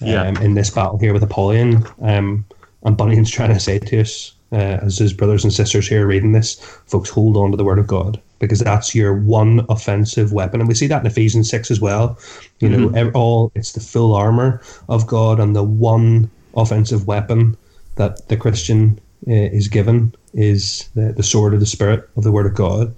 um, 0.00 0.08
Yeah. 0.08 0.40
in 0.40 0.54
this 0.54 0.70
battle 0.70 0.98
here 0.98 1.12
with 1.12 1.22
Apollyon. 1.22 1.84
Um, 2.02 2.44
and 2.84 2.96
Bunyan's 2.96 3.30
trying 3.36 3.52
to 3.54 3.60
say 3.60 3.78
to 3.78 4.00
us, 4.00 4.32
uh, 4.52 4.78
as 4.86 4.98
his 4.98 5.12
brothers 5.14 5.44
and 5.44 5.52
sisters 5.52 5.88
here 5.88 6.06
reading 6.06 6.32
this, 6.32 6.56
folks, 6.86 7.08
hold 7.08 7.36
on 7.36 7.50
to 7.52 7.56
the 7.56 7.64
Word 7.64 7.78
of 7.78 7.86
God 7.86 8.20
because 8.38 8.58
that's 8.60 8.94
your 8.94 9.14
one 9.14 9.64
offensive 9.68 10.32
weapon, 10.32 10.60
and 10.60 10.68
we 10.68 10.74
see 10.74 10.88
that 10.88 11.00
in 11.00 11.06
Ephesians 11.06 11.48
six 11.48 11.70
as 11.70 11.80
well. 11.80 12.18
You 12.60 12.68
know, 12.68 13.10
all 13.14 13.50
it's 13.54 13.72
the 13.72 13.80
full 13.80 14.14
armor 14.14 14.60
of 14.88 15.06
God 15.06 15.40
and 15.40 15.54
the 15.56 15.62
one 15.62 16.28
offensive 16.54 17.06
weapon 17.06 17.56
that 17.96 18.28
the 18.28 18.36
Christian 18.36 18.98
uh, 19.28 19.32
is 19.32 19.68
given 19.68 20.14
is 20.34 20.88
the, 20.94 21.12
the 21.12 21.22
sword 21.22 21.54
of 21.54 21.60
the 21.60 21.66
Spirit 21.66 22.08
of 22.16 22.24
the 22.24 22.32
Word 22.32 22.46
of 22.46 22.54
God. 22.54 22.94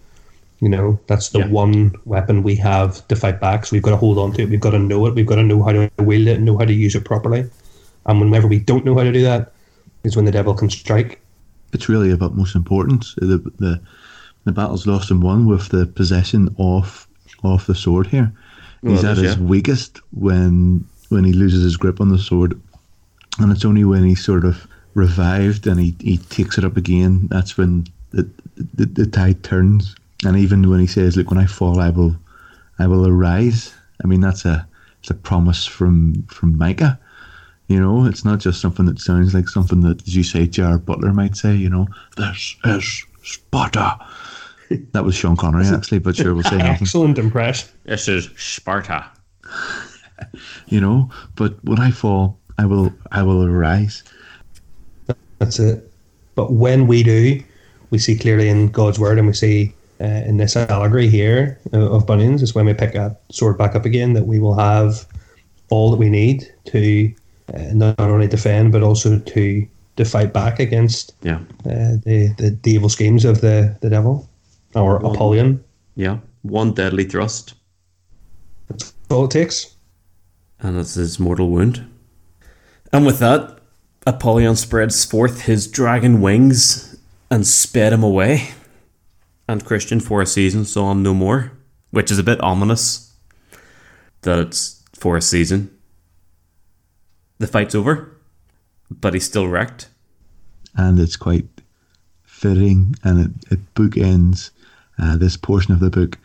You 0.61 0.69
know, 0.69 0.99
that's 1.09 1.31
the 1.31 1.41
Yeah. 1.41 1.49
one 1.49 1.95
weapon 2.05 2.43
we 2.43 2.55
have 2.57 3.07
to 3.09 3.17
fight 3.17 3.41
back. 3.41 3.67
So 3.67 3.75
we've 3.75 3.83
got 3.83 3.91
to 3.91 3.97
hold 3.97 4.19
on 4.19 4.33
to 4.33 4.43
it. 4.43 4.49
We've 4.49 4.61
got 4.61 4.71
to 4.71 4.79
know 4.79 5.05
it. 5.07 5.15
We've 5.15 5.27
got 5.27 5.35
to 5.37 5.43
know 5.43 5.63
how 5.63 5.73
to 5.73 5.91
wield 5.99 6.29
it 6.29 6.37
and 6.37 6.45
know 6.47 6.57
how 6.57 6.65
to 6.65 6.73
use 6.73 6.95
it 6.95 7.05
properly. 7.05 7.45
And 8.07 8.21
whenever 8.21 8.47
we 8.47 8.61
don't 8.61 8.85
know 8.85 8.95
how 8.97 9.03
to 9.03 9.13
do 9.13 9.23
that, 9.23 9.53
is 10.05 10.17
when 10.17 10.25
the 10.27 10.33
devil 10.33 10.55
can 10.55 10.71
strike. 10.71 11.21
it's 11.73 11.89
really 11.89 12.11
of 12.11 12.23
utmost 12.23 12.55
importance. 12.55 13.15
The, 13.17 13.39
the 13.59 13.81
the 14.45 14.53
battle's 14.53 14.87
lost 14.87 15.11
and 15.11 15.23
won 15.23 15.47
with 15.47 15.71
the 15.71 15.87
possession 15.87 16.55
of 16.59 17.07
of 17.43 17.67
the 17.67 17.75
sword 17.75 18.07
here. 18.07 18.33
He's 18.83 19.03
Well, 19.03 19.13
at 19.13 19.19
it 19.19 19.25
is, 19.25 19.31
his 19.31 19.37
yeah. 19.39 19.43
weakest 19.45 20.01
when 20.13 20.85
when 21.09 21.25
he 21.25 21.33
loses 21.33 21.63
his 21.65 21.77
grip 21.79 22.01
on 22.01 22.11
the 22.11 22.19
sword, 22.19 22.61
and 23.39 23.51
it's 23.51 23.65
only 23.65 23.85
when 23.85 24.05
he 24.05 24.15
sort 24.15 24.45
of 24.45 24.67
revived 24.95 25.67
and 25.67 25.81
he, 25.81 25.95
he 26.01 26.19
takes 26.19 26.57
it 26.57 26.65
up 26.65 26.77
again 26.77 27.27
that's 27.29 27.57
when 27.59 27.87
the, 28.15 28.31
the 28.75 28.87
the 28.87 29.07
tide 29.07 29.43
turns. 29.43 29.95
And 30.25 30.37
even 30.37 30.71
when 30.71 30.81
he 30.81 30.87
says, 30.87 31.17
"Look, 31.17 31.31
when 31.31 31.39
I 31.39 31.47
fall, 31.47 31.81
I 31.81 31.91
will 31.91 32.17
I 32.79 32.87
will 32.87 33.07
arise." 33.07 33.75
I 34.03 34.07
mean, 34.07 34.21
that's 34.21 34.45
a 34.45 34.67
it's 35.01 35.11
a 35.11 35.15
promise 35.15 35.67
from 35.67 36.23
from 36.29 36.57
Micah. 36.57 36.99
You 37.69 37.81
know, 37.81 38.05
it's 38.05 38.25
not 38.25 38.41
just 38.41 38.61
something 38.61 38.87
that 38.87 39.01
sounds 39.01 39.35
like 39.35 39.49
something 39.49 39.81
that, 39.81 40.07
as 40.07 40.15
you 40.15 40.23
say, 40.23 40.47
Jar 40.47 40.79
Butler 40.79 41.13
might 41.13 41.37
say. 41.37 41.55
You 41.55 41.69
know, 41.69 41.89
this 42.17 42.57
is 42.65 43.05
Sparta. 43.23 43.99
That 44.93 45.05
was 45.05 45.15
Sean 45.15 45.37
Connery 45.37 45.67
actually, 45.67 45.99
but 45.99 46.17
sure, 46.17 46.35
we'll 46.35 46.43
say 46.43 46.57
nothing. 46.57 46.83
Excellent 46.83 47.19
impression. 47.19 47.69
This 47.85 48.09
is 48.09 48.31
Sparta. 48.37 49.07
You 50.69 50.81
know, 50.81 51.11
but 51.35 51.63
when 51.65 51.81
I 51.81 51.91
fall, 51.91 52.39
I 52.57 52.67
will 52.67 52.93
I 53.11 53.25
will 53.25 53.45
arise. 53.45 54.05
That's 55.39 55.59
it. 55.59 55.91
But 56.35 56.53
when 56.53 56.87
we 56.87 57.03
do, 57.03 57.43
we 57.91 57.99
see 57.99 58.17
clearly 58.19 58.49
in 58.49 58.69
God's 58.71 58.99
word, 58.99 59.19
and 59.19 59.27
we 59.27 59.33
see 59.35 59.75
uh, 60.01 60.05
in 60.27 60.37
this 60.39 60.57
allegory 60.57 61.09
here 61.09 61.59
uh, 61.73 61.91
of 61.91 62.07
Bunyan's, 62.07 62.43
is 62.43 62.55
when 62.55 62.67
we 62.67 62.75
pick 62.75 62.93
that 62.95 63.21
sword 63.31 63.57
back 63.59 63.75
up 63.75 63.85
again, 63.85 64.13
that 64.15 64.27
we 64.27 64.39
will 64.41 64.55
have 64.59 65.07
all 65.71 65.91
that 65.91 65.97
we 65.97 66.11
need 66.11 66.53
to 66.67 67.13
uh, 67.55 67.59
not 67.73 67.99
only 68.01 68.27
defend 68.29 68.73
but 68.73 68.83
also 68.83 69.19
to 69.19 69.67
to 69.97 70.05
fight 70.05 70.33
back 70.33 70.59
against 70.59 71.15
Yeah. 71.23 71.39
uh, 71.67 71.97
the, 72.05 72.35
the 72.39 72.59
the 72.63 72.71
evil 72.73 72.89
schemes 72.89 73.25
of 73.25 73.41
the 73.41 73.77
the 73.81 73.89
devil 73.91 74.29
or 74.75 74.99
Well- 74.99 75.13
Apollyon. 75.13 75.63
Yeah. 75.97 76.19
One 76.43 76.73
deadly 76.75 77.05
thrust, 77.05 77.55
That's 78.69 78.93
all 79.11 79.25
it 79.27 79.31
takes. 79.31 79.75
and 80.61 80.77
it's 80.79 80.95
his 80.95 81.19
mortal 81.21 81.51
wound. 81.51 81.87
And 82.93 83.07
with 83.07 83.19
that, 83.21 83.59
Apollyon 84.07 84.57
spreads 84.57 85.05
forth 85.05 85.43
his 85.43 85.67
dragon 85.67 86.21
wings 86.21 86.99
and 87.31 87.47
sped 87.47 87.93
him 87.93 88.03
away. 88.03 88.51
And 89.49 89.65
Christian, 89.65 90.01
for 90.01 90.21
a 90.23 90.27
season, 90.27 90.65
saw 90.65 90.91
him 90.93 91.03
no 91.03 91.15
more, 91.15 91.53
which 91.91 92.11
is 92.11 92.19
a 92.19 92.23
bit 92.23 92.41
ominous 92.43 93.13
that 94.23 94.39
it's 94.39 94.83
for 94.95 95.17
a 95.17 95.23
season. 95.23 95.71
The 97.39 97.47
fight's 97.47 97.75
over, 97.75 98.17
but 98.91 99.15
he's 99.15 99.25
still 99.27 99.49
wrecked. 99.49 99.89
and 100.77 100.99
it's 100.99 101.17
quite 101.17 101.47
fitting 102.25 102.95
and 103.05 103.21
it, 103.27 103.53
it 103.53 103.75
bookends 103.75 104.51
uh, 104.99 105.17
this 105.17 105.37
portion 105.37 105.73
of 105.73 105.81
the 105.81 105.91
book 105.91 106.19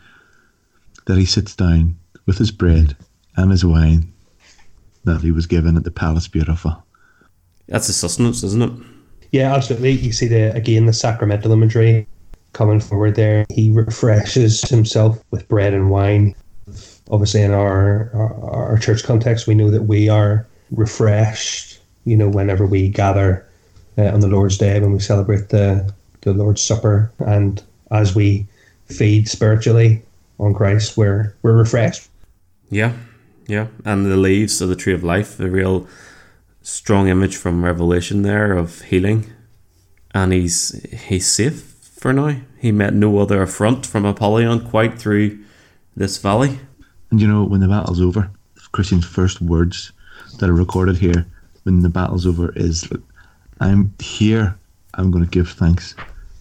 that 1.06 1.16
he 1.18 1.24
sits 1.24 1.54
down 1.54 1.96
with 2.26 2.38
his 2.38 2.50
bread 2.50 2.96
and 3.36 3.50
his 3.50 3.64
wine 3.64 4.12
that 5.04 5.22
he 5.22 5.30
was 5.30 5.46
given 5.46 5.76
at 5.76 5.84
the 5.84 5.90
Palace 5.90 6.28
Beautiful. 6.28 6.84
That's 7.70 7.88
a 7.88 7.92
sustenance, 7.92 8.42
isn't 8.42 8.62
it? 8.62 8.72
Yeah, 9.30 9.54
absolutely. 9.54 9.92
You 9.92 10.12
see 10.12 10.26
the 10.26 10.52
again 10.54 10.86
the 10.86 10.92
sacramental 10.92 11.52
imagery 11.52 12.06
coming 12.52 12.80
forward 12.80 13.14
there. 13.14 13.46
He 13.48 13.70
refreshes 13.70 14.68
himself 14.68 15.22
with 15.30 15.48
bread 15.48 15.72
and 15.72 15.88
wine. 15.88 16.34
Obviously, 17.10 17.42
in 17.42 17.52
our, 17.52 18.10
our 18.12 18.70
our 18.70 18.78
church 18.78 19.04
context, 19.04 19.46
we 19.46 19.54
know 19.54 19.70
that 19.70 19.82
we 19.82 20.08
are 20.08 20.46
refreshed. 20.72 21.78
You 22.04 22.16
know, 22.16 22.28
whenever 22.28 22.66
we 22.66 22.88
gather 22.88 23.46
uh, 23.96 24.06
on 24.06 24.20
the 24.20 24.28
Lord's 24.28 24.58
Day, 24.58 24.80
when 24.80 24.92
we 24.92 24.98
celebrate 24.98 25.50
the 25.50 25.92
the 26.22 26.34
Lord's 26.34 26.62
Supper, 26.62 27.12
and 27.20 27.62
as 27.92 28.16
we 28.16 28.46
feed 28.86 29.28
spiritually 29.28 30.02
on 30.40 30.54
Christ, 30.54 30.96
we're 30.96 31.36
we're 31.42 31.56
refreshed. 31.56 32.08
Yeah, 32.68 32.94
yeah. 33.46 33.68
And 33.84 34.06
the 34.06 34.16
leaves 34.16 34.60
of 34.60 34.68
the 34.68 34.76
tree 34.76 34.92
of 34.92 35.04
life, 35.04 35.36
the 35.36 35.50
real 35.50 35.86
strong 36.62 37.08
image 37.08 37.36
from 37.36 37.64
Revelation 37.64 38.22
there 38.22 38.52
of 38.52 38.82
healing. 38.82 39.32
And 40.12 40.32
he's 40.32 40.70
he's 41.08 41.30
safe 41.30 41.62
for 41.82 42.12
now. 42.12 42.36
He 42.58 42.72
met 42.72 42.94
no 42.94 43.18
other 43.18 43.42
affront 43.42 43.86
from 43.86 44.04
Apollyon 44.04 44.68
quite 44.68 44.98
through 44.98 45.38
this 45.96 46.18
valley. 46.18 46.58
And 47.10 47.20
you 47.20 47.28
know, 47.28 47.44
when 47.44 47.60
the 47.60 47.68
battle's 47.68 48.00
over, 48.00 48.30
Christian's 48.72 49.06
first 49.06 49.40
words 49.40 49.92
that 50.38 50.48
are 50.48 50.54
recorded 50.54 50.96
here 50.96 51.26
when 51.64 51.80
the 51.80 51.88
battle's 51.88 52.26
over 52.26 52.52
is, 52.56 52.90
"Look, 52.90 53.02
I'm 53.60 53.94
here, 54.00 54.56
I'm 54.94 55.10
going 55.10 55.24
to 55.24 55.30
give 55.30 55.50
thanks 55.50 55.94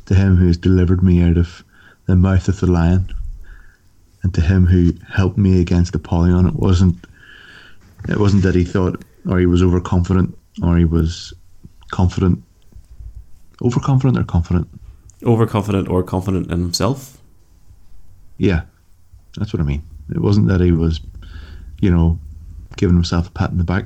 to 0.06 0.16
him 0.16 0.36
who 0.36 0.48
has 0.48 0.58
delivered 0.58 1.04
me 1.04 1.22
out 1.22 1.38
of 1.38 1.64
the 2.06 2.16
mouth 2.16 2.48
of 2.48 2.60
the 2.60 2.68
lion 2.68 3.14
and 4.24 4.34
to 4.34 4.42
him 4.42 4.66
who 4.66 4.94
helped 5.08 5.38
me 5.38 5.62
against 5.62 5.96
Apollyon. 5.96 6.48
It 6.48 6.56
wasn't, 6.56 6.98
it 8.08 8.18
wasn't 8.18 8.44
that 8.44 8.56
he 8.56 8.64
thought 8.64 9.04
or 9.28 9.40
he 9.40 9.46
was 9.46 9.62
overconfident 9.64 10.38
or 10.64 10.78
he 10.78 10.86
was 10.86 11.34
confident 11.92 12.44
overconfident 13.62 14.18
or 14.18 14.24
confident? 14.24 14.68
Overconfident 15.24 15.90
or 15.90 16.04
confident 16.04 16.52
in 16.52 16.60
himself. 16.60 17.18
Yeah, 18.38 18.62
that's 19.38 19.52
what 19.54 19.60
I 19.62 19.66
mean. 19.66 19.84
It 20.10 20.20
wasn't 20.22 20.48
that 20.48 20.62
he 20.62 20.72
was, 20.72 21.02
you 21.82 21.92
know, 21.92 22.18
giving 22.78 22.96
himself 22.96 23.28
a 23.28 23.32
pat 23.32 23.52
in 23.52 23.58
the 23.58 23.64
back, 23.66 23.86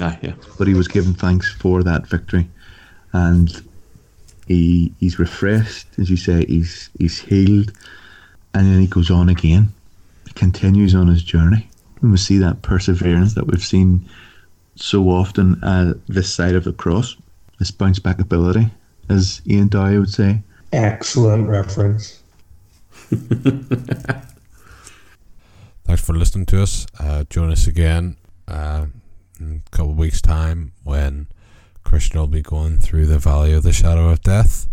Ah, 0.00 0.16
yeah. 0.22 0.32
but 0.56 0.66
he 0.66 0.74
was 0.74 0.88
giving 0.88 1.12
thanks 1.12 1.52
for 1.52 1.82
that 1.82 2.06
victory, 2.06 2.48
and 3.12 3.62
he 4.46 4.92
he's 4.98 5.18
refreshed, 5.18 5.86
as 5.98 6.08
you 6.08 6.16
say. 6.16 6.46
He's 6.46 6.88
he's 6.98 7.18
healed, 7.18 7.72
and 8.54 8.66
then 8.66 8.80
he 8.80 8.86
goes 8.86 9.10
on 9.10 9.28
again. 9.28 9.72
He 10.26 10.32
continues 10.32 10.94
on 10.94 11.08
his 11.08 11.22
journey, 11.22 11.68
and 12.00 12.10
we 12.10 12.16
see 12.16 12.38
that 12.38 12.62
perseverance 12.62 13.34
that 13.34 13.46
we've 13.46 13.62
seen 13.64 14.08
so 14.80 15.10
often 15.10 15.62
at 15.64 15.94
this 16.06 16.32
side 16.32 16.54
of 16.54 16.64
the 16.64 16.72
cross. 16.72 17.16
This 17.58 17.70
bounce 17.70 17.98
back 17.98 18.20
ability, 18.20 18.70
as 19.08 19.42
Ian 19.46 19.68
Dowie 19.68 19.98
would 19.98 20.10
say. 20.10 20.42
Excellent 20.72 21.48
reference. 21.48 22.22
Thanks 23.08 23.86
for 26.04 26.12
listening 26.12 26.46
to 26.46 26.62
us. 26.62 26.86
Uh, 27.00 27.24
join 27.30 27.50
us 27.50 27.66
again 27.66 28.16
uh, 28.46 28.86
in 29.40 29.62
a 29.66 29.70
couple 29.70 29.92
of 29.92 29.98
weeks' 29.98 30.20
time 30.20 30.72
when 30.84 31.28
Christian 31.82 32.20
will 32.20 32.26
be 32.26 32.42
going 32.42 32.78
through 32.78 33.06
the 33.06 33.18
Valley 33.18 33.52
of 33.52 33.62
the 33.62 33.72
Shadow 33.72 34.10
of 34.10 34.20
Death. 34.20 34.68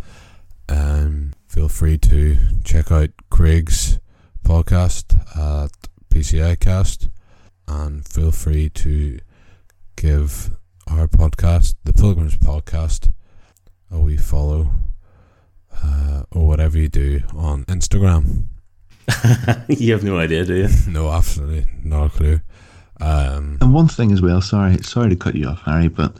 Um, 0.68 1.34
feel 1.48 1.70
free 1.70 1.98
to 2.00 2.38
check 2.64 2.92
out 2.92 3.12
Craig's 3.30 4.00
podcast 4.44 5.16
at 5.36 5.72
PCI 6.10 6.60
Cast 6.60 7.10
and 7.68 8.08
feel 8.08 8.32
free 8.32 8.70
to 8.70 9.20
give 10.06 10.52
our 10.88 11.08
podcast, 11.08 11.74
the 11.84 11.92
Pilgrims 11.92 12.38
Podcast, 12.38 13.12
a 13.90 14.00
wee 14.00 14.18
follow 14.18 14.70
uh, 15.84 16.22
or 16.32 16.46
whatever 16.46 16.78
you 16.78 16.88
do 16.88 17.22
on 17.36 17.66
Instagram. 17.66 18.44
you 19.68 19.94
have 19.94 20.04
no 20.04 20.20
idea, 20.20 20.46
do 20.46 20.54
you? 20.54 20.70
No, 20.88 21.10
absolutely 21.10 21.66
not 21.84 22.06
a 22.06 22.10
clue. 22.10 22.40
Um, 23.02 23.58
And 23.62 23.74
one 23.74 23.88
thing 23.88 24.12
as 24.12 24.22
well, 24.22 24.42
sorry, 24.42 24.78
sorry 24.84 25.10
to 25.10 25.16
cut 25.16 25.34
you 25.34 25.48
off, 25.48 25.64
Harry, 25.64 25.88
but 25.88 26.16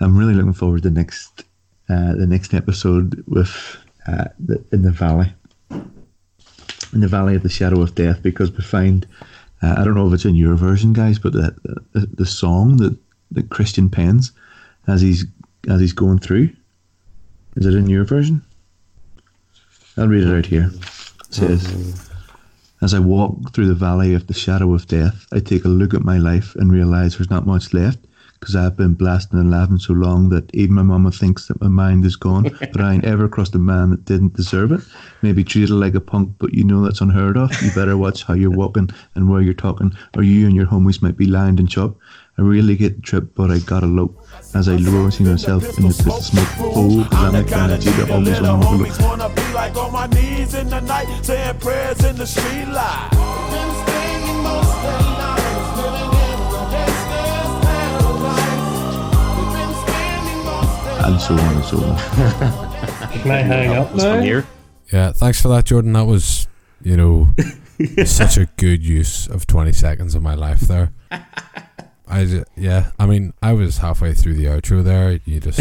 I'm 0.00 0.16
really 0.16 0.34
looking 0.34 0.52
forward 0.52 0.82
to 0.82 0.90
the 0.90 0.94
next, 1.00 1.44
uh, 1.88 2.14
the 2.16 2.26
next 2.26 2.54
episode 2.54 3.22
with 3.28 3.54
uh, 4.08 4.24
the, 4.40 4.64
in 4.72 4.82
the 4.82 4.90
valley, 4.90 5.32
in 5.70 7.00
the 7.00 7.06
valley 7.06 7.36
of 7.36 7.44
the 7.44 7.48
shadow 7.48 7.82
of 7.82 7.94
death, 7.94 8.20
because 8.20 8.50
we 8.50 8.64
find, 8.64 9.06
uh, 9.62 9.74
I 9.78 9.84
don't 9.84 9.94
know 9.94 10.06
if 10.06 10.14
it's 10.14 10.24
in 10.24 10.34
your 10.34 10.54
version, 10.54 10.92
guys, 10.92 11.18
but 11.18 11.32
the 11.32 11.54
the, 11.92 12.06
the 12.06 12.26
song 12.26 12.78
that 12.78 12.96
that 13.32 13.50
Christian 13.50 13.88
pens 13.88 14.32
as 14.86 15.00
he's 15.00 15.24
as 15.68 15.80
he's 15.80 15.92
going 15.92 16.18
through, 16.18 16.50
is 17.56 17.66
it 17.66 17.74
in 17.74 17.88
your 17.88 18.04
version? 18.04 18.42
I'll 19.96 20.08
read 20.08 20.26
it 20.26 20.36
out 20.36 20.46
here. 20.46 20.70
It 20.72 21.34
says. 21.34 22.06
As 22.82 22.94
I 22.94 22.98
walk 22.98 23.52
through 23.52 23.66
the 23.66 23.74
valley 23.74 24.14
of 24.14 24.26
the 24.26 24.32
shadow 24.32 24.72
of 24.72 24.86
death, 24.86 25.26
I 25.32 25.40
take 25.40 25.66
a 25.66 25.68
look 25.68 25.92
at 25.92 26.00
my 26.00 26.16
life 26.16 26.54
and 26.54 26.72
realize 26.72 27.18
there's 27.18 27.28
not 27.28 27.44
much 27.44 27.74
left 27.74 27.98
because 28.40 28.56
I've 28.56 28.76
been 28.76 28.94
blasting 28.94 29.38
and 29.38 29.50
laughing 29.50 29.78
so 29.78 29.92
long 29.92 30.30
that 30.30 30.52
even 30.54 30.74
my 30.74 30.82
mama 30.82 31.12
thinks 31.12 31.46
that 31.48 31.60
my 31.60 31.68
mind 31.68 32.06
is 32.06 32.16
gone. 32.16 32.44
but 32.60 32.80
I 32.80 32.94
ain't 32.94 33.04
ever 33.04 33.28
crossed 33.28 33.54
a 33.54 33.58
man 33.58 33.90
that 33.90 34.06
didn't 34.06 34.34
deserve 34.34 34.72
it. 34.72 34.80
Maybe 35.20 35.44
treated 35.44 35.70
like 35.70 35.94
a 35.94 36.00
punk, 36.00 36.36
but 36.38 36.54
you 36.54 36.64
know 36.64 36.82
that's 36.82 37.02
unheard 37.02 37.36
of. 37.36 37.50
You 37.62 37.70
better 37.72 37.98
watch 37.98 38.24
how 38.24 38.34
you're 38.34 38.50
walking 38.50 38.88
and 39.14 39.30
where 39.30 39.42
you're 39.42 39.52
talking, 39.52 39.92
or 40.16 40.22
you 40.22 40.46
and 40.46 40.56
your 40.56 40.66
homies 40.66 41.02
might 41.02 41.18
be 41.18 41.26
lined 41.26 41.60
and 41.60 41.68
chopped. 41.68 42.00
I 42.38 42.42
really 42.42 42.76
get 42.76 43.02
tripped, 43.02 43.34
but 43.34 43.50
I 43.50 43.58
gotta 43.58 43.86
lope 43.86 44.16
as 44.54 44.68
I 44.68 44.76
lure 44.76 45.10
see 45.10 45.24
myself 45.24 45.62
in 45.78 45.88
the 45.88 45.92
twisted 45.92 46.22
smoke. 46.22 46.48
Oh, 46.58 47.06
cause 47.10 47.24
I'm 47.24 47.44
the 47.44 47.50
kind 47.50 47.72
of 47.72 47.80
G 47.80 47.90
that 47.90 48.10
always 48.10 48.40
wanna 48.40 48.66
overlook. 48.66 49.00
wanna 49.00 49.28
be 49.28 49.52
like 49.52 49.76
on 49.76 49.92
my 49.92 50.06
knees 50.06 50.54
in 50.54 50.70
the 50.70 50.80
night, 50.80 51.06
saying 51.22 51.58
prayers 51.58 52.02
in 52.04 52.16
the 52.16 52.26
street 52.26 52.68
light. 52.68 53.39
So 61.36 61.44
on 61.44 61.54
and 61.56 61.64
so 61.64 61.76
on. 61.78 61.96
Can 63.22 63.30
I 63.30 63.36
hang 63.42 63.76
up 63.76 63.92
This 63.92 64.04
one 64.04 64.16
now? 64.18 64.22
here. 64.22 64.46
yeah, 64.92 65.12
thanks 65.12 65.40
for 65.40 65.48
that, 65.48 65.64
Jordan. 65.66 65.92
That 65.92 66.06
was, 66.06 66.48
you 66.82 66.96
know, 66.96 67.28
such 68.04 68.36
a 68.36 68.46
good 68.56 68.84
use 68.84 69.28
of 69.28 69.46
20 69.46 69.72
seconds 69.72 70.14
of 70.16 70.22
my 70.22 70.34
life 70.34 70.60
there. 70.60 70.90
I 72.08 72.44
yeah, 72.56 72.90
I 72.98 73.06
mean, 73.06 73.32
I 73.40 73.52
was 73.52 73.78
halfway 73.78 74.14
through 74.14 74.34
the 74.34 74.46
outro 74.46 74.82
there. 74.82 75.20
You 75.24 75.38
just, 75.38 75.60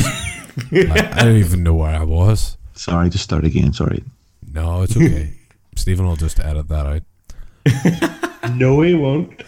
like, 0.71 1.13
I 1.15 1.23
don't 1.23 1.37
even 1.37 1.61
know 1.61 1.75
where 1.75 1.95
I 1.95 2.03
was. 2.03 2.57
Sorry, 2.73 3.07
just 3.11 3.25
start 3.25 3.43
again. 3.45 3.71
Sorry. 3.71 4.03
No, 4.51 4.81
it's 4.81 4.97
okay. 4.97 5.33
Stephen 5.75 6.07
will 6.07 6.15
just 6.15 6.39
edit 6.39 6.67
that 6.69 6.85
out. 6.87 8.55
No, 8.55 8.81
he 8.81 8.95
won't. 8.95 9.43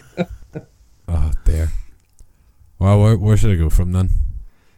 Oh, 1.08 1.32
dear. 1.44 1.72
Well, 2.78 3.00
where, 3.02 3.16
where 3.16 3.36
should 3.36 3.50
I 3.50 3.56
go 3.56 3.68
from 3.68 3.90
then? 3.90 4.10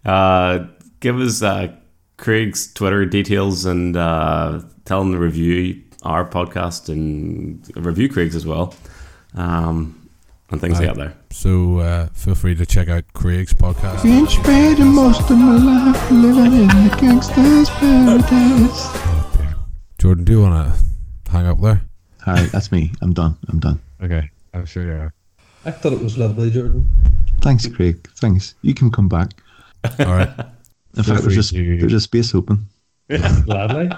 Uh, 0.07 0.67
give 1.05 1.21
us 1.21 1.43
uh, 1.43 1.69
Craig's 2.17 2.73
Twitter 2.73 3.05
details 3.05 3.67
and 3.67 3.95
uh, 3.95 4.63
tell 4.87 5.03
him 5.03 5.13
to 5.13 5.19
review 5.19 5.83
our 6.03 6.25
podcast 6.25 6.89
and 6.89 7.63
review 7.77 8.09
Craig's 8.09 8.35
as 8.35 8.47
well. 8.47 8.75
Um, 9.35 10.09
and 10.51 10.61
things 10.63 10.81
Aye. 10.81 10.87
like 10.87 10.97
that 10.97 11.01
there. 11.01 11.15
So 11.31 11.81
uh, 11.81 12.07
feel 12.15 12.35
free 12.35 12.55
to 12.55 12.65
check 12.65 12.89
out 12.89 13.05
Craig's 13.13 13.53
podcast. 13.53 14.03
Been 14.03 14.27
spending 14.27 14.95
most 14.95 15.31
of 15.31 15.37
my 15.37 15.59
life 15.59 16.11
living 16.11 16.61
in 16.61 16.69
the 16.69 16.97
gangster's 16.99 17.69
paradise. 17.69 18.89
Jordan, 19.99 20.25
do 20.25 20.33
you 20.33 20.41
want 20.41 20.75
to 20.75 21.31
hang 21.31 21.47
up 21.47 21.61
there? 21.61 21.83
Harry, 22.25 22.47
that's 22.47 22.73
me. 22.73 22.93
I'm 23.03 23.13
done. 23.13 23.37
I'm 23.49 23.59
done. 23.59 23.79
Okay, 24.03 24.31
I'm 24.55 24.65
sure 24.65 24.85
you 24.85 24.93
are. 24.93 25.13
I 25.67 25.71
thought 25.71 25.93
it 25.93 26.01
was 26.01 26.17
lovely, 26.17 26.51
Jordan. 26.51 26.89
Thanks, 27.43 27.67
Craig. 27.67 28.09
Thanks. 28.17 28.55
You 28.63 28.73
can 28.73 28.91
come 28.91 29.09
back. 29.09 29.33
All 30.01 30.07
right. 30.07 30.31
In 30.97 31.03
Feel 31.03 31.15
fact, 31.17 31.27
there's 31.27 31.51
free 31.51 31.61
a, 31.61 31.77
to- 31.77 31.81
there's 31.81 31.93
a 31.95 32.01
space 32.01 32.35
open. 32.35 32.67
Gladly. 33.45 33.91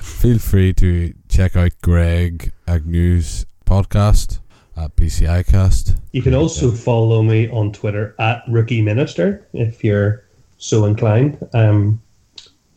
Feel 0.00 0.38
free 0.38 0.72
to 0.74 1.12
check 1.28 1.56
out 1.56 1.72
Greg 1.82 2.52
Agnew's 2.66 3.44
podcast 3.66 4.40
at 4.76 4.96
PCI 4.96 5.46
Cast. 5.46 5.96
You 6.12 6.22
can 6.22 6.34
also 6.34 6.70
follow 6.70 7.22
me 7.22 7.50
on 7.50 7.72
Twitter 7.72 8.14
at 8.18 8.42
Rookie 8.48 8.80
Minister 8.80 9.46
if 9.52 9.84
you're 9.84 10.24
so 10.56 10.86
inclined. 10.86 11.36
Um, 11.52 12.00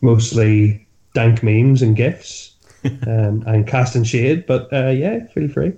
mostly 0.01 0.86
dank 1.14 1.43
memes 1.43 1.82
and 1.82 1.95
gifs 1.95 2.56
um, 3.08 3.43
and 3.47 3.66
casting 3.66 4.04
shade, 4.04 4.45
but 4.45 4.72
uh, 4.74 4.89
yeah, 4.89 5.26
feel 5.28 5.47
free. 5.47 5.74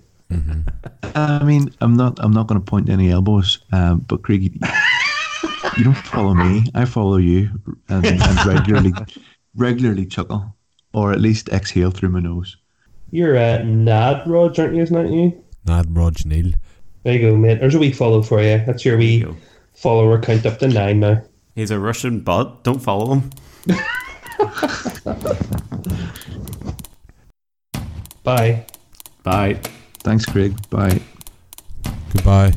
I 1.14 1.44
mean, 1.44 1.70
I'm 1.82 1.96
not. 1.96 2.18
I'm 2.20 2.34
not 2.34 2.48
going 2.48 2.60
to 2.60 2.66
point 2.66 2.90
any 2.90 3.12
elbows. 3.12 3.60
Um, 3.72 4.00
but 4.00 4.24
Craig, 4.24 4.60
you, 5.78 5.80
you 5.80 5.84
don't 5.86 5.98
follow 5.98 6.34
me. 6.34 6.66
I 6.74 6.86
follow 6.86 7.18
you, 7.18 7.50
and, 7.90 8.06
and 8.06 8.46
regularly, 8.46 8.94
regularly 9.56 10.06
chuckle, 10.06 10.56
or 10.94 11.12
at 11.12 11.22
least 11.22 11.50
exhale 11.50 11.92
through 11.92 12.10
my 12.10 12.20
nose. 12.20 12.58
You're 13.12 13.38
uh, 13.38 13.64
Nad 13.64 14.28
Rog, 14.28 14.60
aren't 14.60 14.76
you? 14.76 14.82
Isn't 14.84 14.96
that 14.96 15.12
you? 15.14 15.44
Nad 15.66 15.96
Rog 15.96 16.26
Neil. 16.26 16.52
There 17.04 17.14
you 17.14 17.20
go, 17.32 17.38
mate. 17.38 17.60
There's 17.60 17.76
a 17.76 17.80
wee 17.80 17.92
follow 17.92 18.22
for 18.22 18.42
you. 18.42 18.64
That's 18.66 18.84
your 18.84 18.98
wee 18.98 19.18
you 19.18 19.26
go. 19.26 19.36
follower 19.74 20.20
count 20.20 20.46
up 20.46 20.58
to 20.60 20.68
nine 20.68 21.00
now. 21.00 21.22
He's 21.56 21.72
a 21.72 21.80
Russian 21.80 22.20
bot. 22.22 22.64
Don't 22.64 22.80
follow 22.80 23.16
him. 23.16 23.30
Bye. 28.24 28.66
Bye. 29.24 29.60
Thanks, 30.00 30.26
Craig. 30.26 30.56
Bye. 30.70 31.00
Goodbye. 32.14 32.54